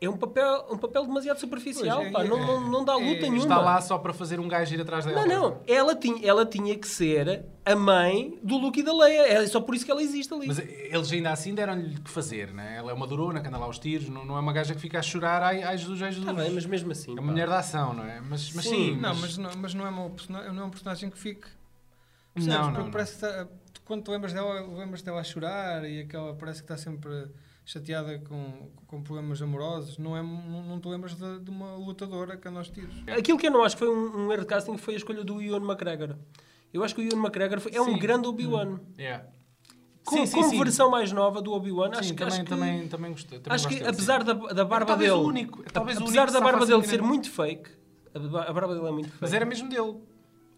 é 0.00 0.08
um 0.08 0.16
papel, 0.16 0.66
um 0.70 0.78
papel 0.78 1.04
demasiado 1.06 1.38
superficial. 1.40 1.98
Pois, 1.98 2.08
é, 2.08 2.10
pá, 2.12 2.24
não, 2.24 2.38
é, 2.38 2.46
não, 2.46 2.70
não 2.70 2.84
dá 2.84 2.92
é, 2.92 2.96
luta 2.96 3.10
está 3.12 3.22
nenhuma. 3.22 3.42
Está 3.42 3.60
lá 3.60 3.80
só 3.80 3.98
para 3.98 4.12
fazer 4.12 4.38
um 4.38 4.46
gajo 4.46 4.74
ir 4.74 4.80
atrás 4.80 5.04
dela. 5.04 5.26
Não, 5.26 5.50
não. 5.50 5.60
Ela 5.66 5.96
tinha, 5.96 6.24
ela 6.26 6.46
tinha 6.46 6.76
que 6.76 6.86
ser 6.86 7.44
a 7.64 7.74
mãe 7.74 8.38
do 8.42 8.56
Luke 8.56 8.78
e 8.78 8.82
da 8.82 8.92
Leia. 8.92 9.22
É 9.42 9.46
só 9.46 9.60
por 9.60 9.74
isso 9.74 9.84
que 9.84 9.90
ela 9.90 10.02
existe 10.02 10.32
ali. 10.32 10.46
Mas 10.46 10.58
eles 10.58 11.12
ainda 11.12 11.30
assim 11.32 11.54
deram-lhe 11.54 11.96
o 11.96 12.00
que 12.00 12.10
fazer, 12.10 12.52
né? 12.52 12.76
Ela 12.76 12.92
é 12.92 12.94
uma 12.94 13.06
durona 13.06 13.40
que 13.40 13.48
anda 13.48 13.58
lá 13.58 13.66
aos 13.66 13.78
tiros, 13.78 14.08
não, 14.08 14.24
não 14.24 14.36
é 14.36 14.40
uma 14.40 14.52
gaja 14.52 14.74
que 14.74 14.80
fica 14.80 14.98
a 14.98 15.02
chorar, 15.02 15.42
ai, 15.42 15.62
ai 15.62 15.76
Jesus, 15.76 16.00
ai 16.00 16.12
Jesus. 16.12 16.28
Está 16.28 16.42
bem, 16.42 16.52
mas 16.52 16.64
mesmo 16.64 16.92
assim. 16.92 17.12
É 17.12 17.16
pá. 17.16 17.20
uma 17.22 17.32
mulher 17.32 17.48
da 17.48 17.58
ação, 17.58 17.92
não 17.92 18.04
é? 18.04 18.20
Mas, 18.20 18.52
mas 18.52 18.64
Sim. 18.64 18.94
sim, 18.94 18.96
Não, 18.96 19.14
mas 19.16 19.36
não, 19.36 19.50
mas 19.56 19.74
não, 19.74 19.86
é, 19.86 19.90
uma, 19.90 20.10
persona- 20.10 20.52
não 20.52 20.62
é 20.62 20.66
um 20.66 20.70
personagem 20.70 21.10
que 21.10 21.18
fique. 21.18 21.48
Não, 22.36 22.70
não, 22.70 22.84
não. 22.84 22.90
parece 22.90 23.18
que 23.18 23.26
está- 23.26 23.48
quando 23.84 24.04
tu 24.04 24.12
lembras 24.12 24.32
dela, 24.32 24.60
lembras 24.60 25.02
dela 25.02 25.20
a 25.20 25.24
chorar 25.24 25.84
e 25.88 26.02
aquela 26.02 26.34
parece 26.34 26.62
que 26.62 26.72
está 26.72 26.76
sempre 26.76 27.26
chateada 27.72 28.18
com, 28.20 28.70
com 28.86 29.02
problemas 29.02 29.42
amorosos. 29.42 29.98
Não, 29.98 30.16
é, 30.16 30.22
não, 30.22 30.62
não 30.64 30.80
te 30.80 30.88
lembras 30.88 31.14
de, 31.14 31.40
de 31.40 31.50
uma 31.50 31.76
lutadora 31.76 32.34
que 32.36 32.48
anda 32.48 32.58
aos 32.60 32.70
tiros. 32.70 32.94
Aquilo 33.06 33.36
que 33.36 33.46
eu 33.46 33.50
não 33.50 33.62
acho 33.62 33.76
que 33.76 33.80
foi 33.84 33.90
um, 33.94 34.26
um 34.26 34.32
erro 34.32 34.40
de 34.42 34.46
casting 34.48 34.78
foi 34.78 34.94
a 34.94 34.96
escolha 34.96 35.22
do 35.22 35.40
Ewan 35.42 35.62
McGregor. 35.64 36.16
Eu 36.72 36.82
acho 36.82 36.94
que 36.94 37.02
o 37.02 37.04
Ewan 37.04 37.20
McGregor 37.26 37.60
foi- 37.60 37.74
é 37.74 37.80
um 37.82 37.92
Sim. 37.92 37.98
grande 37.98 38.26
Obi-Wan. 38.26 38.78
Yeah. 38.98 39.26
Com, 40.04 40.16
Sim, 40.16 40.24
sim, 40.26 40.36
como 40.36 40.48
sim. 40.50 40.58
versão 40.58 40.90
mais 40.90 41.12
nova 41.12 41.42
do 41.42 41.52
Obi-Wan, 41.52 41.90
acho 41.90 42.04
Sim, 42.04 42.14
que. 42.14 42.20
também, 42.20 42.32
acho 42.34 42.42
que, 42.44 42.48
também, 42.48 42.88
também 42.88 43.10
gostei. 43.10 43.38
Também 43.40 43.54
acho 43.54 43.68
que 43.68 43.74
gosto 43.74 43.84
dele, 43.84 43.94
apesar 43.94 44.24
da, 44.24 44.32
da 44.32 44.64
barba 44.64 44.86
talvez 44.86 45.10
dele. 45.10 45.22
o 45.22 45.26
único- 45.26 45.62
talvez 45.70 45.98
o 45.98 46.04
apesar 46.04 46.22
único 46.22 46.32
da 46.32 46.40
barba 46.40 46.64
dele 46.64 46.84
ser 46.86 47.02
muito 47.02 47.30
fake. 47.30 47.70
A 48.14 48.52
barba 48.52 48.74
dele 48.74 48.88
é 48.88 48.90
muito 48.90 49.08
fake. 49.10 49.18
Mas 49.20 49.34
era 49.34 49.44
mesmo 49.44 49.68
dele. 49.68 49.98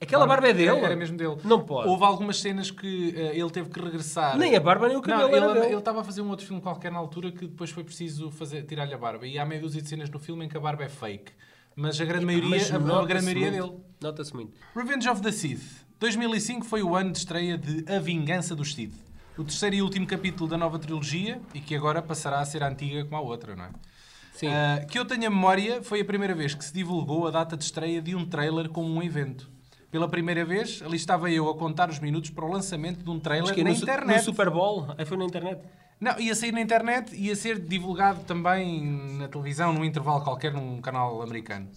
Aquela 0.00 0.26
barba 0.26 0.48
é 0.48 0.52
dele? 0.54 0.78
Era 0.78 0.96
mesmo 0.96 1.16
dele. 1.16 1.36
Não 1.44 1.60
pode. 1.60 1.88
Houve 1.88 2.04
algumas 2.04 2.40
cenas 2.40 2.70
que 2.70 3.14
eh, 3.14 3.36
ele 3.38 3.50
teve 3.50 3.68
que 3.68 3.78
regressar. 3.78 4.38
Nem 4.38 4.56
a 4.56 4.60
barba 4.60 4.88
nem 4.88 4.96
o 4.96 5.02
cabelo 5.02 5.30
Não, 5.30 5.56
ele, 5.62 5.76
estava 5.76 6.00
a 6.00 6.04
fazer 6.04 6.22
um 6.22 6.30
outro 6.30 6.46
filme 6.46 6.62
qualquer 6.62 6.90
na 6.90 6.98
altura 6.98 7.30
que 7.30 7.46
depois 7.46 7.70
foi 7.70 7.84
preciso 7.84 8.32
tirar-lhe 8.66 8.94
a 8.94 8.98
barba. 8.98 9.26
E 9.26 9.38
há 9.38 9.44
meia 9.44 9.60
dúzia 9.60 9.82
de 9.82 9.88
cenas 9.88 10.08
no 10.08 10.18
filme 10.18 10.46
em 10.46 10.48
que 10.48 10.56
a 10.56 10.60
barba 10.60 10.84
é 10.84 10.88
fake. 10.88 11.32
Mas 11.76 12.00
a 12.00 12.04
grande 12.04 12.24
maioria, 12.24 12.48
Mas 12.48 12.72
a, 12.72 12.76
a 12.76 13.06
grande 13.06 13.24
maioria 13.24 13.48
é 13.48 13.50
muito. 13.50 13.72
dele. 13.72 13.84
Nota-se 14.00 14.34
muito. 14.34 14.52
Revenge 14.74 15.08
of 15.08 15.20
the 15.20 15.32
Sith. 15.32 15.86
2005 15.98 16.64
foi 16.64 16.82
o 16.82 16.96
ano 16.96 17.12
de 17.12 17.18
estreia 17.18 17.58
de 17.58 17.84
A 17.92 17.98
Vingança 17.98 18.56
dos 18.56 18.74
Sith. 18.74 18.94
O 19.36 19.44
terceiro 19.44 19.76
e 19.76 19.82
último 19.82 20.06
capítulo 20.06 20.48
da 20.48 20.56
nova 20.56 20.78
trilogia 20.78 21.40
e 21.54 21.60
que 21.60 21.74
agora 21.74 22.00
passará 22.00 22.40
a 22.40 22.44
ser 22.44 22.62
antiga 22.62 23.04
como 23.04 23.16
a 23.16 23.20
outra, 23.20 23.54
não 23.54 23.64
é? 23.64 23.70
Sim. 24.32 24.48
Ah, 24.48 24.84
que 24.88 24.98
eu 24.98 25.04
tenha 25.04 25.28
memória, 25.28 25.82
foi 25.82 26.00
a 26.00 26.04
primeira 26.04 26.34
vez 26.34 26.54
que 26.54 26.64
se 26.64 26.72
divulgou 26.72 27.26
a 27.26 27.30
data 27.30 27.56
de 27.56 27.64
estreia 27.64 28.00
de 28.00 28.14
um 28.14 28.24
trailer 28.24 28.70
como 28.70 28.88
um 28.88 29.02
evento. 29.02 29.50
Pela 29.90 30.08
primeira 30.08 30.44
vez, 30.44 30.82
ali 30.84 30.96
estava 30.96 31.30
eu 31.30 31.48
a 31.48 31.54
contar 31.56 31.90
os 31.90 31.98
minutos 31.98 32.30
para 32.30 32.44
o 32.44 32.52
lançamento 32.52 33.02
de 33.02 33.10
um 33.10 33.18
trailer 33.18 33.52
que 33.52 33.64
na 33.64 33.70
no, 33.70 33.76
internet. 33.76 34.18
no 34.18 34.22
Super 34.22 34.48
Bowl. 34.48 34.86
Aí 34.96 35.04
foi 35.04 35.16
na 35.16 35.24
internet. 35.24 35.60
Não, 36.00 36.18
ia 36.18 36.34
sair 36.34 36.52
na 36.52 36.60
internet, 36.60 37.14
ia 37.14 37.34
ser 37.34 37.58
divulgado 37.58 38.24
também 38.24 38.82
na 39.18 39.28
televisão, 39.28 39.72
num 39.72 39.84
intervalo 39.84 40.22
qualquer, 40.22 40.52
num 40.52 40.80
canal 40.80 41.20
americano. 41.20 41.68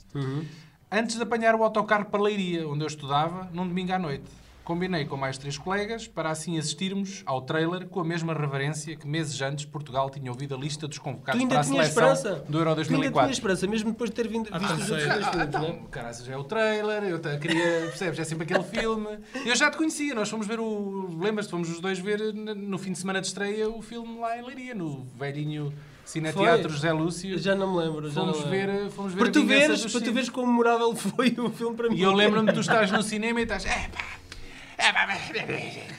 Antes 0.92 1.16
de 1.16 1.24
apanhar 1.24 1.56
o 1.56 1.64
autocarro 1.64 2.06
para 2.06 2.22
Leiria, 2.22 2.68
onde 2.68 2.84
eu 2.84 2.88
estudava, 2.88 3.50
num 3.52 3.68
domingo 3.68 3.92
à 3.92 4.00
noite. 4.00 4.26
Combinei 4.64 5.04
com 5.06 5.18
mais 5.18 5.38
três 5.38 5.58
colegas 5.58 6.08
para 6.08 6.30
assim 6.30 6.58
assistirmos 6.58 7.22
ao 7.26 7.42
trailer 7.42 7.86
com 7.88 8.00
a 8.00 8.04
mesma 8.04 8.34
reverência 8.34 8.96
que 8.96 9.06
meses 9.06 9.42
antes 9.42 9.66
Portugal 9.66 10.10
tinha 10.10 10.32
ouvido 10.32 10.56
a 10.56 10.58
lista 10.58 10.88
dos 10.88 10.98
convocados 10.98 11.44
para 11.46 11.60
a 11.60 11.64
seleção 11.64 12.14
esperança. 12.14 12.46
do 12.48 12.58
Euro 12.60 12.64
Tu 12.64 12.70
ainda 12.70 12.76
2004. 12.76 13.12
tinhas 13.22 13.38
esperança, 13.38 13.68
mesmo 13.68 13.92
depois 13.92 14.10
de 14.10 14.16
ter 14.16 14.28
vindo, 14.28 14.50
visto 14.58 14.64
os 14.64 14.90
outros 14.90 14.90
dois 14.90 15.04
filmes, 15.04 15.48
então, 15.48 15.62
não 15.62 15.68
é? 15.70 15.80
caraças, 15.92 16.30
é 16.30 16.38
o 16.38 16.44
trailer, 16.46 17.04
eu 17.04 17.20
queria, 17.40 17.64
percebes, 17.88 18.20
é 18.20 18.24
sempre 18.24 18.44
aquele 18.46 18.64
filme. 18.64 19.20
Eu 19.46 19.56
já 19.56 19.70
te 19.70 19.76
conhecia, 19.78 20.16
nós 20.16 20.30
fomos 20.30 20.48
ver 20.48 20.60
o. 20.60 21.10
Lembras-te, 21.20 21.52
fomos 21.52 21.70
os 21.70 21.80
dois 21.82 22.00
ver 22.00 22.34
no 22.34 22.78
fim 22.78 22.94
de 22.94 23.00
semana 23.00 23.20
de 23.20 23.28
estreia 23.28 23.70
o 23.70 23.82
filme 23.82 24.18
lá 24.20 24.38
em 24.38 24.46
Leiria, 24.46 24.74
no 24.74 25.06
velhinho 25.20 25.74
Cineteatro? 26.06 26.70
José 26.70 26.92
Lúcio. 26.92 27.38
Já 27.38 27.56
não 27.56 27.74
me 27.74 27.80
lembro. 27.84 28.10
Já 28.10 28.22
Fomos 28.22 28.40
não 28.42 28.48
me 28.50 28.58
lembro. 28.58 28.74
ver, 28.84 28.90
fomos 28.92 29.14
ver 29.14 29.20
Para 29.20 29.30
a 29.30 29.32
tu, 29.32 29.46
veres, 29.46 29.92
para 29.92 30.02
tu 30.02 30.14
veres 30.14 30.30
como 30.30 30.48
memorável 30.48 30.94
foi 30.96 31.34
o 31.38 31.50
filme 31.50 31.76
para 31.76 31.90
mim. 31.90 31.96
E 31.96 32.02
eu 32.02 32.12
lembro-me 32.14 32.48
de 32.48 32.54
tu 32.54 32.60
estás 32.60 32.92
no 32.92 33.02
cinema 33.02 33.40
e 33.40 33.44
estás. 33.44 33.66
"É, 33.66 33.70
pá, 33.70 33.76
é, 33.86 33.88
pá, 33.90 34.04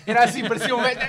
Era 0.07 0.25
assim, 0.25 0.47
parecia 0.47 0.77
um 0.77 0.83
velho. 0.83 1.01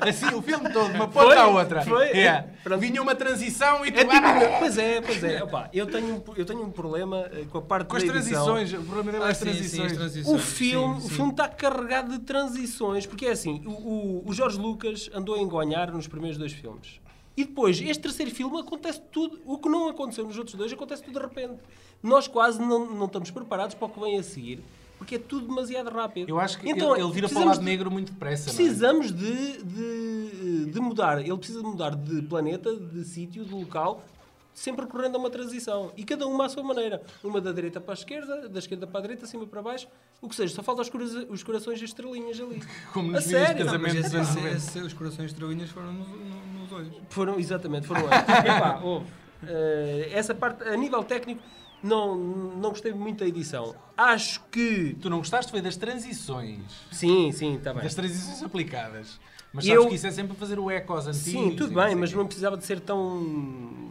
Assim, 0.00 0.26
o 0.34 0.42
filme 0.42 0.72
todo, 0.72 0.92
uma 0.94 1.08
ponta 1.08 1.26
Foi, 1.26 1.36
à 1.36 1.46
outra. 1.46 1.82
foi. 1.82 2.06
É. 2.10 2.42
Pronto. 2.62 2.80
Vinha 2.80 3.02
uma 3.02 3.14
transição 3.14 3.84
e 3.84 3.90
tu. 3.92 3.98
É 4.00 4.04
tipo, 4.04 4.58
pois 4.58 4.78
é, 4.78 5.00
pois 5.00 5.24
é. 5.24 5.42
Opa, 5.42 5.68
eu, 5.72 5.86
tenho, 5.86 6.16
um- 6.16 6.34
eu 6.36 6.44
tenho 6.44 6.62
um 6.64 6.70
problema 6.70 7.28
eh, 7.32 7.44
com 7.50 7.58
a 7.58 7.62
parte 7.62 7.88
Com 7.88 7.96
as 7.96 8.04
da 8.04 8.14
edição. 8.16 8.44
transições, 8.54 8.72
o 8.80 8.84
problema 8.86 9.12
dele 9.12 9.24
é 9.24 9.26
Ah, 9.26 9.30
as 9.30 9.36
sim, 9.38 9.44
sim, 9.46 9.52
transições. 9.52 9.92
as 9.92 9.98
transições. 9.98 10.36
O 10.36 10.38
filme, 10.38 10.94
Sim, 11.00 11.06
o 11.06 11.08
sim. 11.08 11.14
filme 11.16 11.30
está 11.32 11.48
carregado 11.48 12.10
de 12.12 12.18
transições, 12.20 13.06
porque 13.06 13.26
é 13.26 13.30
assim, 13.32 13.62
o, 13.66 13.70
o, 13.70 14.22
o 14.28 14.32
Jorge 14.32 14.58
Lucas 14.58 15.10
andou 15.12 15.34
a 15.34 15.38
engonhar 15.38 15.90
nos 15.92 16.06
primeiros 16.06 16.38
dois 16.38 16.52
filmes. 16.52 17.00
E 17.36 17.44
depois, 17.44 17.80
este 17.80 18.02
terceiro 18.02 18.30
filme 18.30 18.60
acontece 18.60 19.00
tudo, 19.10 19.40
o 19.46 19.56
que 19.58 19.68
não 19.68 19.88
aconteceu 19.88 20.24
nos 20.24 20.36
outros 20.36 20.54
dois, 20.56 20.72
acontece 20.72 21.02
tudo 21.02 21.18
de 21.18 21.24
repente. 21.26 21.58
Nós 22.02 22.26
quase 22.28 22.60
não, 22.60 22.86
não 22.86 23.06
estamos 23.06 23.30
preparados 23.30 23.74
para 23.74 23.86
o 23.86 23.88
que 23.90 24.00
vem 24.00 24.18
a 24.18 24.22
seguir, 24.22 24.62
porque 25.00 25.14
é 25.14 25.18
tudo 25.18 25.46
demasiado 25.48 25.88
rápido. 25.90 26.28
Eu 26.28 26.38
acho 26.38 26.58
que 26.60 26.68
Então, 26.68 26.94
ele, 26.94 27.02
ele 27.04 27.12
vira 27.12 27.26
para 27.26 27.32
o 27.32 27.40
precisamos 27.40 27.46
lado 27.56 27.58
de- 27.60 27.64
negro 27.64 27.90
muito 27.90 28.12
depressa. 28.12 28.46
não 28.48 28.52
é? 28.52 28.56
Precisamos 28.56 29.12
de, 29.12 29.62
de, 29.64 30.66
de 30.66 30.78
mudar. 30.80 31.18
Ele 31.20 31.36
precisa 31.38 31.60
de 31.62 31.66
mudar 31.66 31.96
de 31.96 32.20
planeta, 32.22 32.76
de 32.76 33.02
sítio, 33.04 33.42
de 33.44 33.54
local, 33.54 34.04
sempre 34.52 34.84
recorrendo 34.84 35.16
a 35.16 35.18
uma 35.18 35.30
transição. 35.30 35.90
E 35.96 36.04
cada 36.04 36.26
uma 36.26 36.44
à 36.44 36.48
sua 36.50 36.62
maneira. 36.62 37.00
Uma 37.24 37.40
da 37.40 37.50
direita 37.50 37.80
para 37.80 37.94
a 37.94 37.96
esquerda, 37.96 38.46
da 38.46 38.58
esquerda 38.58 38.86
para 38.86 38.98
a 38.98 39.02
direita, 39.02 39.26
cima 39.26 39.46
para 39.46 39.62
baixo. 39.62 39.88
O 40.20 40.28
que 40.28 40.36
seja, 40.36 40.54
só 40.54 40.62
falta 40.62 40.82
os, 40.82 40.90
cora- 40.90 41.04
os 41.30 41.42
corações 41.42 41.80
e 41.80 41.84
as 41.84 41.90
estrelinhas 41.90 42.38
ali. 42.38 42.62
Como 42.92 43.08
A 43.08 43.12
nos 43.14 43.24
vídeos 43.24 43.48
de 43.48 43.54
casamento 43.64 44.02
dos 44.02 44.14
anos 44.14 44.28
esse, 44.28 44.36
90. 44.36 44.56
esse- 44.56 44.78
os 44.80 44.92
corações 44.92 45.30
estrelinhas 45.32 45.70
foram 45.70 45.92
no- 45.94 46.04
no- 46.06 46.60
nos 46.60 46.72
olhos. 46.72 46.92
Foram, 47.08 47.38
exatamente, 47.40 47.86
foram 47.86 48.02
antes. 48.12 48.28
Epá, 48.44 48.80
houve. 48.82 49.06
Eh, 49.46 50.10
essa 50.12 50.34
parte, 50.34 50.62
a 50.64 50.76
nível 50.76 51.02
técnico, 51.04 51.42
não, 51.82 52.14
não 52.16 52.70
gostei 52.70 52.92
muito 52.92 53.20
da 53.20 53.26
edição. 53.26 53.74
Acho 53.96 54.42
que. 54.50 54.96
Tu 55.00 55.08
não 55.08 55.18
gostaste 55.18 55.50
foi 55.50 55.60
das 55.62 55.76
transições. 55.76 56.60
Sim, 56.92 57.32
sim, 57.32 57.56
está 57.56 57.72
bem. 57.72 57.82
Das 57.82 57.94
transições 57.94 58.42
aplicadas. 58.42 59.18
Mas 59.52 59.64
sabes 59.64 59.82
eu- 59.82 59.88
que 59.88 59.94
isso 59.96 60.06
é 60.06 60.10
sempre 60.12 60.36
fazer 60.36 60.60
o 60.60 60.70
eco 60.70 60.92
aos 60.92 61.06
antigos. 61.08 61.24
Sim, 61.24 61.56
tudo 61.56 61.74
bem, 61.74 61.94
mas 61.96 62.12
não 62.12 62.24
precisava 62.24 62.56
de 62.56 62.64
ser 62.64 62.78
tão, 62.80 63.18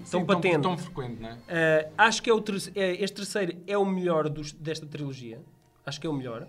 Sim, 0.06 0.12
tão 0.12 0.26
patente. 0.26 0.62
Tão 0.62 0.78
frequente, 0.78 1.20
não 1.22 1.30
é? 1.30 1.34
Uh, 1.34 1.92
acho 1.98 2.24
que 2.24 2.30
é 2.30 2.34
o 2.34 2.40
terce- 2.40 2.72
é- 2.76 3.04
este 3.04 3.16
terceiro 3.18 3.58
é 3.68 3.78
o 3.78 3.86
melhor 3.86 4.30
dos- 4.30 4.54
desta 4.54 4.86
trilogia. 4.86 5.42
Acho 5.86 6.00
que 6.00 6.08
é 6.08 6.10
o 6.10 6.14
melhor. 6.14 6.48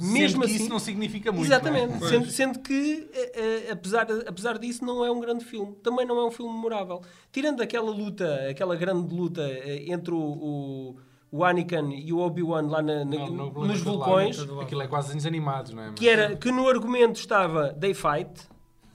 Mesmo 0.00 0.44
assim, 0.44 0.54
isso 0.56 0.68
não 0.68 0.78
significa 0.78 1.30
muito. 1.32 1.46
exatamente. 1.46 2.04
é? 2.04 2.08
Sendo, 2.08 2.30
sendo 2.30 2.58
que, 2.60 3.08
uh, 3.10 3.68
uh, 3.68 3.72
apesar, 3.72 4.06
apesar 4.26 4.58
disso, 4.58 4.84
não 4.84 5.04
é 5.04 5.10
um 5.10 5.20
grande 5.20 5.44
filme. 5.44 5.74
Também 5.82 6.04
não 6.06 6.18
é 6.18 6.24
um 6.26 6.30
filme 6.30 6.52
memorável. 6.52 7.00
Tirando 7.32 7.60
aquela 7.62 7.90
luta, 7.90 8.48
aquela 8.50 8.76
grande 8.76 9.14
luta 9.14 9.42
uh, 9.42 9.92
entre 9.92 10.12
o, 10.14 10.18
o, 10.18 10.96
o 11.30 11.44
Anakin 11.44 11.90
e 12.04 12.12
o 12.12 12.18
Obi-Wan 12.18 12.62
lá 12.68 12.82
na- 12.82 13.04
na- 13.04 13.16
Não, 13.16 13.30
no 13.50 13.66
nos 13.66 13.80
vulcões, 13.80 14.38
lava. 14.38 14.62
Aquilo 14.62 14.82
é 14.82 14.86
quase 14.86 15.08
desenhos 15.08 15.26
animados, 15.26 15.72
não 15.72 15.82
é? 15.82 15.92
que, 15.94 16.08
era, 16.08 16.36
que 16.36 16.50
no 16.52 16.68
argumento 16.68 17.18
estava 17.18 17.72
They 17.74 17.94
Fight. 17.94 18.48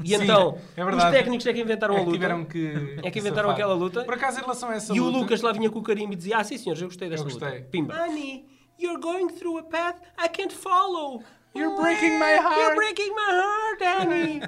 E 0.03 0.17
Sim, 0.17 0.23
então, 0.23 0.57
é 0.75 0.83
os 0.83 1.03
técnicos 1.11 1.45
é 1.45 1.53
que 1.53 1.61
inventaram 1.61 1.93
É 1.93 1.97
a 1.97 1.99
que 1.99 2.05
luta. 2.07 2.17
tiveram 2.17 2.43
que. 2.43 2.97
É 3.03 3.11
que 3.11 3.19
inventaram 3.19 3.49
safar. 3.49 3.53
aquela 3.53 3.73
luta. 3.75 4.03
Por 4.03 4.15
acaso, 4.15 4.39
em 4.39 4.41
relação 4.41 4.69
a 4.69 4.73
essa 4.75 4.95
E 4.95 4.99
o 4.99 5.05
luta. 5.05 5.17
Lucas 5.19 5.41
lá 5.41 5.51
vinha 5.51 5.69
com 5.69 5.77
o 5.77 5.83
carimbo 5.83 6.13
e 6.13 6.15
dizia: 6.15 6.37
Ah, 6.39 6.43
sim, 6.43 6.57
senhores, 6.57 6.81
eu 6.81 6.87
gostei 6.87 7.07
desta 7.07 7.23
Eu 7.27 7.29
gostei. 7.31 7.47
luta. 7.59 7.67
Pimba. 7.69 7.93
Annie, 7.93 8.43
you're 8.81 8.99
going 8.99 9.29
through 9.29 9.59
a 9.59 9.63
path 9.63 9.95
I 10.17 10.27
can't 10.27 10.51
follow. 10.53 11.21
You're 11.53 11.75
breaking 11.75 12.17
my 12.17 12.35
heart. 12.41 12.57
You're 12.59 12.75
breaking 12.75 13.13
my 13.13 13.29
heart, 13.43 13.81
Annie. 13.81 14.41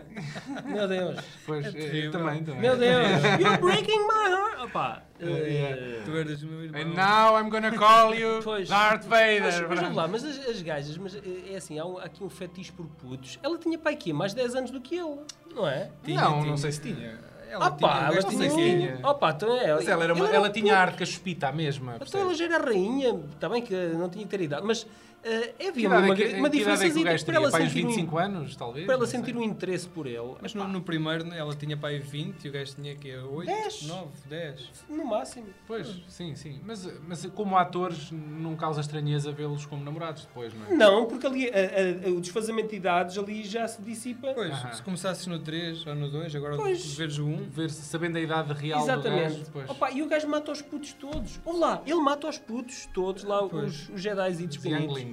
Meu 0.74 0.88
Deus. 0.88 1.20
Pois, 1.46 1.66
eu 1.76 2.12
também, 2.12 2.42
também. 2.46 2.62
Meu 2.62 2.78
Deus. 2.78 3.22
You're 3.42 3.58
breaking 3.58 4.08
my 4.08 4.30
heart. 4.30 4.60
Opa. 4.64 5.04
eh, 5.20 6.02
Tu 6.06 6.12
eras 6.18 6.42
meu 6.44 6.64
irmão. 6.64 6.82
And 6.82 6.94
now 6.96 7.38
I'm 7.38 7.50
gonna 7.50 7.78
call 7.78 8.16
you 8.16 8.40
Pois. 8.44 8.70
Darth 8.70 9.06
Mas, 9.10 9.20
Vader. 9.44 9.68
mas 9.68 9.80
vamos 9.82 9.96
lá, 9.98 10.08
mas 10.08 10.24
as, 10.24 10.48
as 10.48 10.62
gajas, 10.62 10.98
mas 10.98 11.14
eh, 11.16 11.22
é 11.52 11.56
assim, 11.58 11.78
há, 11.78 11.84
um- 11.86 11.98
aqui 11.98 12.24
um 12.24 12.30
fetiche 12.30 12.72
por 12.72 12.86
putos. 12.86 13.38
Ela 13.44 13.58
tinha 13.58 13.78
pai 13.78 13.96
aqui 13.96 14.14
mais 14.14 14.34
10 14.34 14.56
anos 14.56 14.72
do 14.72 14.80
que 14.80 14.96
ele, 14.96 15.20
não 15.54 15.68
é? 15.68 15.90
não, 16.08 16.46
não 16.46 16.56
sei 16.58 16.72
se 16.72 16.80
tinha. 16.82 17.20
Ela 17.54 17.72
pá, 17.72 18.10
tinha, 18.10 18.20
ela 18.20 18.24
tinha. 18.30 18.50
tinha. 18.50 19.00
Opa, 19.04 19.30
então 19.32 19.56
é. 19.56 19.76
Mas 19.76 19.88
ela, 19.88 20.04
era 20.04 20.14
uma- 20.14 20.28
ela 20.30 20.50
um 20.50 20.52
tinha 20.52 20.74
puto. 20.74 20.76
arte 20.82 20.98
caspita 20.98 21.48
a 21.50 21.52
mesma. 21.52 21.98
Então 22.02 22.22
ela 22.22 22.34
já 22.34 22.46
era 22.46 22.58
rainha, 22.58 23.20
está 23.34 23.48
bem 23.48 23.62
que 23.62 23.74
não 23.94 24.10
tinha 24.10 24.24
que 24.26 24.30
ter 24.30 24.42
idade, 24.42 24.66
mas 24.66 24.88
eh, 25.24 25.54
havia 25.60 25.72
Que 25.74 25.88
uma, 25.88 26.00
uma, 26.00 26.14
é 26.14 26.16
que- 26.16 26.36
uma 26.36 26.48
é 26.48 26.52
diferença 26.52 26.84
gajo 27.04 27.26
para 27.26 27.36
ela 27.36 27.52
sentir, 27.52 27.70
25 27.86 28.16
um, 28.16 28.20
anos, 28.20 28.56
talvez? 28.56 28.86
para 28.86 28.96
ela 28.96 29.06
sentir 29.08 29.36
um 29.38 29.44
interesse 29.44 29.88
por 29.88 30.06
ele. 30.08 30.36
Mas 30.42 30.54
no, 30.54 30.68
no 30.68 30.82
primeiro 30.82 31.34
ela 31.34 31.56
tinha 31.56 31.76
pai 31.78 32.00
20 32.00 32.44
e 32.46 32.50
o 32.50 32.52
gajo 32.52 32.76
tinha 32.76 32.96
que 32.96 33.16
8, 33.16 33.46
Dez. 33.46 33.84
9, 33.88 34.08
10. 34.30 34.70
No 34.90 35.06
máximo. 35.06 35.48
Pois, 35.68 35.88
sim, 36.08 36.36
sim. 36.36 36.60
Mas, 36.64 36.88
mas 37.08 37.26
como 37.28 37.58
atores, 37.58 38.12
não 38.12 38.56
causa 38.56 38.82
estranheza 38.82 39.32
vê-los 39.32 39.66
como 39.66 39.84
namorados 39.84 40.26
depois, 40.26 40.54
não 40.54 40.66
é? 40.68 40.74
Não, 40.74 41.06
porque 41.06 41.26
ali 41.28 41.50
a- 41.50 42.08
a- 42.08 42.10
o 42.12 42.20
desfazamento 42.22 42.70
de 42.70 42.76
idades 42.76 43.18
ali 43.18 43.44
já 43.44 43.68
se 43.68 43.82
dissipa. 43.82 44.34
Pois, 44.34 44.52
Aham. 44.52 44.74
se 44.74 44.84
começasses 44.84 45.26
no 45.28 45.40
3 45.40 45.86
ou 45.88 45.96
no 45.96 46.10
2, 46.10 46.36
agora 46.36 46.56
Pois. 46.58 46.96
veres 46.96 47.18
o 47.18 47.26
1, 47.26 47.50
Ver, 47.50 47.70
sabendo 47.70 48.18
a 48.18 48.22
idade 48.22 48.54
real 48.54 48.80
do 48.80 48.86
Exatamente. 48.86 49.22
gajo, 49.24 49.44
depois. 49.44 49.70
Opa, 49.70 49.92
e 49.92 50.02
o 50.02 50.08
gajo 50.08 50.28
mata 50.28 50.52
os 50.52 50.62
putos 50.62 50.94
todos. 50.94 51.40
Olha 51.46 51.58
lá, 51.58 51.82
ele 51.86 51.96
mata 52.02 52.28
os 52.28 52.38
putos 52.38 52.86
todos, 52.94 53.24
lá 53.24 53.48
Pois. 53.48 53.84
os, 53.84 53.90
os 53.90 54.02
Jedi 54.02 54.32
e 54.32 54.46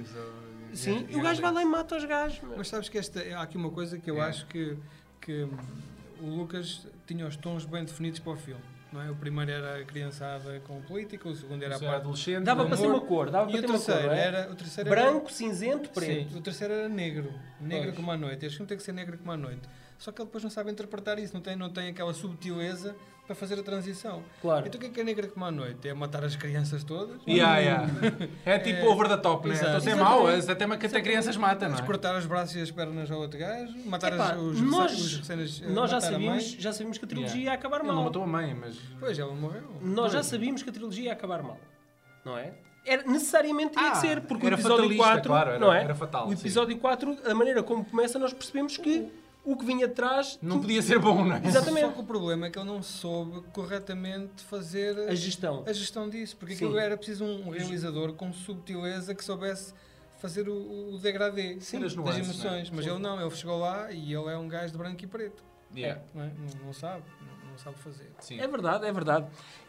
ou- 0.15 0.51
Sim, 0.75 1.05
e 1.09 1.15
o 1.17 1.21
gajo 1.21 1.41
vai 1.41 1.51
lá 1.51 1.61
e 1.61 1.65
mata 1.65 1.97
os 1.97 2.05
gajos. 2.05 2.39
Mas 2.57 2.69
sabes 2.69 2.87
que 2.87 2.97
esta, 2.97 3.19
há 3.35 3.41
aqui 3.41 3.57
uma 3.57 3.69
coisa 3.71 3.97
que 3.99 4.09
eu 4.09 4.17
É. 4.21 4.27
acho 4.27 4.45
que, 4.47 4.77
que 5.19 5.45
o 6.21 6.25
Lucas 6.27 6.87
tinha 7.05 7.27
os 7.27 7.35
tons 7.35 7.65
bem 7.65 7.83
definidos 7.83 8.19
para 8.19 8.31
o 8.33 8.37
filme. 8.37 8.61
não 8.93 9.01
é? 9.01 9.09
O 9.09 9.15
primeiro 9.15 9.49
era 9.51 9.79
a 9.79 9.85
criançada 9.85 10.59
com 10.67 10.81
política, 10.81 11.27
o 11.29 11.33
segundo 11.33 11.63
era 11.63 11.77
a 11.77 11.79
parte 11.79 11.95
adolescente. 11.95 12.43
Dava 12.43 12.65
para 12.65 12.75
ser 12.75 12.87
uma 12.87 12.99
cor, 12.99 13.29
dava 13.29 13.49
E 13.49 13.53
para 13.53 13.61
ter 13.61 13.67
uma 13.69 13.79
cor, 13.79 14.11
é? 14.13 14.19
era, 14.19 14.51
o 14.51 14.55
terceiro 14.55 14.89
era 14.91 15.01
Branco, 15.01 15.31
cinzento, 15.31 15.89
preto. 15.91 16.29
Sim, 16.31 16.37
o 16.37 16.41
terceiro 16.41 16.73
era 16.73 16.89
negro, 16.89 17.33
negro 17.61 17.85
Pois. 17.85 17.95
como 17.95 18.11
a 18.11 18.17
noite. 18.17 18.45
Este 18.45 18.57
filme 18.57 18.67
tem 18.67 18.77
que 18.77 18.83
ser 18.83 18.91
negro 18.91 19.17
como 19.17 19.31
a 19.31 19.37
noite. 19.37 19.61
Só 19.97 20.11
que 20.11 20.21
ele 20.21 20.25
depois 20.25 20.43
não 20.43 20.51
sabe 20.51 20.71
interpretar 20.71 21.17
isso, 21.19 21.33
não 21.33 21.39
tem, 21.41 21.55
não 21.55 21.69
tem 21.69 21.87
aquela 21.89 22.13
subtileza 22.13 22.93
para 23.31 23.35
fazer 23.35 23.59
a 23.59 23.63
transição. 23.63 24.21
Claro. 24.41 24.67
Então 24.67 24.77
o 24.77 24.81
que 24.81 24.87
é 24.87 24.89
que 24.93 24.99
é 24.99 25.03
negro 25.03 25.29
como 25.29 25.45
a 25.45 25.51
noite? 25.51 25.87
É 25.87 25.93
matar 25.93 26.23
as 26.25 26.35
crianças 26.35 26.83
todas? 26.83 27.21
Yeah, 27.25 27.57
yeah. 27.59 27.87
É 28.45 28.59
tipo 28.59 28.79
É, 28.79 28.89
over 28.89 29.07
the 29.07 29.17
top, 29.17 29.47
né? 29.47 29.53
exato. 29.55 29.77
A 29.77 29.79
ser 29.79 29.91
Exatamente. 29.91 30.03
mau, 30.03 30.27
até, 30.51 30.65
uma- 30.65 30.77
que 30.77 30.85
até 30.85 31.01
crianças 31.01 31.37
matam, 31.37 31.69
não 31.69 31.77
é? 31.77 31.81
Cortar 31.81 32.17
os 32.17 32.25
braços 32.25 32.55
e 32.57 32.61
as 32.61 32.69
pernas 32.71 33.09
ao 33.09 33.19
outro 33.19 33.39
gajo, 33.39 33.73
matar 33.85 34.11
Epá, 34.13 34.31
as, 34.33 34.37
os, 34.37 34.61
nós- 34.61 34.99
os 34.99 35.17
recenas, 35.17 35.61
Nós 35.61 35.89
já 35.89 35.97
a 35.97 36.01
sabíamos, 36.01 36.43
já 36.51 36.73
sabíamos 36.73 36.97
que 36.97 37.05
a 37.05 37.07
trilogia 37.07 37.31
Yeah. 37.31 37.51
ia 37.51 37.57
acabar 37.57 37.77
Ele 37.77 37.87
mal. 37.87 37.95
não 37.95 38.03
matou 38.03 38.23
a 38.23 38.27
mãe, 38.27 38.53
mas... 38.53 38.77
Pois, 38.99 39.17
ela 39.17 39.33
morreu. 39.33 39.63
Nós 39.81 40.11
já 40.11 40.21
sabíamos 40.23 40.61
que 40.61 40.69
a 40.69 40.73
trilogia 40.73 41.05
ia 41.05 41.13
acabar 41.13 41.41
mal. 41.41 41.57
Não 42.25 42.37
é? 42.37 42.53
Era, 42.85 43.03
necessariamente 43.03 43.73
tinha 43.77 43.89
Ah, 43.89 43.91
que 43.91 43.97
ser, 43.99 44.21
porque 44.21 44.45
era 44.47 44.55
o 44.55 44.59
episódio 44.59 44.77
fatalista, 44.83 45.03
4, 45.05 45.27
claro, 45.29 45.49
era- 45.51 45.59
não 45.59 45.71
é? 45.73 45.83
era 45.83 45.95
fatal, 45.95 46.25
O 46.27 46.29
sim. 46.31 46.33
episódio 46.39 46.77
4, 46.79 47.17
a 47.25 47.33
maneira 47.33 47.63
como 47.63 47.85
começa, 47.85 48.17
nós 48.19 48.33
percebemos 48.33 48.75
que 48.75 49.07
o 49.43 49.55
que 49.55 49.65
vinha 49.65 49.87
de 49.87 49.93
trás 49.93 50.37
Não 50.41 50.59
podia 50.61 50.81
ser 50.81 50.99
bom, 50.99 51.25
não 51.25 51.35
é? 51.35 51.41
Exatamente. 51.45 51.87
Só 51.87 51.91
que 51.93 51.99
o 52.01 52.03
problema 52.03 52.47
é 52.47 52.49
que 52.49 52.59
ele 52.59 52.67
não 52.67 52.81
soube 52.83 53.41
corretamente 53.51 54.43
fazer 54.43 54.97
a 55.09 55.15
gestão. 55.15 55.63
a 55.65 55.73
gestão 55.73 56.09
disso, 56.09 56.37
porque 56.37 56.55
Sim. 56.55 56.65
aquilo 56.65 56.79
era 56.79 56.95
preciso 56.95 57.25
um 57.25 57.49
realizador 57.49 58.13
com 58.13 58.31
subtileza 58.31 59.15
que 59.15 59.23
soubesse 59.23 59.73
fazer 60.19 60.47
o, 60.47 60.93
o 60.93 60.99
degradê 60.99 61.59
Sim, 61.59 61.77
as 61.77 61.83
das 61.83 61.95
nuances, 61.95 62.23
emoções. 62.23 62.69
não 62.69 62.77
é? 62.77 62.83
Mas 62.83 62.85
ele 62.85 62.99
não, 62.99 63.19
ele 63.19 63.31
chegou 63.31 63.59
lá 63.59 63.91
e 63.91 64.13
ele 64.13 64.29
é 64.29 64.37
um 64.37 64.47
gajo 64.47 64.71
de 64.71 64.77
branco 64.77 65.03
e 65.03 65.07
preto. 65.07 65.43
Yeah. 65.75 66.01
Não, 66.13 66.23
é? 66.23 66.27
não, 66.27 66.65
não 66.65 66.73
sabe, 66.73 67.03
não, 67.21 67.51
não 67.51 67.57
sabe 67.57 67.77
fazer. 67.77 68.11
Sim. 68.19 68.39
É 68.39 68.47
verdade, 68.47 68.85
é 68.85 68.91
verdade. 68.91 69.25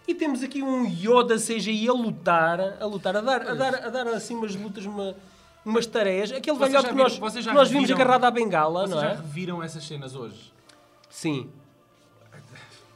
E 0.07 0.15
temos 0.15 0.43
aqui 0.43 0.63
um 0.63 0.85
Yoda 0.85 1.37
CGI 1.37 1.89
a 1.89 1.93
lutar, 1.93 2.61
a 2.61 2.85
lutar, 2.85 3.17
a 3.17 3.21
dar, 3.21 3.49
a 3.49 3.55
dar, 3.55 3.75
a 3.77 3.89
dar 3.89 4.09
assim 4.09 4.35
umas 4.35 4.55
lutas, 4.55 4.85
uma, 4.85 5.17
umas 5.65 5.87
tareias. 5.87 6.33
Aquele 6.33 6.57
Vocês 6.57 6.71
velhote 6.71 6.83
já 6.83 6.89
que 6.89 6.95
viram- 6.95 7.09
nós, 7.09 7.19
vocês 7.19 7.45
já 7.45 7.53
nós 7.55 7.69
vimos 7.69 7.89
reviram- 7.89 8.01
agarrado 8.05 8.25
à 8.25 8.31
bengala, 8.31 8.81
Vocês 8.81 8.91
não 8.91 9.01
já 9.01 9.09
é? 9.11 9.15
reviram 9.17 9.63
essas 9.63 9.85
cenas 9.85 10.15
hoje? 10.15 10.53
Sim. 11.09 11.51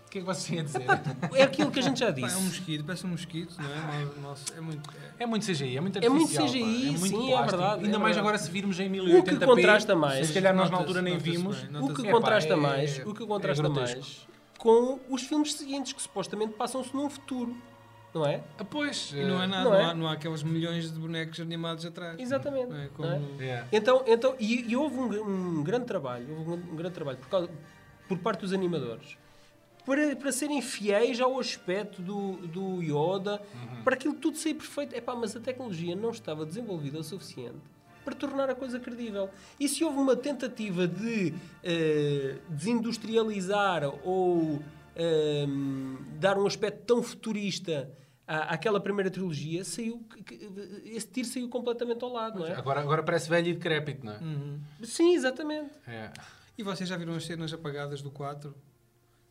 O 0.06 0.08
que 0.16 0.18
é 0.18 0.20
que 0.22 0.26
vocês 0.26 0.46
têm 0.48 0.60
a 0.60 0.62
dizer? 0.62 0.86
É 1.34 1.42
aquilo 1.42 1.70
que 1.70 1.78
a 1.78 1.82
gente 1.82 2.00
já 2.00 2.06
Pá, 2.10 2.20
é 2.20 2.22
um 2.22 2.26
disse. 2.28 2.42
mosquito, 2.42 2.84
parece 2.84 3.06
um 3.06 3.10
mosquito, 3.10 3.54
não 3.58 3.68
é? 3.70 4.06
Nossa, 4.22 4.44
é 4.56 4.60
muito. 4.60 4.90
é- 5.18 5.24
É 5.24 5.26
muito 5.26 5.44
CGI, 5.44 5.76
é 5.76 5.80
muito 5.80 5.98
É 5.98 6.08
muito. 6.08 6.28
CGI, 6.32 6.62
é 6.62 6.90
muito 6.92 7.06
sim, 7.06 7.26
é 7.32 7.36
plástico. 7.36 7.50
verdade, 7.58 7.84
Ainda 7.84 7.96
é 7.96 7.98
mais 8.00 8.16
verdade. 8.16 8.18
agora 8.20 8.38
se 8.38 8.50
virmos 8.50 8.80
em 8.80 8.86
O 8.88 8.90
1080p. 9.04 9.38
que 9.40 9.44
contrasta 9.52 9.94
mais. 9.96 10.26
Se 10.28 10.32
calhar 10.32 10.54
nós 10.54 10.70
na 10.70 10.78
altura 10.78 11.02
nem 11.02 11.18
vimos. 11.18 11.58
bem, 11.60 11.82
O 11.82 11.92
que 11.92 12.10
contrasta 12.10 12.52
é- 12.54 12.56
mais, 12.56 12.98
o 13.04 13.12
que 13.14 13.26
contrasta 13.26 13.66
é 13.66 13.68
mais 13.68 14.26
com 14.58 14.98
os 15.10 15.22
filmes 15.22 15.52
seguintes 15.52 15.92
que 15.92 16.00
supostamente 16.00 16.54
passam-se 16.54 16.94
num 16.94 17.10
futuro, 17.10 17.54
não 18.18 18.26
é? 18.26 18.42
Ah, 18.58 18.64
pois. 18.64 19.12
E 19.12 19.22
não 19.24 19.42
é 19.42 19.46
nada, 19.46 19.64
Não 19.64 19.70
não, 19.70 19.78
é? 19.78 19.84
há, 19.84 19.94
não 19.94 20.08
há 20.08 20.12
aqueles 20.12 20.42
milhões 20.42 20.92
de 20.92 20.98
bonecos 20.98 21.38
animados 21.40 21.84
atrás. 21.84 22.18
Exatamente. 22.18 22.68
Não 22.70 22.80
é? 22.80 22.88
Como 22.88 23.08
não 23.08 23.16
é? 23.40 23.64
Então, 23.72 24.02
então 24.06 24.34
e, 24.40 24.70
e 24.70 24.76
houve 24.76 24.96
um, 24.96 25.58
um 25.58 25.62
grande 25.62 25.84
trabalho, 25.86 26.26
houve 26.38 26.50
um, 26.50 26.72
um 26.72 26.76
grande 26.76 26.94
trabalho 26.94 27.18
por, 27.18 27.28
causa- 27.28 27.50
por 28.08 28.18
parte 28.18 28.40
dos 28.40 28.52
animadores 28.52 29.16
para, 29.84 30.16
para 30.16 30.32
serem 30.32 30.60
fiéis 30.60 31.20
ao 31.20 31.38
aspecto 31.38 32.02
do, 32.02 32.32
do 32.48 32.82
Yoda, 32.82 33.40
para 33.84 33.94
aquilo 33.94 34.14
tudo 34.14 34.36
sair 34.36 34.54
perfeito. 34.54 34.94
Epá, 34.96 35.14
mas 35.14 35.36
a 35.36 35.40
tecnologia 35.40 35.94
não 35.94 36.10
estava 36.10 36.44
desenvolvida 36.44 36.98
o 36.98 37.04
suficiente 37.04 37.58
para 38.04 38.14
tornar 38.14 38.48
a 38.50 38.54
coisa 38.54 38.80
credível. 38.80 39.28
E 39.60 39.68
se 39.68 39.84
houve 39.84 39.98
uma 39.98 40.16
tentativa 40.16 40.88
de 40.88 41.32
eh, 41.62 42.36
desindustrializar 42.48 43.82
ou 44.04 44.60
ehm, 44.96 45.96
dar 46.18 46.38
um 46.38 46.46
aspecto 46.46 46.84
tão 46.84 47.02
futurista 47.02 47.88
à, 48.26 48.54
àquela 48.54 48.80
primeira 48.80 49.10
trilogia, 49.10 49.64
saiu, 49.64 50.00
que- 50.26 50.50
esse 50.84 51.06
tiro 51.08 51.28
saiu 51.28 51.48
completamente 51.48 52.02
ao 52.04 52.12
lado, 52.12 52.40
não 52.40 52.46
é? 52.46 52.54
Agora, 52.54 52.80
agora 52.80 53.02
parece 53.02 53.28
velho 53.28 53.48
e 53.48 53.52
decrépito, 53.54 54.04
não 54.04 54.12
é? 54.14 54.18
Uhum. 54.18 54.60
Sim, 54.82 55.14
exatamente. 55.14 55.70
É. 55.86 56.10
E 56.58 56.62
vocês 56.62 56.88
já 56.88 56.96
viram 56.96 57.14
as 57.14 57.24
cenas 57.24 57.52
apagadas 57.52 58.02
do 58.02 58.10
4? 58.10 58.54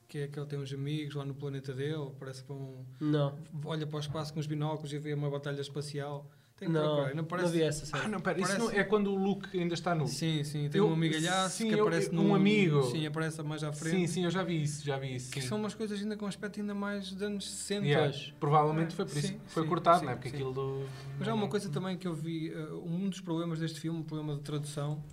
Que 0.07 0.19
é 0.19 0.27
que 0.27 0.37
ele 0.39 0.45
tem 0.45 0.59
uns 0.59 0.71
amigos 0.71 1.15
lá 1.15 1.25
no 1.25 1.33
planeta 1.33 1.73
dele, 1.73 2.11
parece 2.19 2.43
que 2.43 2.47
vão, 2.47 2.85
Não. 3.01 3.37
olha 3.65 3.87
para 3.87 3.97
o 3.97 3.99
espaço 3.99 4.31
com 4.33 4.39
os 4.39 4.45
binóculos 4.47 4.93
e 4.93 4.99
vê 4.99 5.13
uma 5.13 5.29
batalha 5.29 5.59
espacial. 5.59 6.29
Tem 6.57 6.69
que 6.69 6.73
Não, 6.73 6.83
procurar. 6.83 7.09
não, 7.09 7.15
Não 7.17 7.23
parece... 7.25 7.51
vi 7.51 7.61
essa 7.63 7.83
Ah, 7.83 7.99
série. 7.99 8.09
não, 8.11 8.19
pera, 8.21 8.39
isso 8.39 8.47
Parece- 8.47 8.65
não, 8.65 8.79
é 8.79 8.83
quando 8.85 9.11
o 9.11 9.15
Luke 9.15 9.59
ainda 9.59 9.73
está 9.73 9.93
nu. 9.93 10.07
Sim, 10.07 10.41
sim, 10.45 10.69
tem 10.69 10.79
Eu- 10.79 10.87
um 10.87 10.93
amigalhaço 10.93 11.57
sim, 11.57 11.67
que 11.67 11.73
eu- 11.75 11.81
aparece 11.85 12.15
um 12.15 12.33
amigo. 12.33 12.81
Sim, 12.83 13.05
aparece 13.05 13.43
mais 13.43 13.61
à 13.61 13.73
frente. 13.73 13.93
Sim, 13.97 14.07
sim, 14.07 14.23
eu 14.23 14.31
já 14.31 14.41
vi 14.41 14.63
isso, 14.63 14.85
já 14.85 14.97
vi 14.97 15.15
isso. 15.17 15.33
Que 15.33 15.41
sim. 15.41 15.47
são 15.49 15.57
umas 15.57 15.73
coisas 15.75 15.99
ainda 16.01 16.15
com 16.15 16.25
aspecto 16.25 16.57
ainda 16.61 16.73
mais 16.73 17.07
de 17.13 17.21
anos 17.25 17.45
60. 17.51 17.85
Yeah. 17.85 18.17
Provavelmente 18.39 18.93
É, 18.93 18.95
foi 18.95 19.03
por 19.05 19.17
isso. 19.17 19.27
sim, 19.27 19.39
foi 19.47 19.63
sim, 19.63 19.69
cortado, 19.69 19.99
sim, 19.99 20.05
não 20.05 20.11
é? 20.13 20.15
Porque 20.15 20.29
aquilo 20.29 20.53
do. 20.53 20.85
Mas 21.19 21.27
há 21.27 21.33
uma 21.33 21.49
coisa 21.49 21.69
também 21.69 21.97
que 21.97 22.07
eu 22.07 22.13
vi, 22.13 22.49
eh, 22.53 22.67
um 22.85 23.09
dos 23.09 23.19
problemas 23.19 23.59
deste 23.59 23.81
filme, 23.81 23.99
um 23.99 24.03
problema 24.03 24.35
de 24.35 24.41
tradução, 24.41 25.03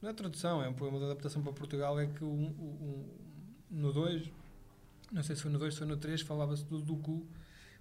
não 0.00 0.08
é 0.08 0.14
tradução, 0.14 0.62
é 0.62 0.68
um 0.68 0.72
problema 0.72 0.98
de 0.98 1.04
adaptação 1.10 1.42
para 1.42 1.52
Portugal, 1.52 2.00
é 2.00 2.06
que 2.06 2.24
o, 2.24 2.26
o- 2.26 2.30
o- 2.30 3.06
no 3.70 3.92
2, 3.92 4.30
não 5.12 5.22
sei 5.22 5.36
se 5.36 5.42
foi 5.42 5.50
no 5.50 5.58
2 5.58 5.74
ou 5.74 5.78
foi 5.78 5.86
no 5.86 5.98
3, 5.98 6.22
falava-se 6.22 6.64
do 6.64 6.80
Dooku. 6.80 7.26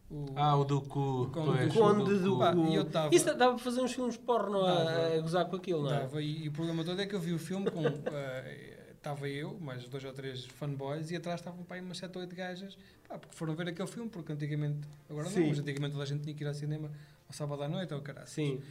O, 0.10 0.26
Ah, 0.36 0.56
o 0.56 0.64
do 0.64 0.82
cu. 0.82 1.30
Conde 1.34 1.66
do- 1.68 1.74
Conde 1.74 2.20
do. 2.20 2.38
Pá, 2.38 2.54
e 2.56 2.76
eu 2.76 2.86
tava- 2.86 3.14
Isso 3.16 3.26
dava 3.26 3.56
para 3.56 3.64
fazer 3.64 3.82
uns 3.82 3.94
filmes 3.94 4.16
porno 4.18 4.64
a, 4.64 4.84
Dava. 4.84 5.16
a 5.16 5.22
gozar 5.22 5.46
com 5.46 5.56
aquilo, 5.56 5.84
não 5.84 5.94
é? 5.94 6.00
Dava, 6.02 6.22
e, 6.22 6.44
e 6.44 6.48
o 6.48 6.52
problema 6.52 6.84
todo 6.84 7.02
é 7.02 7.06
que 7.08 7.16
eu 7.16 7.20
vi 7.20 7.34
o 7.34 7.40
filme 7.40 7.70
com. 7.72 7.82
eh, 8.14 8.72
Estava 8.96 9.30
eu, 9.30 9.56
mais 9.60 9.88
dois 9.88 10.04
ou 10.04 10.12
três 10.12 10.46
fanboys, 10.46 11.12
e 11.12 11.16
atrás 11.16 11.40
estavam 11.40 11.64
para 11.64 11.76
aí 11.78 11.82
umas 11.84 11.96
7 12.00 12.16
ou 12.16 12.22
8 12.24 12.36
gajas, 12.36 12.76
pá, 13.08 13.20
porque 13.20 13.36
foram 13.36 13.54
ver 13.54 13.68
aquele 13.68 13.88
filme, 13.88 14.10
porque 14.10 14.32
antigamente, 14.34 14.80
agora 15.08 15.28
Sim. 15.30 15.42
não, 15.42 15.50
mas 15.50 15.60
antigamente 15.60 15.92
toda 15.92 16.04
a 16.04 16.08
gente 16.08 16.24
tinha 16.24 16.34
que 16.36 16.44
ir 16.44 16.48
ao 16.48 16.56
cinema 16.56 16.90
ao 17.28 17.34
sábado 17.34 17.64
à 17.64 17.68
noite, 17.68 17.94
ou 17.94 18.02
caralho. 18.02 18.28
Sim. 18.28 18.62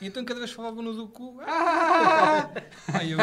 E 0.00 0.06
então 0.08 0.24
cada 0.24 0.40
vez 0.40 0.50
falavam 0.50 0.82
no 0.82 0.92
Dooku, 0.92 1.40
ah! 1.46 2.50
Aí 2.92 3.12
eu, 3.12 3.18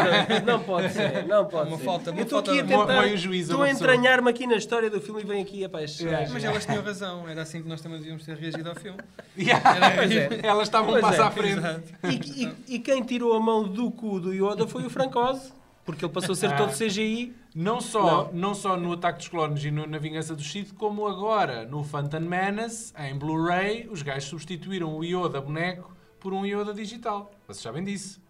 Não 0.46 0.60
pode 0.64 0.92
ser, 0.94 1.26
não 1.28 1.46
pode 1.46 1.70
Uma 1.70 1.78
ser. 1.78 1.84
falta- 1.84 2.12
uma 2.12 2.20
eu 2.22 2.24
estou 2.24 2.40
aqui 2.40 2.60
a 2.60 2.64
tentar. 2.66 3.00
A 3.02 3.08
Estou 3.08 3.64
a 3.64 3.70
entranhar-me 3.70 4.30
aqui 4.30 4.48
na 4.48 4.56
história 4.56 4.90
do 4.90 5.02
filme 5.02 5.22
e 5.22 5.26
vem 5.26 5.42
aqui, 5.42 5.64
epá, 5.64 5.82
estes 5.84 6.06
gajos. 6.06 6.34
Mas 6.34 6.44
elas 6.44 6.66
tinham 6.66 6.82
razão, 6.84 7.28
era 7.28 7.42
assim 7.42 7.62
que 7.62 7.68
nós 7.68 7.82
também 7.82 7.98
devíamos 8.00 8.24
ter 8.26 8.38
reagido 8.38 8.70
ao 8.70 8.76
filme. 8.76 9.00
Yeah. 9.38 9.92
Pois 9.96 10.12
é. 10.12 10.40
Elas 10.42 10.64
estavam 10.68 10.96
um 10.98 11.00
passo 11.00 11.22
é, 11.22 11.26
à 11.26 11.30
frente. 11.30 11.62
E, 12.04 12.44
e- 12.46 12.76
e 12.76 12.80
quem 12.80 13.04
tirou 13.04 13.34
a 13.34 13.40
mão 13.40 13.64
do 13.68 13.92
cu 13.92 14.20
do 14.20 14.34
Yoda 14.34 14.66
foi 14.68 14.84
o 14.84 14.90
Francose, 14.90 15.52
porque 15.88 16.06
ele 16.06 16.14
passou 16.14 16.34
a 16.34 16.36
ser 16.36 16.54
Ah. 16.54 16.58
todo 16.58 16.72
CGI. 16.78 17.34
Não 17.56 17.82
só, 17.82 18.30
não. 18.32 18.54
só 18.54 18.78
no 18.78 18.94
Ataque 18.94 19.18
dos 19.20 19.28
Clones 19.30 19.64
e 19.64 19.72
no- 19.72 19.88
na 19.88 19.98
Vingança 19.98 20.36
do 20.36 20.44
Sith, 20.44 20.74
como 20.76 21.08
agora 21.08 21.66
no 21.66 21.84
Phantom 21.84 22.20
Menace, 22.20 22.94
em 23.00 23.18
Blu-ray, 23.18 23.88
os 23.90 24.04
gajos 24.04 24.30
substituíram 24.30 24.96
o 24.96 25.04
Yoda 25.04 25.42
boneco 25.42 25.92
por 26.20 26.34
um 26.34 26.46
Yoda 26.46 26.74
digital. 26.74 27.32
Vocês 27.48 27.64
sabem 27.64 27.84
disso. 27.84 28.22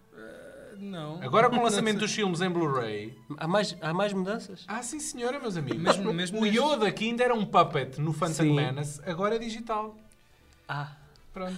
Não. 0.80 1.20
Agora 1.24 1.50
com 1.50 1.58
o 1.58 1.64
lançamento 1.64 1.98
dos 1.98 2.14
filmes 2.14 2.40
em 2.40 2.50
Blu-ray, 2.52 3.18
Há 3.38 3.48
mais, 3.48 3.76
há 3.82 3.92
mais 3.96 4.14
mudanças? 4.14 4.64
ah 4.68 4.84
sim 4.84 5.00
senhora, 5.00 5.40
meus 5.40 5.58
amigos. 5.58 5.82
Mesmo- 5.82 6.14
mesmo 6.14 6.40
o 6.42 6.46
Yoda 6.46 6.92
que 6.92 7.06
ainda 7.06 7.24
era 7.24 7.34
um 7.34 7.44
puppet 7.44 8.00
no 8.00 8.14
Phantom 8.14 8.34
Sim. 8.44 8.54
Menace, 8.56 9.02
agora 9.04 9.36
é 9.36 9.40
digital. 9.40 9.98
Ah. 10.70 10.92
Pronto. 11.34 11.58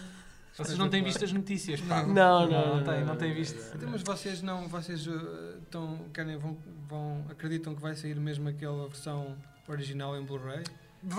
Vocês 0.59 0.77
não 0.77 0.89
têm 0.89 1.03
visto 1.03 1.23
as 1.23 1.31
notícias, 1.31 1.81
pá. 1.81 2.03
Não, 2.03 2.13
não, 2.13 2.49
Não, 2.49 2.75
não, 2.77 2.83
têm, 2.83 2.99
não, 2.99 3.05
não 3.07 3.15
têm 3.15 3.29
não, 3.29 3.35
visto. 3.35 3.75
Então, 3.75 3.89
mas 3.89 4.03
vocês 4.03 4.41
não, 4.41 4.67
vocês 4.67 5.07
eh, 5.07 5.57
estão, 5.63 5.99
querem, 6.13 6.37
vão, 6.37 6.57
vão, 6.87 7.25
acreditam 7.29 7.73
que 7.73 7.81
vai 7.81 7.95
sair 7.95 8.15
mesmo 8.15 8.49
aquela 8.49 8.87
versão 8.87 9.35
original 9.67 10.17
em 10.17 10.23
Blu-ray? 10.23 10.63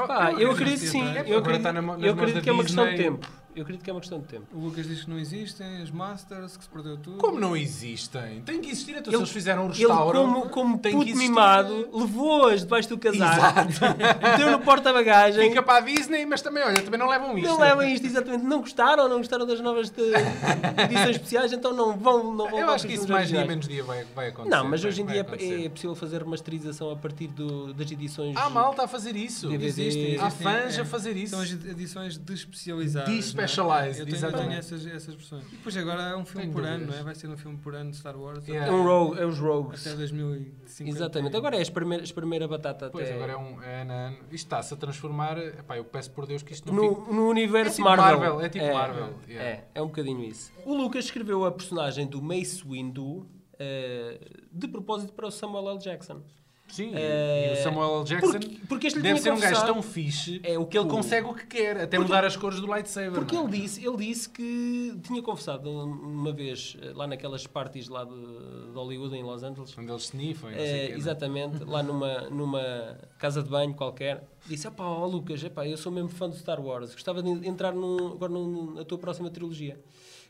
Pá, 0.07 0.33
eu 0.33 0.51
acredito 0.51 0.81
sim. 0.81 1.03
Eu 1.27 1.39
acredito, 1.39 1.73
nas 1.73 2.03
eu 2.03 2.13
acredito 2.13 2.43
que 2.43 2.51
é 2.51 2.53
uma 2.53 2.65
questão 2.65 2.87
de 2.89 2.97
tempo. 2.97 3.27
Eu 3.61 3.63
acredito 3.63 3.85
que 3.85 3.91
é 3.91 3.93
uma 3.93 4.01
questão 4.01 4.19
de 4.21 4.25
tempo. 4.27 4.47
O 4.55 4.59
Lucas 4.59 4.87
diz 4.89 5.05
que 5.05 5.11
não 5.11 5.19
existem, 5.19 5.83
as 5.83 5.91
Masters, 5.91 6.57
que 6.57 6.65
se 6.65 6.71
perdeu 6.71 6.97
tudo. 6.97 7.19
Como 7.19 7.39
não 7.39 7.55
existem? 7.55 8.41
Tem 8.41 8.59
que 8.59 8.71
existir, 8.71 8.93
então 8.93 9.05
se 9.05 9.11
Ele- 9.11 9.17
eles 9.19 9.31
fizeram 9.31 9.65
um 9.67 9.71
Ele, 9.71 9.77
restauro. 9.81 10.19
como, 10.19 10.49
como 10.49 10.79
tem 10.79 10.93
que 10.99 11.05
puto 11.05 11.19
mimado, 11.19 11.89
levou-as 11.93 12.63
debaixo 12.63 12.89
do 12.89 12.97
casaco, 12.97 13.69
meteu 14.23 14.51
no 14.51 14.61
porta-bagagem. 14.61 15.47
Fica 15.51 15.63
para 15.63 15.77
a 15.77 15.81
Disney, 15.83 16.25
mas 16.25 16.41
também, 16.41 16.63
olha, 16.65 16.81
também 16.81 16.99
não 16.99 17.07
levam 17.07 17.37
isto. 17.37 17.49
Não 17.51 17.59
levam 17.61 17.83
isto 17.87 18.07
exatamente. 18.07 18.45
Não 18.45 18.61
gostaram, 18.61 19.07
não 19.11 19.19
gostaram 19.19 19.47
das 19.47 19.61
novas 19.61 19.91
de- 19.91 20.01
edições 20.85 21.17
especiais, 21.17 21.53
então 21.53 21.75
não 21.75 21.97
vão. 21.99 22.35
Não 22.35 22.49
vão 22.49 22.59
Eu 22.61 22.71
acho 22.71 22.87
que 22.87 22.95
isso 22.95 23.07
mais 23.13 23.29
dia 23.29 23.45
menos 23.45 23.69
dia 23.69 23.85
vai, 23.85 24.05
vai 24.15 24.29
acontecer. 24.29 24.57
Não, 24.57 24.65
mas 24.69 24.81
vai- 24.81 24.91
hoje 24.91 25.03
em 25.03 25.07
dia 25.07 25.21
acontecer. 25.21 25.67
é 25.67 25.69
possível 25.69 25.95
fazer 25.95 26.23
remasterização 26.23 26.91
a 26.91 26.97
partir 26.97 27.27
do- 27.29 27.75
das 27.75 27.91
edições. 27.91 28.35
Há 28.39 28.49
malta 28.49 28.85
a 28.85 28.89
fazer 28.89 29.15
isso. 29.17 29.49
DVD. 29.49 29.67
Existem, 29.67 30.19
Há 30.19 30.27
existem, 30.29 30.31
fãs 30.47 30.79
é. 30.79 30.81
a 30.81 30.85
fazer 30.87 31.17
isso. 31.17 31.31
São 31.33 31.41
as 31.41 31.51
edições 31.53 32.17
despecializadas. 32.17 33.11
Despecialized, 33.11 33.50
é? 33.51 33.91
Eu 33.91 34.07
tenho, 34.07 34.17
eu 34.27 34.33
tenho 34.33 34.53
essas, 34.53 34.87
essas 34.87 35.15
versões. 35.15 35.45
E 35.53 35.57
depois 35.57 35.77
agora 35.77 36.03
é 36.03 36.17
um 36.17 36.25
filme 36.25 36.43
Tenho 36.43 36.53
por 36.53 36.65
ano, 36.65 36.73
dúvidas. 36.79 36.95
não 36.95 37.01
é? 37.01 37.05
Vai 37.05 37.15
ser 37.15 37.29
um 37.29 37.37
filme 37.37 37.59
por 37.59 37.75
ano 37.75 37.91
de 37.91 37.97
Star 37.97 38.17
Wars. 38.17 38.47
Yeah. 38.47 38.71
É, 38.71 38.75
um 38.75 38.83
rogue, 38.85 39.21
é 39.21 39.27
os 39.27 39.39
rogues. 39.39 39.87
Até 39.87 39.97
2050. 39.97 40.91
Exatamente. 40.91 41.37
Agora 41.37 41.57
é 41.57 41.59
a 41.59 41.63
espremer, 41.63 42.03
espremer 42.03 42.43
a 42.43 42.49
batata 42.49 42.91
Pois, 42.91 43.07
até. 43.07 43.15
agora 43.15 43.33
é 43.33 43.37
um 43.37 43.63
é 43.63 43.83
ano 43.83 43.93
a 43.93 43.95
ano. 43.95 44.17
Isto 44.31 44.35
está-se 44.47 44.75
a 44.75 44.77
transformar. 44.77 45.39
Epá, 45.39 45.77
eu 45.77 45.85
peço 45.85 46.11
por 46.11 46.27
Deus 46.27 46.43
que 46.43 46.53
isto 46.53 46.73
não 46.73 46.75
No, 46.83 46.95
fique. 46.97 47.13
no 47.15 47.29
universo 47.29 47.73
É 47.73 47.77
tipo 47.77 47.89
Marvel. 47.89 48.19
Marvel, 48.21 48.41
é 48.41 48.49
tipo 48.49 48.73
Marvel, 48.73 49.15
yeah. 49.29 49.49
É, 49.51 49.65
é 49.75 49.83
um 49.83 49.87
bocadinho 49.87 50.23
isso. 50.25 50.53
O 50.65 50.75
Lucas 50.75 51.05
escreveu 51.07 51.45
a 51.45 51.51
personagem 51.53 52.07
do 52.07 52.21
Mace 52.23 52.63
Windu 52.67 53.27
eh, 53.59 54.19
de 54.51 54.67
propósito 54.69 55.13
para 55.13 55.27
o 55.27 55.31
Samuel 55.31 55.71
L. 55.71 55.79
Jackson. 55.79 56.23
Sim, 56.71 56.93
Eh, 56.95 57.51
e 57.57 57.61
o 57.61 57.63
Samuel 57.63 57.99
L. 57.99 58.05
Jackson 58.05 58.33
porque- 58.33 58.59
porque 58.69 58.87
este 58.87 59.01
deve 59.01 59.21
ser 59.21 59.33
um 59.33 59.39
gajo 59.39 59.67
tão 59.67 59.83
fixe 59.83 60.41
É 60.45 60.59
o 60.59 60.65
que 60.67 60.79
ele 60.79 60.89
consegue 60.89 61.27
o 61.27 61.35
que 61.35 61.47
quer, 61.47 61.81
até 61.81 61.99
mudar 61.99 62.25
as 62.25 62.37
cores 62.37 62.61
do 62.61 62.67
lightsaber. 62.67 63.13
Porque 63.13 63.37
é? 63.37 63.41
ele 63.41 63.49
disse, 63.61 63.85
ele 63.87 63.97
disse 63.97 64.29
que 64.29 64.97
tinha 65.03 65.23
confessado 65.23 65.69
uma 65.71 66.33
vez 66.33 66.77
eh, 66.81 66.93
lá 66.95 67.07
naquelas 67.07 67.47
parties 67.47 67.89
lá 67.89 68.05
de, 68.05 68.11
de 68.15 68.73
Hollywood 68.75 69.15
em 69.17 69.23
Los 69.23 69.43
Angeles. 69.43 69.75
Quando 69.75 69.91
eles 69.91 70.05
sniffam 70.05 70.51
e 70.51 70.55
É, 70.55 70.57
não 70.59 70.65
é? 70.65 70.91
exatamente, 70.99 71.65
lá 71.65 71.83
numa, 71.83 72.21
numa 72.31 72.99
casa 73.19 73.43
de 73.43 73.49
banho 73.51 73.75
qualquer, 73.75 74.23
disse: 74.47 74.67
Opá, 74.69 74.85
ó 74.85 75.07
Lucas, 75.07 75.43
epá, 75.45 75.67
eu 75.67 75.77
sou 75.77 75.91
mesmo 75.93 76.09
fã 76.09 76.29
do 76.29 76.37
Star 76.37 76.61
Wars, 76.61 76.93
gostava 76.93 77.23
de 77.23 77.31
entrar 77.49 77.73
num, 77.73 78.13
agora 78.13 78.33
num- 78.33 78.75
na 78.75 78.85
tua 78.85 78.99
próxima 78.99 79.31
trilogia. 79.31 79.81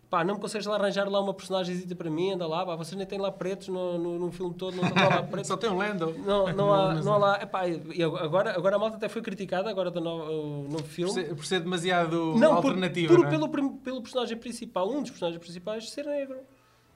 Pá, 0.09 0.25
não 0.25 0.35
me 0.35 0.41
consegues 0.41 0.67
lá 0.67 0.75
arranjar 0.75 1.09
lá 1.09 1.21
uma 1.21 1.33
personagemzita 1.33 1.95
para 1.95 2.11
mim, 2.11 2.33
anda 2.33 2.45
lá, 2.45 2.67
pá, 2.67 2.75
vocês 2.75 2.97
nem 2.97 3.07
têm 3.07 3.17
lá 3.17 3.31
pretos 3.31 3.69
no, 3.69 3.97
no, 3.97 4.19
no 4.19 4.33
filme 4.33 4.53
todo, 4.55 4.77
não 4.77 4.83
estão 4.89 5.09
lá 5.09 5.23
pretos. 5.31 5.47
Só 5.47 5.57
tem 5.57 5.71
um 5.71 5.77
Lando. 5.77 6.13
Não, 6.19 6.51
não, 6.53 6.75
há, 6.75 6.95
mas 6.95 7.05
não 7.05 7.13
há 7.13 7.17
lá. 7.17 7.43
Epá, 7.43 7.69
e 7.69 8.03
agora, 8.03 8.51
agora 8.57 8.75
a 8.75 8.79
malta 8.81 8.97
até 8.97 9.09
foi 9.09 9.23
criticada, 9.23 9.71
agora 9.71 9.89
do 9.89 10.01
novo, 10.01 10.25
o 10.25 10.63
novo 10.65 10.83
Por 10.83 10.89
filme. 10.89 11.13
ser, 11.13 11.37
por 11.37 11.47
ser 11.47 11.61
demasiado 11.61 12.35
Não, 12.37 12.57
por- 12.61 12.71
alternativa. 12.71 13.15
por- 13.15 13.21
não 13.23 13.29
é? 13.29 13.31
pelo, 13.31 13.49
pelo 13.77 14.03
personagem 14.03 14.37
principal, 14.37 14.91
um 14.91 15.01
dos 15.01 15.11
personagens 15.11 15.41
principais, 15.41 15.89
ser 15.89 16.05
negro. 16.07 16.39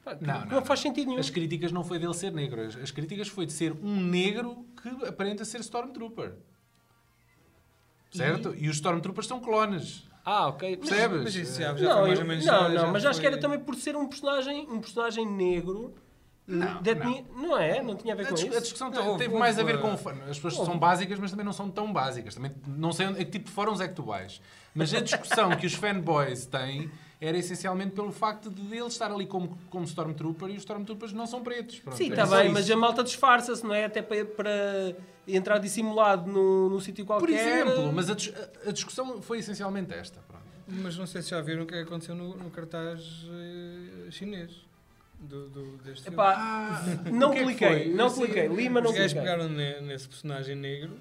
Pá, 0.05 0.17
Não, 0.21 0.41
não, 0.41 0.47
não, 0.57 0.65
faz 0.65 0.81
sentido 0.81 1.07
nenhum. 1.07 1.21
As 1.21 1.31
críticas 1.31 1.71
não 1.71 1.85
foi 1.85 2.01
dele 2.01 2.15
ser 2.15 2.33
negro, 2.33 2.63
as, 2.63 2.75
as 2.77 2.91
críticas 2.91 3.29
foi 3.29 3.47
de 3.47 3.53
ser 3.53 3.73
um 3.81 3.95
negro 4.01 4.67
que 4.83 4.89
aparenta 5.07 5.45
ser 5.45 5.61
Stormtrooper. 5.61 6.33
Certo? 8.17 8.55
E, 8.57 8.69
os 8.69 8.77
Stormtroopers 8.77 9.27
são 9.27 9.41
clones. 9.41 10.05
Ah, 10.25 10.49
ok. 10.49 10.79
Mas- 10.81 10.89
Percebes? 10.89 11.23
Mas 11.25 11.35
isso 11.37 11.61
já, 11.61 11.75
já 11.75 11.89
não, 11.89 11.97
foi 11.99 12.07
mais 12.09 12.19
ou 12.19 12.25
menos. 12.25 12.47
não, 12.47 12.53
já- 12.53 12.69
não, 12.69 12.77
já 12.79 12.87
mas 12.93 13.05
acho 13.07 13.21
que 13.21 13.27
foi- 13.27 13.33
era 13.35 13.41
também 13.43 13.59
por 13.59 13.75
ser 13.75 13.97
um 13.97 14.07
personagem, 14.07 14.67
um 14.71 14.81
personagem 14.81 15.27
negro. 15.27 15.95
Não, 16.47 16.83
de 16.83 16.91
etnia- 16.91 17.25
não. 17.35 17.57
é? 17.59 17.83
Não 17.83 17.97
tinha 17.97 18.13
a 18.13 18.17
ver 18.19 18.25
A, 18.27 18.29
com 18.29 18.35
dis- 18.35 18.45
a 18.45 18.49
isso? 18.49 18.61
discussão 18.61 18.91
Não, 18.91 19.17
teve 19.17 19.35
mais 19.35 19.59
a 19.59 19.63
ver 19.63 19.81
com. 19.81 19.89
uh, 19.89 20.31
As 20.31 20.39
pessoas 20.39 20.67
são 20.67 20.79
básicas, 20.79 21.19
mas 21.19 21.31
também 21.31 21.45
não 21.45 21.55
são 21.55 21.71
tão 21.71 21.91
básicas. 21.91 22.35
Também 22.35 22.53
não 22.67 22.93
sei 22.93 23.07
onde, 23.07 23.21
a 23.21 23.25
que 23.25 23.31
tipo 23.31 23.47
de 23.47 23.51
fóruns 23.51 23.81
é 23.81 23.89
que 23.89 23.95
tu 23.95 24.03
vais. 24.03 24.43
Mas 24.75 24.93
a 24.93 25.01
discussão 25.01 25.51
que 25.57 25.67
os 25.67 25.73
fanboys 25.75 26.45
têm 26.45 26.91
era 27.21 27.39
essencialmente 27.39 27.93
pelo 27.93 28.13
facto 28.13 28.51
de 28.51 28.61
ele 28.77 28.87
estar 28.87 29.11
ali 29.11 29.27
como, 29.27 29.57
como 29.71 29.85
Stormtrooper 29.85 30.49
e 30.51 30.53
os 30.53 30.59
Stormtroopers 30.59 31.13
não 31.13 31.27
são 31.27 31.43
pretos. 31.43 31.79
Pronto, 31.81 31.97
Sim, 31.97 32.07
é 32.07 32.09
está 32.11 32.27
só 32.27 32.37
bem, 32.37 32.45
isso. 32.47 32.55
mas 32.55 32.71
a 32.71 32.77
malta 32.77 33.03
disfarça-se, 33.05 33.65
não 33.65 33.75
é? 33.75 33.85
Até 33.85 34.03
para, 34.03 34.25
para 34.25 34.97
entrar 35.27 35.59
dissimulado 35.59 36.31
num, 36.31 36.69
num 36.69 36.81
sítio 36.81 37.05
qualquer. 37.07 37.27
Por 37.27 37.33
exemplo, 37.35 37.93
mas 37.93 38.11
a, 38.11 38.15
a- 38.69 38.73
discussão 38.73 39.23
foi 39.23 39.39
essencialmente 39.39 39.93
esta. 39.95 40.21
Pronto. 40.29 40.45
Mas 40.67 40.97
não 40.97 41.07
sei 41.07 41.23
se 41.23 41.31
já 41.31 41.41
viram 41.41 41.63
o 41.63 41.67
que 41.67 41.75
aconteceu 41.77 42.15
no, 42.15 42.37
no 42.37 42.51
cartaz 42.51 43.01
eh, 43.31 44.11
chinês 44.11 44.51
do, 45.21 45.49
do, 45.49 45.77
deste 45.79 46.05
filme. 46.05 46.15
Epá, 46.17 46.83
não 47.13 47.33
é 47.33 47.37
que 47.37 47.45
cliquei, 47.45 47.95
não 47.95 48.09
Sim. 48.09 48.23
cliquei. 48.23 48.49
Lima 48.49 48.81
não 48.81 48.91
Os 48.91 48.97
gajos 48.97 49.13
cliquei. 49.13 49.31
pegaram 49.33 49.49
ne- 49.51 49.81
nesse 49.83 50.09
personagem 50.09 50.57
negro 50.57 50.99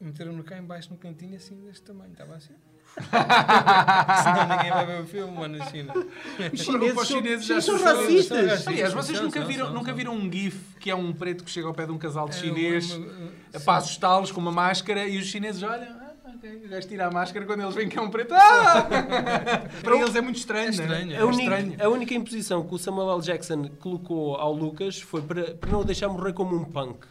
meteram-no 0.00 0.42
cá 0.42 0.56
em 0.58 0.62
baixo 0.62 0.90
no 0.90 0.96
cantinho 0.98 1.36
assim 1.36 1.54
deste 1.64 1.82
tamanho. 1.82 2.12
Estava 2.12 2.34
assim. 2.34 2.54
Senão 4.22 4.48
ninguém 4.48 4.70
vai 4.70 4.86
ver 4.86 5.00
o 5.02 5.06
filme 5.06 5.38
lá 5.40 5.48
na 5.48 5.64
China. 5.66 5.92
Os 6.52 6.60
chineses 6.60 6.96
os 6.98 7.08
são, 7.08 7.16
chineses 7.18 7.46
já 7.46 7.60
são 7.60 7.82
racistas. 7.82 8.66
Aliás, 8.66 8.92
vocês 8.92 9.16
São, 9.18 9.26
nunca 9.26 9.38
são, 9.40 9.48
viram, 9.48 9.70
nunca 9.72 9.92
viram 9.92 10.14
um 10.14 10.30
GIF 10.30 10.58
que 10.78 10.90
é 10.90 10.94
um 10.94 11.12
preto 11.12 11.44
que 11.44 11.50
chega 11.50 11.66
ao 11.68 11.74
pé 11.74 11.86
de 11.86 11.92
um 11.92 11.98
casal 11.98 12.28
de 12.28 12.36
É, 12.36 12.40
chinês 12.40 12.90
uma- 12.92 13.06
uma- 13.06 13.76
assustá-los 13.76 14.30
com 14.32 14.40
uma 14.40 14.52
máscara 14.52 15.06
e 15.06 15.18
os 15.18 15.26
chineses 15.26 15.62
olham. 15.62 15.88
Ah, 16.00 16.10
ok. 16.36 16.62
O 16.64 16.68
gajo 16.68 16.88
tira 16.88 17.06
a 17.06 17.10
máscara 17.10 17.46
quando 17.46 17.60
eles 17.62 17.74
veem 17.74 17.88
que 17.88 17.98
é 17.98 18.02
um 18.02 18.10
preto. 18.10 18.34
Ah! 18.34 18.86
Para 19.82 19.96
eles 19.96 20.14
é 20.14 20.20
muito 20.20 20.36
estranho. 20.36 20.68
É 20.68 20.76
não 20.76 20.82
estranho, 20.84 21.12
É, 21.14 21.18
A 21.20 21.26
única, 21.26 21.42
estranho. 21.42 21.76
a 21.80 21.88
única 21.88 22.14
imposição 22.14 22.62
que 22.66 22.74
o 22.74 22.78
Samuel 22.78 23.12
L. 23.12 23.20
Jackson 23.22 23.68
colocou 23.80 24.36
ao 24.36 24.52
Lucas 24.52 25.00
foi 25.00 25.22
para, 25.22 25.54
para 25.54 25.70
não 25.70 25.80
o 25.80 25.84
deixar 25.84 26.08
morrer 26.08 26.32
como 26.32 26.54
um 26.56 26.64
punk. 26.64 27.06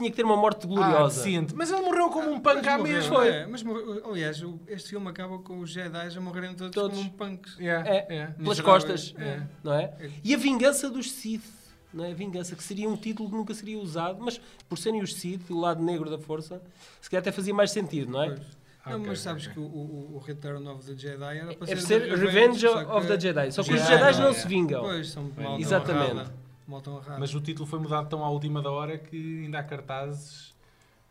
Tinha 0.00 0.10
que 0.10 0.16
ter 0.16 0.24
uma 0.24 0.36
morte 0.36 0.64
Ah, 0.64 0.66
gloriosa. 0.66 1.22
decente. 1.22 1.54
Mas 1.54 1.70
ele 1.70 1.82
morreu 1.82 2.08
como 2.08 2.30
um 2.30 2.40
punk 2.40 2.56
Mas 2.56 2.66
à 2.66 2.78
morreu, 2.78 2.94
mesma. 2.94 3.26
é, 3.26 3.46
mas 3.46 3.62
morreu- 3.62 4.02
aliás, 4.10 4.42
este 4.66 4.88
filme 4.90 5.08
acaba 5.08 5.38
com 5.38 5.58
os 5.60 5.70
Jedi 5.70 6.16
a 6.16 6.20
morrerem 6.20 6.54
todos, 6.54 6.74
Todos. 6.74 6.96
como 6.96 7.10
punks. 7.12 7.56
Yeah, 7.58 7.86
É, 7.88 8.06
yeah. 8.10 8.32
pelas 8.34 8.58
Miseráveis. 8.58 8.84
costas. 8.84 9.14
É. 9.18 9.42
Não 9.62 9.74
é? 9.74 9.92
E 10.24 10.34
a 10.34 10.38
vingança 10.38 10.88
dos 10.88 11.12
Sith. 11.12 11.44
Não 11.92 12.04
é? 12.04 12.12
A 12.12 12.14
vingança, 12.14 12.56
que 12.56 12.62
seria 12.62 12.88
um 12.88 12.96
título 12.96 13.28
que 13.28 13.34
nunca 13.36 13.52
seria 13.52 13.78
usado, 13.78 14.18
mas 14.22 14.40
por 14.68 14.78
serem 14.78 15.02
os 15.02 15.14
Sith, 15.14 15.50
o 15.50 15.58
lado 15.60 15.82
negro 15.82 16.08
da 16.08 16.18
força, 16.18 16.62
se 17.00 17.10
calhar 17.10 17.20
até 17.20 17.30
fazia 17.32 17.52
mais 17.52 17.70
sentido, 17.72 18.10
não 18.12 18.22
é? 18.22 18.28
Pois. 18.28 18.60
Não, 18.86 18.94
Ok, 18.96 19.06
mas 19.08 19.20
sabes 19.20 19.42
ok. 19.44 19.54
que 19.54 19.60
o, 19.60 19.64
o, 19.64 20.16
o 20.16 20.18
Return 20.26 20.66
of 20.68 20.86
the 20.86 20.96
Jedi 20.96 21.36
era 21.38 21.54
para 21.54 21.70
É 21.70 21.76
ser, 21.76 22.00
ser 22.00 22.16
Revenge 22.18 22.60
só 22.66 22.96
of 22.96 23.02
que 23.06 23.12
the 23.12 23.20
Jedi. 23.20 23.52
Só 23.52 23.62
que 23.62 23.74
os 23.74 23.78
Já, 23.80 23.86
Jedi 23.86 24.12
não 24.14 24.20
não 24.22 24.28
é. 24.30 24.32
se 24.32 24.48
vingam. 24.48 24.80
Pois, 24.82 25.08
são 25.10 25.30
mal 25.36 25.58
Exatamente. 25.60 26.30
Tão 26.78 26.96
honrada. 26.96 27.18
Mas 27.18 27.34
o 27.34 27.40
título 27.40 27.66
foi 27.66 27.78
mudado 27.78 28.06
tão 28.10 28.22
à 28.22 28.28
última 28.28 28.60
da 28.60 28.70
hora 28.70 28.98
que 28.98 29.44
ainda 29.44 29.58
há 29.58 29.62
cartazes. 29.62 30.54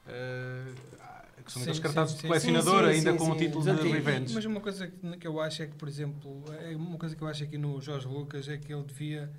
eh, 0.07 0.71
que 1.43 1.51
são 1.53 1.61
Sim, 1.63 1.69
aqueles 1.69 1.79
cartazes 1.79 2.11
sim, 2.15 2.21
de 2.21 2.27
colecionador, 2.27 2.83
Sim, 2.83 2.89
ainda 2.89 3.13
com 3.13 3.31
o 3.31 3.35
título 3.35 3.63
Exato. 3.63 3.81
de 3.83 3.89
Revenge. 3.89 4.33
Mas 4.35 4.45
uma 4.45 4.59
coisa 4.59 4.87
que, 4.87 5.25
eu 5.27 5.39
acho 5.41 5.63
é 5.63 5.67
que, 5.67 5.73
por 5.75 5.87
exemplo, 5.87 6.43
é 6.61 6.75
uma 6.75 6.97
coisa 6.97 7.15
que 7.15 7.21
eu 7.23 7.27
acho 7.27 7.43
aqui 7.43 7.57
no 7.57 7.81
Jorge 7.81 8.07
Lucas 8.07 8.47
é 8.47 8.57
que 8.57 8.71
ele 8.71 8.83
devia. 8.83 9.31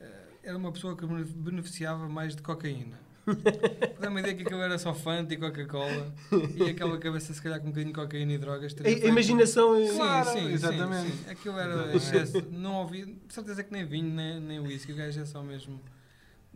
eh, 0.00 0.22
Era 0.42 0.56
uma 0.58 0.70
pessoa 0.70 0.94
que 0.96 1.06
bene- 1.06 1.24
beneficiava 1.24 2.08
mais 2.08 2.36
de 2.36 2.42
cocaína. 2.42 2.98
Dá 4.00 4.08
uma 4.08 4.20
ideia 4.20 4.34
que 4.34 4.42
aquilo 4.42 4.60
era 4.60 4.78
só 4.78 4.94
Fanta 4.94 5.34
e 5.34 5.36
Coca-Cola 5.36 6.14
e 6.54 6.70
aquela 6.70 6.96
cabeça, 6.98 7.32
se 7.34 7.42
calhar, 7.42 7.58
com 7.60 7.66
um 7.66 7.70
bocadinho 7.70 7.92
de 7.92 8.00
cocaína 8.00 8.32
e 8.32 8.38
drogas. 8.38 8.72
A, 8.78 8.80
a 8.80 8.84
feito- 8.84 9.06
imaginação 9.06 9.74
é... 9.76 9.86
Sim, 9.88 9.96
Claro, 9.96 10.30
sim, 10.30 10.52
exatamente. 10.52 11.10
Sim, 11.10 11.18
sim. 11.24 11.30
Aquilo 11.30 11.58
era 11.58 11.96
excesso. 11.96 12.44
Não 12.50 12.74
ouvi, 12.76 13.04
de 13.04 13.32
certeza 13.34 13.62
que 13.64 13.72
nem 13.72 13.84
vinho, 13.84 14.14
nem, 14.14 14.40
nem 14.40 14.60
whisky. 14.60 14.92
O 14.92 14.96
gajo 14.96 15.20
é 15.20 15.24
só 15.24 15.42
mesmo. 15.42 15.80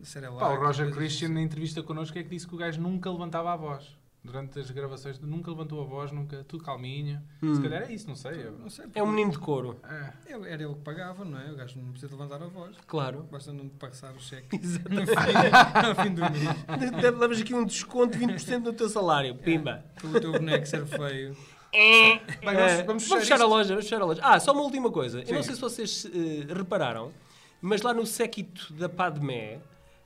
Sei 0.02 0.22
lá, 0.22 0.30
Pá, 0.30 0.48
o 0.48 0.58
Roger 0.64 0.90
Christian, 0.92 1.26
assim. 1.26 1.34
na 1.34 1.42
entrevista 1.42 1.82
connosco, 1.82 2.18
é 2.18 2.22
que 2.22 2.30
disse 2.30 2.46
que 2.46 2.54
o 2.54 2.58
gajo 2.58 2.80
nunca 2.80 3.10
levantava 3.10 3.52
a 3.52 3.56
voz. 3.56 3.84
Durante 4.22 4.58
as 4.58 4.70
gravações, 4.70 5.18
nunca 5.18 5.50
levantou 5.50 5.80
a 5.80 5.84
voz, 5.84 6.12
nunca, 6.12 6.44
tudo 6.46 6.62
calminho. 6.62 7.22
Hum. 7.42 7.54
Se 7.54 7.62
calhar 7.62 7.82
é 7.84 7.92
isso, 7.92 8.06
não 8.06 8.14
sei. 8.14 8.44
eu- 8.46 8.52
Não 8.52 8.68
sei, 8.68 8.84
É 8.94 9.02
um 9.02 9.06
menino 9.06 9.30
de 9.30 9.38
couro, 9.38 9.80
É. 9.82 10.12
eu- 10.34 10.44
Era 10.44 10.62
ele 10.62 10.74
que 10.74 10.80
pagava, 10.80 11.24
não 11.24 11.40
é? 11.40 11.50
O 11.50 11.56
gajo 11.56 11.78
não 11.80 11.90
precisa 11.90 12.12
levantar 12.14 12.42
a 12.44 12.46
voz. 12.46 12.76
claro. 12.86 13.26
Basta 13.32 13.50
não 13.50 13.66
te 13.68 13.76
passar 13.76 14.12
o 14.12 14.20
cheque 14.20 14.56
Exato. 14.56 14.88
no 14.92 15.06
fim, 15.06 16.02
fim 16.04 16.14
do 16.14 16.20
mês. 16.20 16.38
Levas 17.18 17.40
aqui 17.40 17.54
um 17.54 17.64
desconto 17.64 18.18
de 18.18 18.26
20% 18.26 18.62
do 18.64 18.72
teu 18.74 18.90
salário. 18.90 19.34
Pimba. 19.36 19.82
O 20.04 20.20
teu 20.20 20.32
boneco 20.32 20.66
ser 20.66 20.84
feio. 20.84 21.34
Bem, 21.72 22.20
vamos, 22.42 22.60
É, 22.60 22.82
vamos 22.82 23.02
fechar 23.04 23.20
fechar 23.20 23.40
a 23.40 23.46
loja, 23.46 23.68
vamos 23.70 23.84
fechar 23.84 24.02
a 24.02 24.04
loja. 24.04 24.20
Ah, 24.22 24.38
só 24.38 24.52
uma 24.52 24.62
última 24.62 24.90
coisa. 24.90 25.20
Eu 25.22 25.34
não 25.34 25.42
Sim. 25.42 25.46
sei 25.48 25.54
se 25.54 25.60
vocês 25.60 26.04
eh, 26.06 26.52
repararam, 26.52 27.10
mas 27.62 27.80
lá 27.80 27.94
no 27.94 28.04
séquito 28.04 28.72
da 28.74 28.88
Padmé 28.88 29.60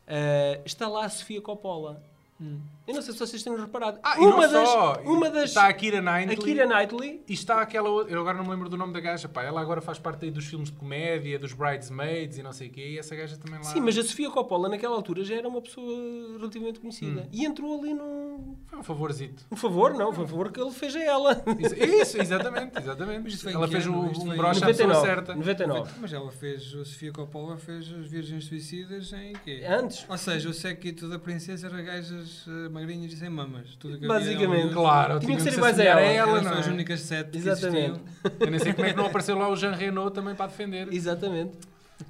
eh, 0.06 0.60
está 0.64 0.86
lá 0.88 1.04
a 1.04 1.08
Sofia 1.08 1.40
Coppola. 1.40 2.00
Eu 2.40 2.94
não 2.94 3.00
sei 3.00 3.12
se 3.14 3.18
vocês 3.18 3.42
têm 3.42 3.56
reparado. 3.56 3.98
Ah, 4.02 4.18
uma, 4.18 4.46
não 4.46 4.52
das, 4.52 4.68
só. 4.68 5.00
uma 5.04 5.30
das. 5.30 5.44
Está 5.44 5.68
a 5.68 5.72
Kira 5.72 6.02
Knightley. 6.02 6.36
a 6.36 6.42
Keira 6.42 6.66
Knightley. 6.66 7.22
E 7.26 7.32
está 7.32 7.60
aquela 7.62 7.88
outra, 7.88 8.12
eu 8.12 8.20
agora 8.20 8.36
não 8.36 8.44
me 8.44 8.50
lembro 8.50 8.68
do 8.68 8.76
nome 8.76 8.92
da 8.92 9.00
gaja, 9.00 9.28
pá, 9.28 9.42
ela 9.42 9.60
agora 9.60 9.80
faz 9.80 9.98
parte 9.98 10.24
aí 10.24 10.30
dos 10.30 10.44
filmes 10.44 10.70
de 10.70 10.76
comédia, 10.76 11.38
dos 11.38 11.52
Bridesmaids 11.52 12.36
e 12.36 12.42
não 12.42 12.52
sei 12.52 12.68
o 12.68 12.70
quê, 12.70 12.90
e 12.90 12.98
essa 12.98 13.14
gaja 13.14 13.36
também 13.36 13.58
lá... 13.58 13.64
Sim, 13.64 13.80
mas 13.80 13.96
a 13.96 14.02
Sofia 14.02 14.30
Coppola 14.30 14.68
naquela 14.68 14.94
altura 14.96 15.24
já 15.24 15.36
era 15.36 15.48
uma 15.48 15.62
pessoa 15.62 16.36
relativamente 16.36 16.80
conhecida. 16.80 17.22
Hum. 17.22 17.28
E 17.32 17.44
entrou 17.44 17.80
ali 17.80 17.94
num. 17.94 18.56
Foi 18.66 18.78
um 18.80 18.82
favorzito. 18.82 19.46
Um 19.50 19.56
favor, 19.56 19.94
não, 19.94 20.12
foi 20.12 20.24
um 20.24 20.28
favor 20.28 20.52
que 20.52 20.60
ele 20.60 20.72
fez 20.72 20.94
a 20.96 21.02
ela. 21.02 21.42
Isso, 21.58 21.74
isso, 21.74 22.20
exatamente, 22.20 22.78
exatamente. 22.78 23.48
Ela 23.48 23.68
fez 23.68 23.86
ano? 23.86 24.00
um, 24.00 24.32
um 24.32 24.36
broche 24.36 24.62
à 24.62 24.66
pessoa 24.66 24.88
99. 24.88 25.06
certa. 25.06 25.34
99. 25.34 25.92
Mas 26.00 26.12
ela 26.12 26.30
fez, 26.30 26.74
a 26.74 26.84
Sofia 26.84 27.12
Coppola 27.12 27.56
fez 27.56 27.90
as 27.92 28.06
Virgens 28.06 28.44
Suicidas 28.44 29.12
em 29.12 29.32
quê? 29.44 29.64
Antes. 29.66 30.04
Ou 30.08 30.18
seja, 30.18 30.48
o 30.48 30.52
séquito 30.52 31.08
da 31.08 31.18
princesa 31.18 31.68
era 31.68 31.80
gajas 31.80 32.33
eh, 32.46 32.68
magrinhas 32.68 33.12
e 33.12 33.16
sem 33.16 33.28
mamas. 33.30 33.74
Tudo 33.78 33.98
que 33.98 34.06
Basicamente, 34.06 34.62
havia. 34.62 34.72
Claro, 34.74 35.20
Tinha 35.20 35.36
que 35.36 35.42
ser 35.42 35.52
iguais 35.54 35.78
a 35.78 35.82
assemelhar 35.82 35.98
ela. 35.98 36.30
ela, 36.30 36.38
Eram 36.40 36.58
as 36.58 36.66
é? 36.66 36.70
únicas 36.70 37.00
sete 37.00 37.30
que 37.30 37.38
Exatamente. 37.38 38.00
existiam. 38.00 38.32
Eu 38.40 38.50
nem 38.50 38.60
sei 38.60 38.72
como 38.72 38.86
é 38.86 38.90
que 38.92 38.96
não 38.96 39.06
apareceu 39.06 39.38
lá 39.38 39.48
o 39.48 39.56
Jean 39.56 39.72
Reno 39.72 40.10
também 40.10 40.34
para 40.34 40.46
defender. 40.46 40.92
Exatamente. 40.92 41.52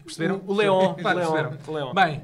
Perceberam? 0.04 0.42
O 0.46 0.54
Leon. 0.54 0.94
Claro, 0.94 1.18
o 1.18 1.20
Leon. 1.20 1.32
perceberam. 1.32 1.58
o 1.66 1.72
Leon. 1.72 1.94
Bem, 1.94 2.22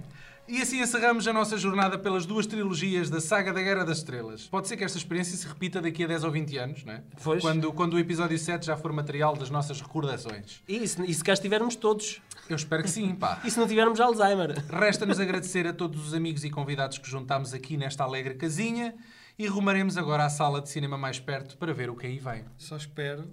e 0.50 0.60
assim 0.60 0.80
encerramos 0.80 1.28
a 1.28 1.32
nossa 1.32 1.56
jornada 1.56 1.96
pelas 1.96 2.26
duas 2.26 2.44
trilogias 2.44 3.08
da 3.08 3.20
saga 3.20 3.52
da 3.52 3.62
Guerra 3.62 3.84
das 3.84 3.98
Estrelas. 3.98 4.48
Pode 4.48 4.66
ser 4.66 4.76
que 4.76 4.82
esta 4.82 4.98
experiência 4.98 5.36
se 5.36 5.46
repita 5.46 5.80
daqui 5.80 6.02
a 6.02 6.08
10 6.08 6.24
ou 6.24 6.30
20 6.32 6.58
anos, 6.58 6.84
não 6.84 6.94
é? 6.94 7.02
Pois. 7.22 7.40
Quando, 7.40 7.72
quando 7.72 7.94
o 7.94 7.98
episódio 7.98 8.36
7 8.36 8.66
já 8.66 8.76
for 8.76 8.92
material 8.92 9.36
das 9.36 9.48
nossas 9.48 9.80
recordações. 9.80 10.60
E 10.66 10.86
se, 10.88 11.00
e 11.02 11.14
se 11.14 11.22
cá 11.22 11.32
estivermos 11.34 11.76
todos? 11.76 12.20
Eu 12.48 12.56
espero 12.56 12.82
que 12.82 12.90
sim, 12.90 13.14
pá. 13.14 13.40
E 13.46 13.50
se 13.50 13.58
não 13.58 13.68
tivermos 13.68 14.00
Alzheimer? 14.00 14.64
Resta-nos 14.68 15.20
agradecer 15.20 15.66
a 15.68 15.72
todos 15.72 16.08
os 16.08 16.14
amigos 16.14 16.44
e 16.44 16.50
convidados 16.50 16.98
que 16.98 17.08
juntámos 17.08 17.54
aqui 17.54 17.76
nesta 17.76 18.02
alegre 18.02 18.34
casinha 18.34 18.94
e 19.38 19.46
rumaremos 19.46 19.96
agora 19.96 20.24
à 20.24 20.28
sala 20.28 20.60
de 20.60 20.68
cinema 20.68 20.98
mais 20.98 21.20
perto 21.20 21.56
para 21.56 21.72
ver 21.72 21.90
o 21.90 21.96
que 21.96 22.06
aí 22.06 22.18
vem. 22.18 22.44
Só 22.58 22.76
espero 22.76 23.32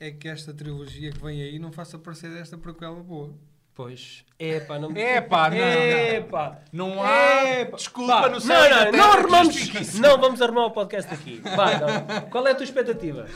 é 0.00 0.10
que 0.10 0.26
esta 0.26 0.52
trilogia 0.52 1.12
que 1.12 1.22
vem 1.22 1.42
aí 1.42 1.58
não 1.58 1.70
faça 1.70 1.98
parecer 1.98 2.30
esta 2.32 2.56
prequela 2.56 3.02
boa. 3.02 3.34
Pois. 3.76 4.24
Epá, 4.38 4.78
não... 4.78 4.90
Epá, 4.96 5.50
não, 5.50 5.58
não. 5.58 5.64
Epá. 5.66 6.58
Não 6.72 7.02
há 7.04 7.44
Epá. 7.60 7.76
desculpa 7.76 8.22
Pá, 8.22 8.28
no 8.28 8.34
não, 8.34 8.40
céu 8.40 8.92
não, 8.92 9.22
não 9.28 9.44
justifique 9.44 9.82
isso. 9.82 10.00
Não, 10.00 10.18
vamos 10.18 10.40
arrumar 10.40 10.64
o 10.64 10.70
podcast 10.70 11.12
aqui. 11.12 11.42
Vai, 11.54 11.78
não. 11.78 12.22
Qual 12.30 12.46
é 12.48 12.52
a 12.52 12.54
tua 12.54 12.64
expectativa? 12.64 13.26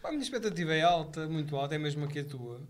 Pá, 0.00 0.08
A 0.08 0.12
minha 0.12 0.22
expectativa 0.22 0.74
é 0.74 0.80
alta, 0.80 1.26
muito 1.28 1.54
alta, 1.56 1.74
é 1.74 1.78
mesmo 1.78 2.06
aqui 2.06 2.20
a 2.20 2.24
tua. 2.24 2.62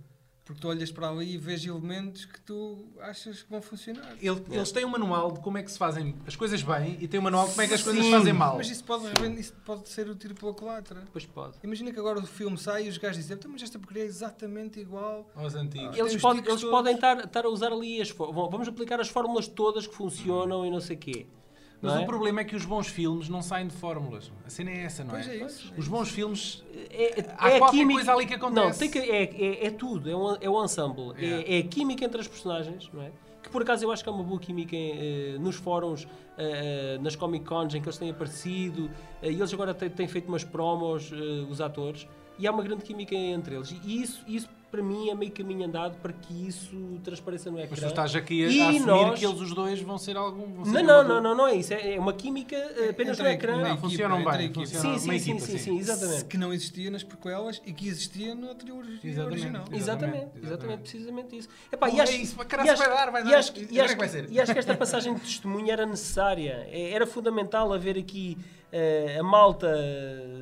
Porque 0.45 0.61
tu 0.61 0.69
olhas 0.69 0.93
para 0.93 1.09
ali 1.09 1.35
e 1.35 1.39
vês 1.39 1.65
elementos 1.65 2.27
que 2.27 2.39
tu 2.43 2.85
achas 3.01 3.43
que 3.43 3.51
vão 3.51 3.63
funcionar. 3.63 4.15
Ele- 4.21 4.43
Eles 4.51 4.71
têm 4.71 4.85
um 4.85 4.91
manual 4.91 5.33
de 5.33 5.41
como 5.41 5.57
é 5.57 5.63
que 5.63 5.73
se 5.73 5.79
fazem 5.79 6.15
as 6.27 6.37
coisas 6.37 6.63
bem 6.63 6.99
e 7.01 7.09
têm 7.09 7.19
um 7.19 7.23
manual 7.23 7.45
de 7.47 7.53
como 7.53 7.63
é 7.63 7.67
que 7.67 7.73
as 7.73 7.83
coisas 7.83 8.03
se 8.05 8.11
Sim. 8.11 8.15
fazem 8.15 8.33
mal. 8.35 8.57
Mas 8.59 8.69
isso 8.69 8.85
pode, 8.85 9.07
isso 9.41 9.55
pode 9.65 9.89
ser 9.89 10.07
o 10.07 10.15
tiro 10.15 10.35
pela 10.35 10.53
culatra. 10.53 11.03
Pois 11.11 11.25
pode. 11.25 11.55
Imagina 11.63 11.91
que 11.91 11.99
agora 11.99 12.19
o 12.19 12.27
filme 12.27 12.59
sai 12.59 12.85
e 12.85 12.89
os 12.91 12.99
gajos 12.99 13.17
dizem 13.17 13.37
"Então, 13.39 13.51
mas 13.51 13.63
esta 13.63 13.79
porcaria 13.79 14.03
é 14.03 14.07
exatamente 14.07 14.79
igual. 14.79 15.31
Aos 15.35 15.55
antigos. 15.55 15.93
Tem 15.97 16.01
Eles, 16.01 16.13
tiques 16.13 16.47
eles 16.47 16.65
podem 16.65 16.95
estar, 16.95 17.25
estar 17.25 17.47
a 17.47 17.49
usar 17.49 17.73
ali 17.73 18.03
as 18.03 18.11
Vamos 18.11 18.69
aplicar 18.69 19.01
as 19.01 19.09
fórmulas 19.09 19.49
todas 19.49 19.87
que 19.87 19.95
funcionam 19.95 20.67
e 20.67 20.71
não 20.71 20.81
sei 20.81 20.97
quê. 20.97 21.27
Mas 21.85 22.01
é? 22.01 22.03
o 22.03 22.07
problema 22.07 22.41
é 22.41 22.45
que 22.45 22.57
os 22.57 22.65
bons 22.65 22.87
filmes 22.89 23.29
não 23.29 23.43
saem 23.43 23.67
de 23.67 23.75
fórmulas. 23.75 24.33
A 24.47 24.51
cena 24.51 24.71
é 24.71 24.79
essa, 24.85 25.05
não 25.05 25.11
Pois 25.11 25.29
é? 25.29 25.37
é 25.37 25.45
isso. 25.45 25.73
Os 25.77 25.87
bons 25.89 26.09
filmes. 26.09 26.65
É, 26.91 27.21
é- 27.21 27.35
Há 27.37 27.51
é 27.51 27.57
a 27.57 27.59
qualquer 27.59 27.77
química- 27.79 27.99
coisa 27.99 28.13
ali 28.15 28.27
que 28.27 28.35
acontece. 28.35 28.67
Não, 28.67 28.79
tem 28.79 28.91
que, 28.91 28.99
é, 28.99 29.23
é, 29.25 29.67
é 29.67 29.71
tudo, 29.71 30.11
é 30.11 30.17
um, 30.17 30.37
é 30.41 30.49
um 30.51 30.65
ensemble. 30.65 31.13
É, 31.19 31.57
é 31.57 31.61
a 31.61 31.63
química 31.65 32.05
entre 32.05 32.21
as 32.21 32.29
personagens, 32.29 32.89
não 32.93 33.03
é? 33.03 33.11
Que 33.43 33.51
por 33.51 33.61
acaso 33.63 33.85
eu 33.85 33.93
acho 33.93 34.03
que 34.03 34.09
é 34.09 34.13
uma 34.13 34.25
boa 34.25 34.41
química 34.41 34.75
eh, 34.75 35.37
nos 35.39 35.57
fóruns, 35.57 36.09
eh, 36.39 36.95
eh, 36.97 36.99
nas 37.03 37.15
Comic 37.15 37.45
Cons 37.45 37.75
em 37.75 37.81
que 37.83 37.87
eles 37.87 37.99
têm 37.99 38.11
aparecido, 38.11 38.91
eh, 39.23 39.31
e 39.31 39.35
eles 39.35 39.53
agora 39.53 39.75
têm, 39.75 39.91
têm 39.91 40.09
feito 40.09 40.29
umas 40.29 40.43
promos, 40.45 41.13
eh, 41.13 41.17
os 41.51 41.61
atores, 41.61 42.09
e 42.39 42.47
há 42.47 42.51
uma 42.51 42.63
grande 42.63 42.83
química 42.83 43.15
entre 43.15 43.55
eles. 43.55 43.71
E 43.85 44.01
isso, 44.03 44.25
isso 44.27 44.49
para 44.75 44.83
mim 44.83 45.09
é 45.09 45.15
meio 45.15 45.31
caminho 45.31 45.67
andado 45.67 45.97
para 46.03 46.13
que 46.13 46.49
isso 46.49 46.99
transpareça 47.05 47.49
no 47.49 47.59
ecrã. 47.61 47.69
Mas 47.71 47.81
tu 47.81 47.87
estás 47.87 48.17
aqui 48.17 48.45
a, 48.45 48.49
E 48.49 48.61
a 48.61 48.69
assumir 48.71 48.87
nós- 48.87 49.19
que 49.21 49.25
eles 49.25 49.41
os 49.41 49.55
dois 49.55 49.81
vão 49.81 49.97
ser 49.97 50.17
algum. 50.17 50.53
Vão 50.53 50.65
ser 50.65 50.73
Não, 50.73 50.83
não, 50.83 51.05
não, 51.05 51.23
não, 51.23 51.35
não 51.37 51.47
é 51.47 51.55
isso. 51.55 51.73
É 51.73 51.95
é 51.95 52.01
uma 52.01 52.13
química 52.13 52.57
eh, 52.57 52.89
apenas 52.91 53.17
no 53.19 53.25
Entre 53.25 53.29
a- 53.29 53.33
ecrã. 53.35 53.69
Não, 53.69 53.79
funcionam 53.79 54.25
bem. 54.25 54.53
funcionam- 54.53 54.99
Sim, 54.99 54.99
sim, 54.99 55.19
sim, 55.21 55.31
equipa, 55.33 55.47
sim, 55.47 55.59
sim, 55.59 55.79
exatamente. 55.79 56.25
Que 56.25 56.37
não 56.37 56.53
existia 56.53 56.91
nas 56.91 57.05
prequelas 57.05 57.63
e 57.65 57.73
que 57.73 57.87
existia 57.87 58.35
no 58.35 58.53
trilogia 58.57 58.99
Exatamente. 59.05 59.33
original. 59.43 59.65
Exatamente, 59.73 60.17
Exatamente. 60.17 60.47
exatamente, 60.47 60.81
precisamente 60.81 61.37
isso. 61.39 61.49
Epá, 61.71 61.89
e 61.91 62.01
acho, 62.01 62.13
é 62.13 62.17
isso, 62.17 62.37
caralho, 62.47 62.77
vai 62.77 62.89
dar, 62.89 63.11
vai 63.13 63.23
e 63.23 63.31
dar. 63.31 63.39
acho 63.39 63.53
que- 63.53 63.69
E 63.71 63.81
acho 63.81 63.93
é 63.93 63.95
que 63.95 63.99
vai 64.01 64.09
que- 64.09 64.13
ser. 64.13 64.31
e 64.33 64.41
acho 64.41 64.53
que 64.53 64.59
esta 64.59 64.75
passagem 64.77 65.15
de 65.15 65.21
testemunho 65.21 65.71
era 65.71 65.87
necessária. 65.87 66.67
É- 66.71 66.91
Era 66.95 67.07
fundamental 67.07 67.73
haver 67.73 67.97
aqui 67.97 68.37
a 69.19 69.23
malta 69.23 69.69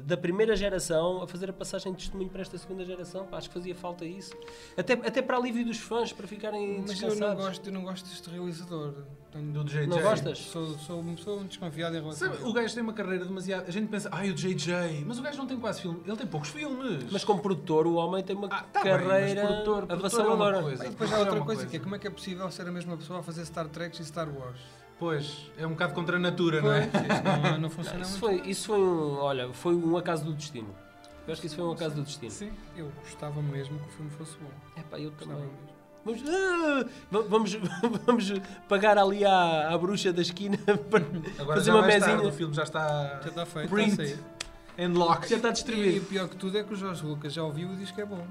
da 0.04 0.16
primeira 0.16 0.56
geração 0.56 1.22
a 1.22 1.26
fazer 1.26 1.50
a 1.50 1.52
passagem 1.52 1.92
de 1.92 1.98
testemunho 1.98 2.30
para 2.30 2.40
esta 2.42 2.56
segunda 2.56 2.84
geração. 2.84 3.26
Pá, 3.26 3.36
acho 3.36 3.48
que 3.48 3.54
fazia 3.54 3.74
falta 3.74 4.04
isso. 4.04 4.32
Até, 4.76 4.94
até 4.94 5.20
para 5.22 5.36
alívio 5.36 5.64
dos 5.64 5.78
fãs, 5.78 6.12
para 6.12 6.26
ficarem 6.26 6.82
Mas 6.86 7.00
eu 7.02 7.14
não 7.16 7.34
gosto, 7.36 7.66
eu 7.68 7.72
não 7.72 7.82
gosto 7.82 8.08
deste 8.08 8.30
realizador. 8.30 8.94
Tenho- 9.30 9.52
Do 9.52 9.64
JJ. 9.64 9.86
Não 9.86 10.00
gostas? 10.02 10.38
Sou, 10.38 10.78
sou, 10.78 11.02
sou 11.16 11.40
um 11.40 11.46
desconfiado 11.46 11.96
em 11.96 12.00
relação 12.00 12.28
Sabe, 12.32 12.42
a 12.42 12.46
o 12.48 12.52
gajo 12.52 12.74
tem 12.74 12.82
uma 12.82 12.92
carreira 12.92 13.24
demasiado. 13.24 13.66
A 13.66 13.70
gente 13.70 13.88
pensa, 13.88 14.08
ai, 14.12 14.30
o 14.30 14.34
JJ. 14.34 15.04
Mas 15.06 15.18
o 15.18 15.22
gajo 15.22 15.38
não 15.38 15.46
tem 15.46 15.58
quase 15.58 15.80
filme. 15.82 16.00
Ele 16.06 16.16
tem 16.16 16.26
poucos 16.26 16.50
filmes. 16.50 17.04
Mas 17.10 17.24
como 17.24 17.40
produtor, 17.40 17.86
o 17.86 17.94
homem 17.94 18.22
tem 18.22 18.36
uma 18.36 18.48
Ah, 18.48 18.62
tá 18.62 18.82
bem, 18.82 18.92
carreira 18.92 19.42
produtor- 19.46 19.86
produtor 19.86 19.88
é 19.88 19.94
uma 19.94 19.94
avassaladora. 19.94 20.62
coisa. 20.62 20.86
E 20.86 20.88
depois 20.90 21.12
há 21.12 21.16
é 21.16 21.18
outra 21.20 21.34
uma 21.36 21.44
coisa, 21.46 21.60
coisa. 21.62 21.70
que 21.70 21.76
é 21.76 21.80
como 21.80 21.94
é 21.94 21.98
que 21.98 22.06
é 22.06 22.10
possível 22.10 22.50
ser 22.50 22.66
a 22.68 22.72
mesma 22.72 22.96
pessoa 22.96 23.20
a 23.20 23.22
fazer 23.22 23.44
Star 23.46 23.68
Trek 23.68 24.00
e 24.00 24.04
Star 24.04 24.28
Wars? 24.28 24.58
Pois, 25.02 25.50
é 25.58 25.66
um 25.66 25.70
bocado 25.70 25.94
contra 25.94 26.16
a 26.16 26.20
natura, 26.20 26.62
não 26.62 26.72
é? 26.72 26.86
Pois, 26.86 27.02
isso 27.04 27.22
não, 27.52 27.58
não 27.58 27.70
funciona 27.70 28.00
Isso 28.02 28.20
muito. 28.20 28.40
foi, 28.42 28.50
isso 28.50 28.66
foi 28.68 28.78
um, 28.78 29.16
olha, 29.16 29.52
foi 29.52 29.74
um 29.74 29.96
acaso 29.96 30.24
do 30.24 30.32
destino. 30.32 30.72
Eu 31.26 31.32
acho 31.32 31.40
que 31.40 31.48
isso 31.48 31.56
foi 31.56 31.64
um 31.64 31.72
acaso 31.72 31.96
do 31.96 32.02
destino. 32.02 32.30
Sim. 32.30 32.52
Eu 32.76 32.88
gostava 33.02 33.42
mesmo 33.42 33.76
que 33.80 33.84
o 33.88 33.92
filme 33.92 34.10
fosse 34.12 34.36
bom. 34.40 34.50
Epá, 34.80 35.00
eu 35.00 35.10
também. 35.10 35.36
Mesmo. 35.38 35.52
Vamos, 36.04 36.22
ah, 36.28 36.84
va- 37.10 37.22
vamos, 37.28 37.52
vamos 38.06 38.32
pagar 38.68 38.96
ali 38.96 39.24
à, 39.24 39.70
à 39.74 39.76
bruxa 39.78 40.12
da 40.12 40.22
esquina 40.22 40.56
para 40.88 41.04
Agora 41.40 41.58
fazer 41.58 41.72
já 41.72 41.76
uma 41.76 41.86
mesinha. 41.86 42.22
o 42.22 42.32
filme 42.32 42.54
já 42.54 42.62
está 42.62 43.20
Já 43.22 43.28
está 43.28 43.44
feito, 43.46 43.70
Print. 43.70 43.90
está 43.90 44.02
a 44.02 44.06
sair. 44.06 44.18
em 44.78 44.86
lock. 44.88 45.28
Já 45.28 45.36
está 45.36 45.48
E 45.48 45.50
o 45.50 45.54
distribuído. 45.54 46.06
pior 46.06 46.28
que 46.28 46.36
tudo 46.36 46.58
é 46.58 46.62
que 46.62 46.72
o 46.72 46.76
Jorge 46.76 47.04
Lucas 47.04 47.32
já 47.32 47.42
ouviu 47.42 47.72
e 47.72 47.76
diz 47.76 47.90
que 47.90 48.00
é 48.00 48.06
bom. 48.06 48.24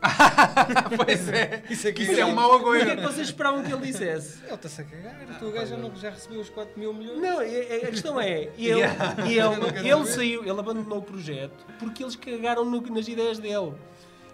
pois 0.96 1.28
é. 1.28 1.62
Isso 1.68 1.86
é 1.88 1.92
que 1.92 2.02
Isso 2.02 2.18
é 2.18 2.24
um 2.24 2.34
mau 2.34 2.54
O 2.56 2.72
que 2.72 2.78
é 2.78 2.96
que 2.96 3.02
vocês 3.02 3.28
esperavam 3.28 3.62
que 3.62 3.72
ele 3.72 3.82
dissesse? 3.86 4.42
Ele 4.44 4.54
está-se 4.54 4.80
a 4.80 4.84
cagar. 4.84 5.42
o 5.42 5.50
gajo 5.50 5.66
já, 5.70 5.76
não- 5.76 5.94
já 5.96 6.10
recebeu 6.10 6.40
os 6.40 6.48
4 6.48 6.78
mil 6.78 6.92
milhões. 6.94 7.20
Não, 7.20 7.40
é- 7.40 7.48
é- 7.80 7.84
a 7.86 7.90
questão 7.90 8.20
é, 8.20 8.48
ele, 8.58 8.80
Yeah. 8.80 9.14
ele, 9.26 9.78
ele 9.80 9.90
saber. 9.90 10.06
saiu, 10.06 10.40
ele 10.42 10.50
abandonou 10.58 10.98
o 10.98 11.02
projeto 11.02 11.66
porque 11.78 12.02
eles 12.02 12.16
cagaram 12.16 12.64
no- 12.64 12.80
nas 12.80 13.06
ideias 13.08 13.38
dele. 13.38 13.74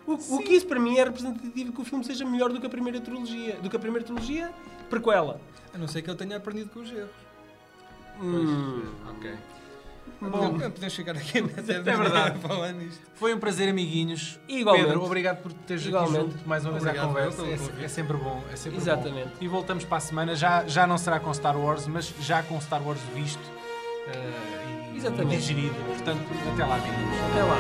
O, 0.07 0.13
o 0.37 0.39
que 0.39 0.55
isso 0.55 0.67
para 0.67 0.79
mim 0.79 0.97
é 0.99 1.03
representativo 1.05 1.73
que 1.73 1.81
o 1.81 1.85
filme 1.85 2.05
seja 2.05 2.25
melhor 2.25 2.53
do 2.53 2.61
que 2.61 2.67
a 2.67 2.71
primeira 2.71 3.01
trilogia. 3.01 3.57
Do 3.57 3.69
que 3.69 3.75
a 3.77 3.81
primeira 3.81 4.05
trilogia, 4.07 4.53
prequela. 4.89 5.41
A 5.75 5.79
não 5.79 5.89
ser 5.89 6.01
que 6.03 6.09
ele 6.09 6.17
tenha 6.17 6.37
aprendido 6.37 6.71
com 6.71 6.79
os 6.81 6.91
erros. 6.93 7.11
Hum. 8.23 8.85
Ok. 9.11 9.35
Bom, 10.21 10.59
podemos 10.59 10.95
ficar 10.95 11.17
aqui 11.17 11.39
até 11.59 11.75
É 11.75 11.81
verdade. 11.81 12.37
a 12.37 12.49
falar 12.49 12.73
nisto. 12.73 13.01
Foi 13.15 13.35
um 13.35 13.39
prazer, 13.39 13.69
amiguinhos. 13.69 14.39
Igualmente. 14.49 14.87
Pedro, 14.87 15.05
obrigado 15.05 15.43
por 15.43 15.53
teres 15.53 15.83
aqui 15.83 15.89
Igualmente. 15.91 16.33
junto 16.33 16.49
mais 16.49 16.65
uma 16.65 16.79
vez 16.79 16.87
à 16.87 16.95
conversa. 17.07 17.43
É, 17.47 17.85
é 17.85 17.89
sempre 17.89 18.17
bom. 18.17 18.43
É 18.53 18.57
sempre 18.57 18.79
Exatamente. 18.79 19.29
bom. 19.29 19.37
E 19.41 19.49
voltamos 19.49 19.85
para 19.85 19.99
a 19.99 20.01
semana. 20.01 20.35
Já, 20.35 20.67
já 20.67 20.87
não 20.87 20.97
será 20.99 21.21
com 21.21 21.33
Star 21.35 21.57
Wars, 21.59 21.87
mas 21.87 22.13
já 22.21 22.43
com 22.43 22.61
Star 22.61 22.83
Wars 22.83 23.01
visto 23.15 23.43
eh, 24.09 24.91
e, 24.95 24.97
Exatamente. 24.97 25.35
e 25.35 25.39
digerido. 25.39 25.75
Portanto, 25.87 26.23
até 26.53 26.65
lá, 26.65 26.77
amiguinhos. 26.77 27.19
Até 27.31 27.43
lá. 27.43 27.57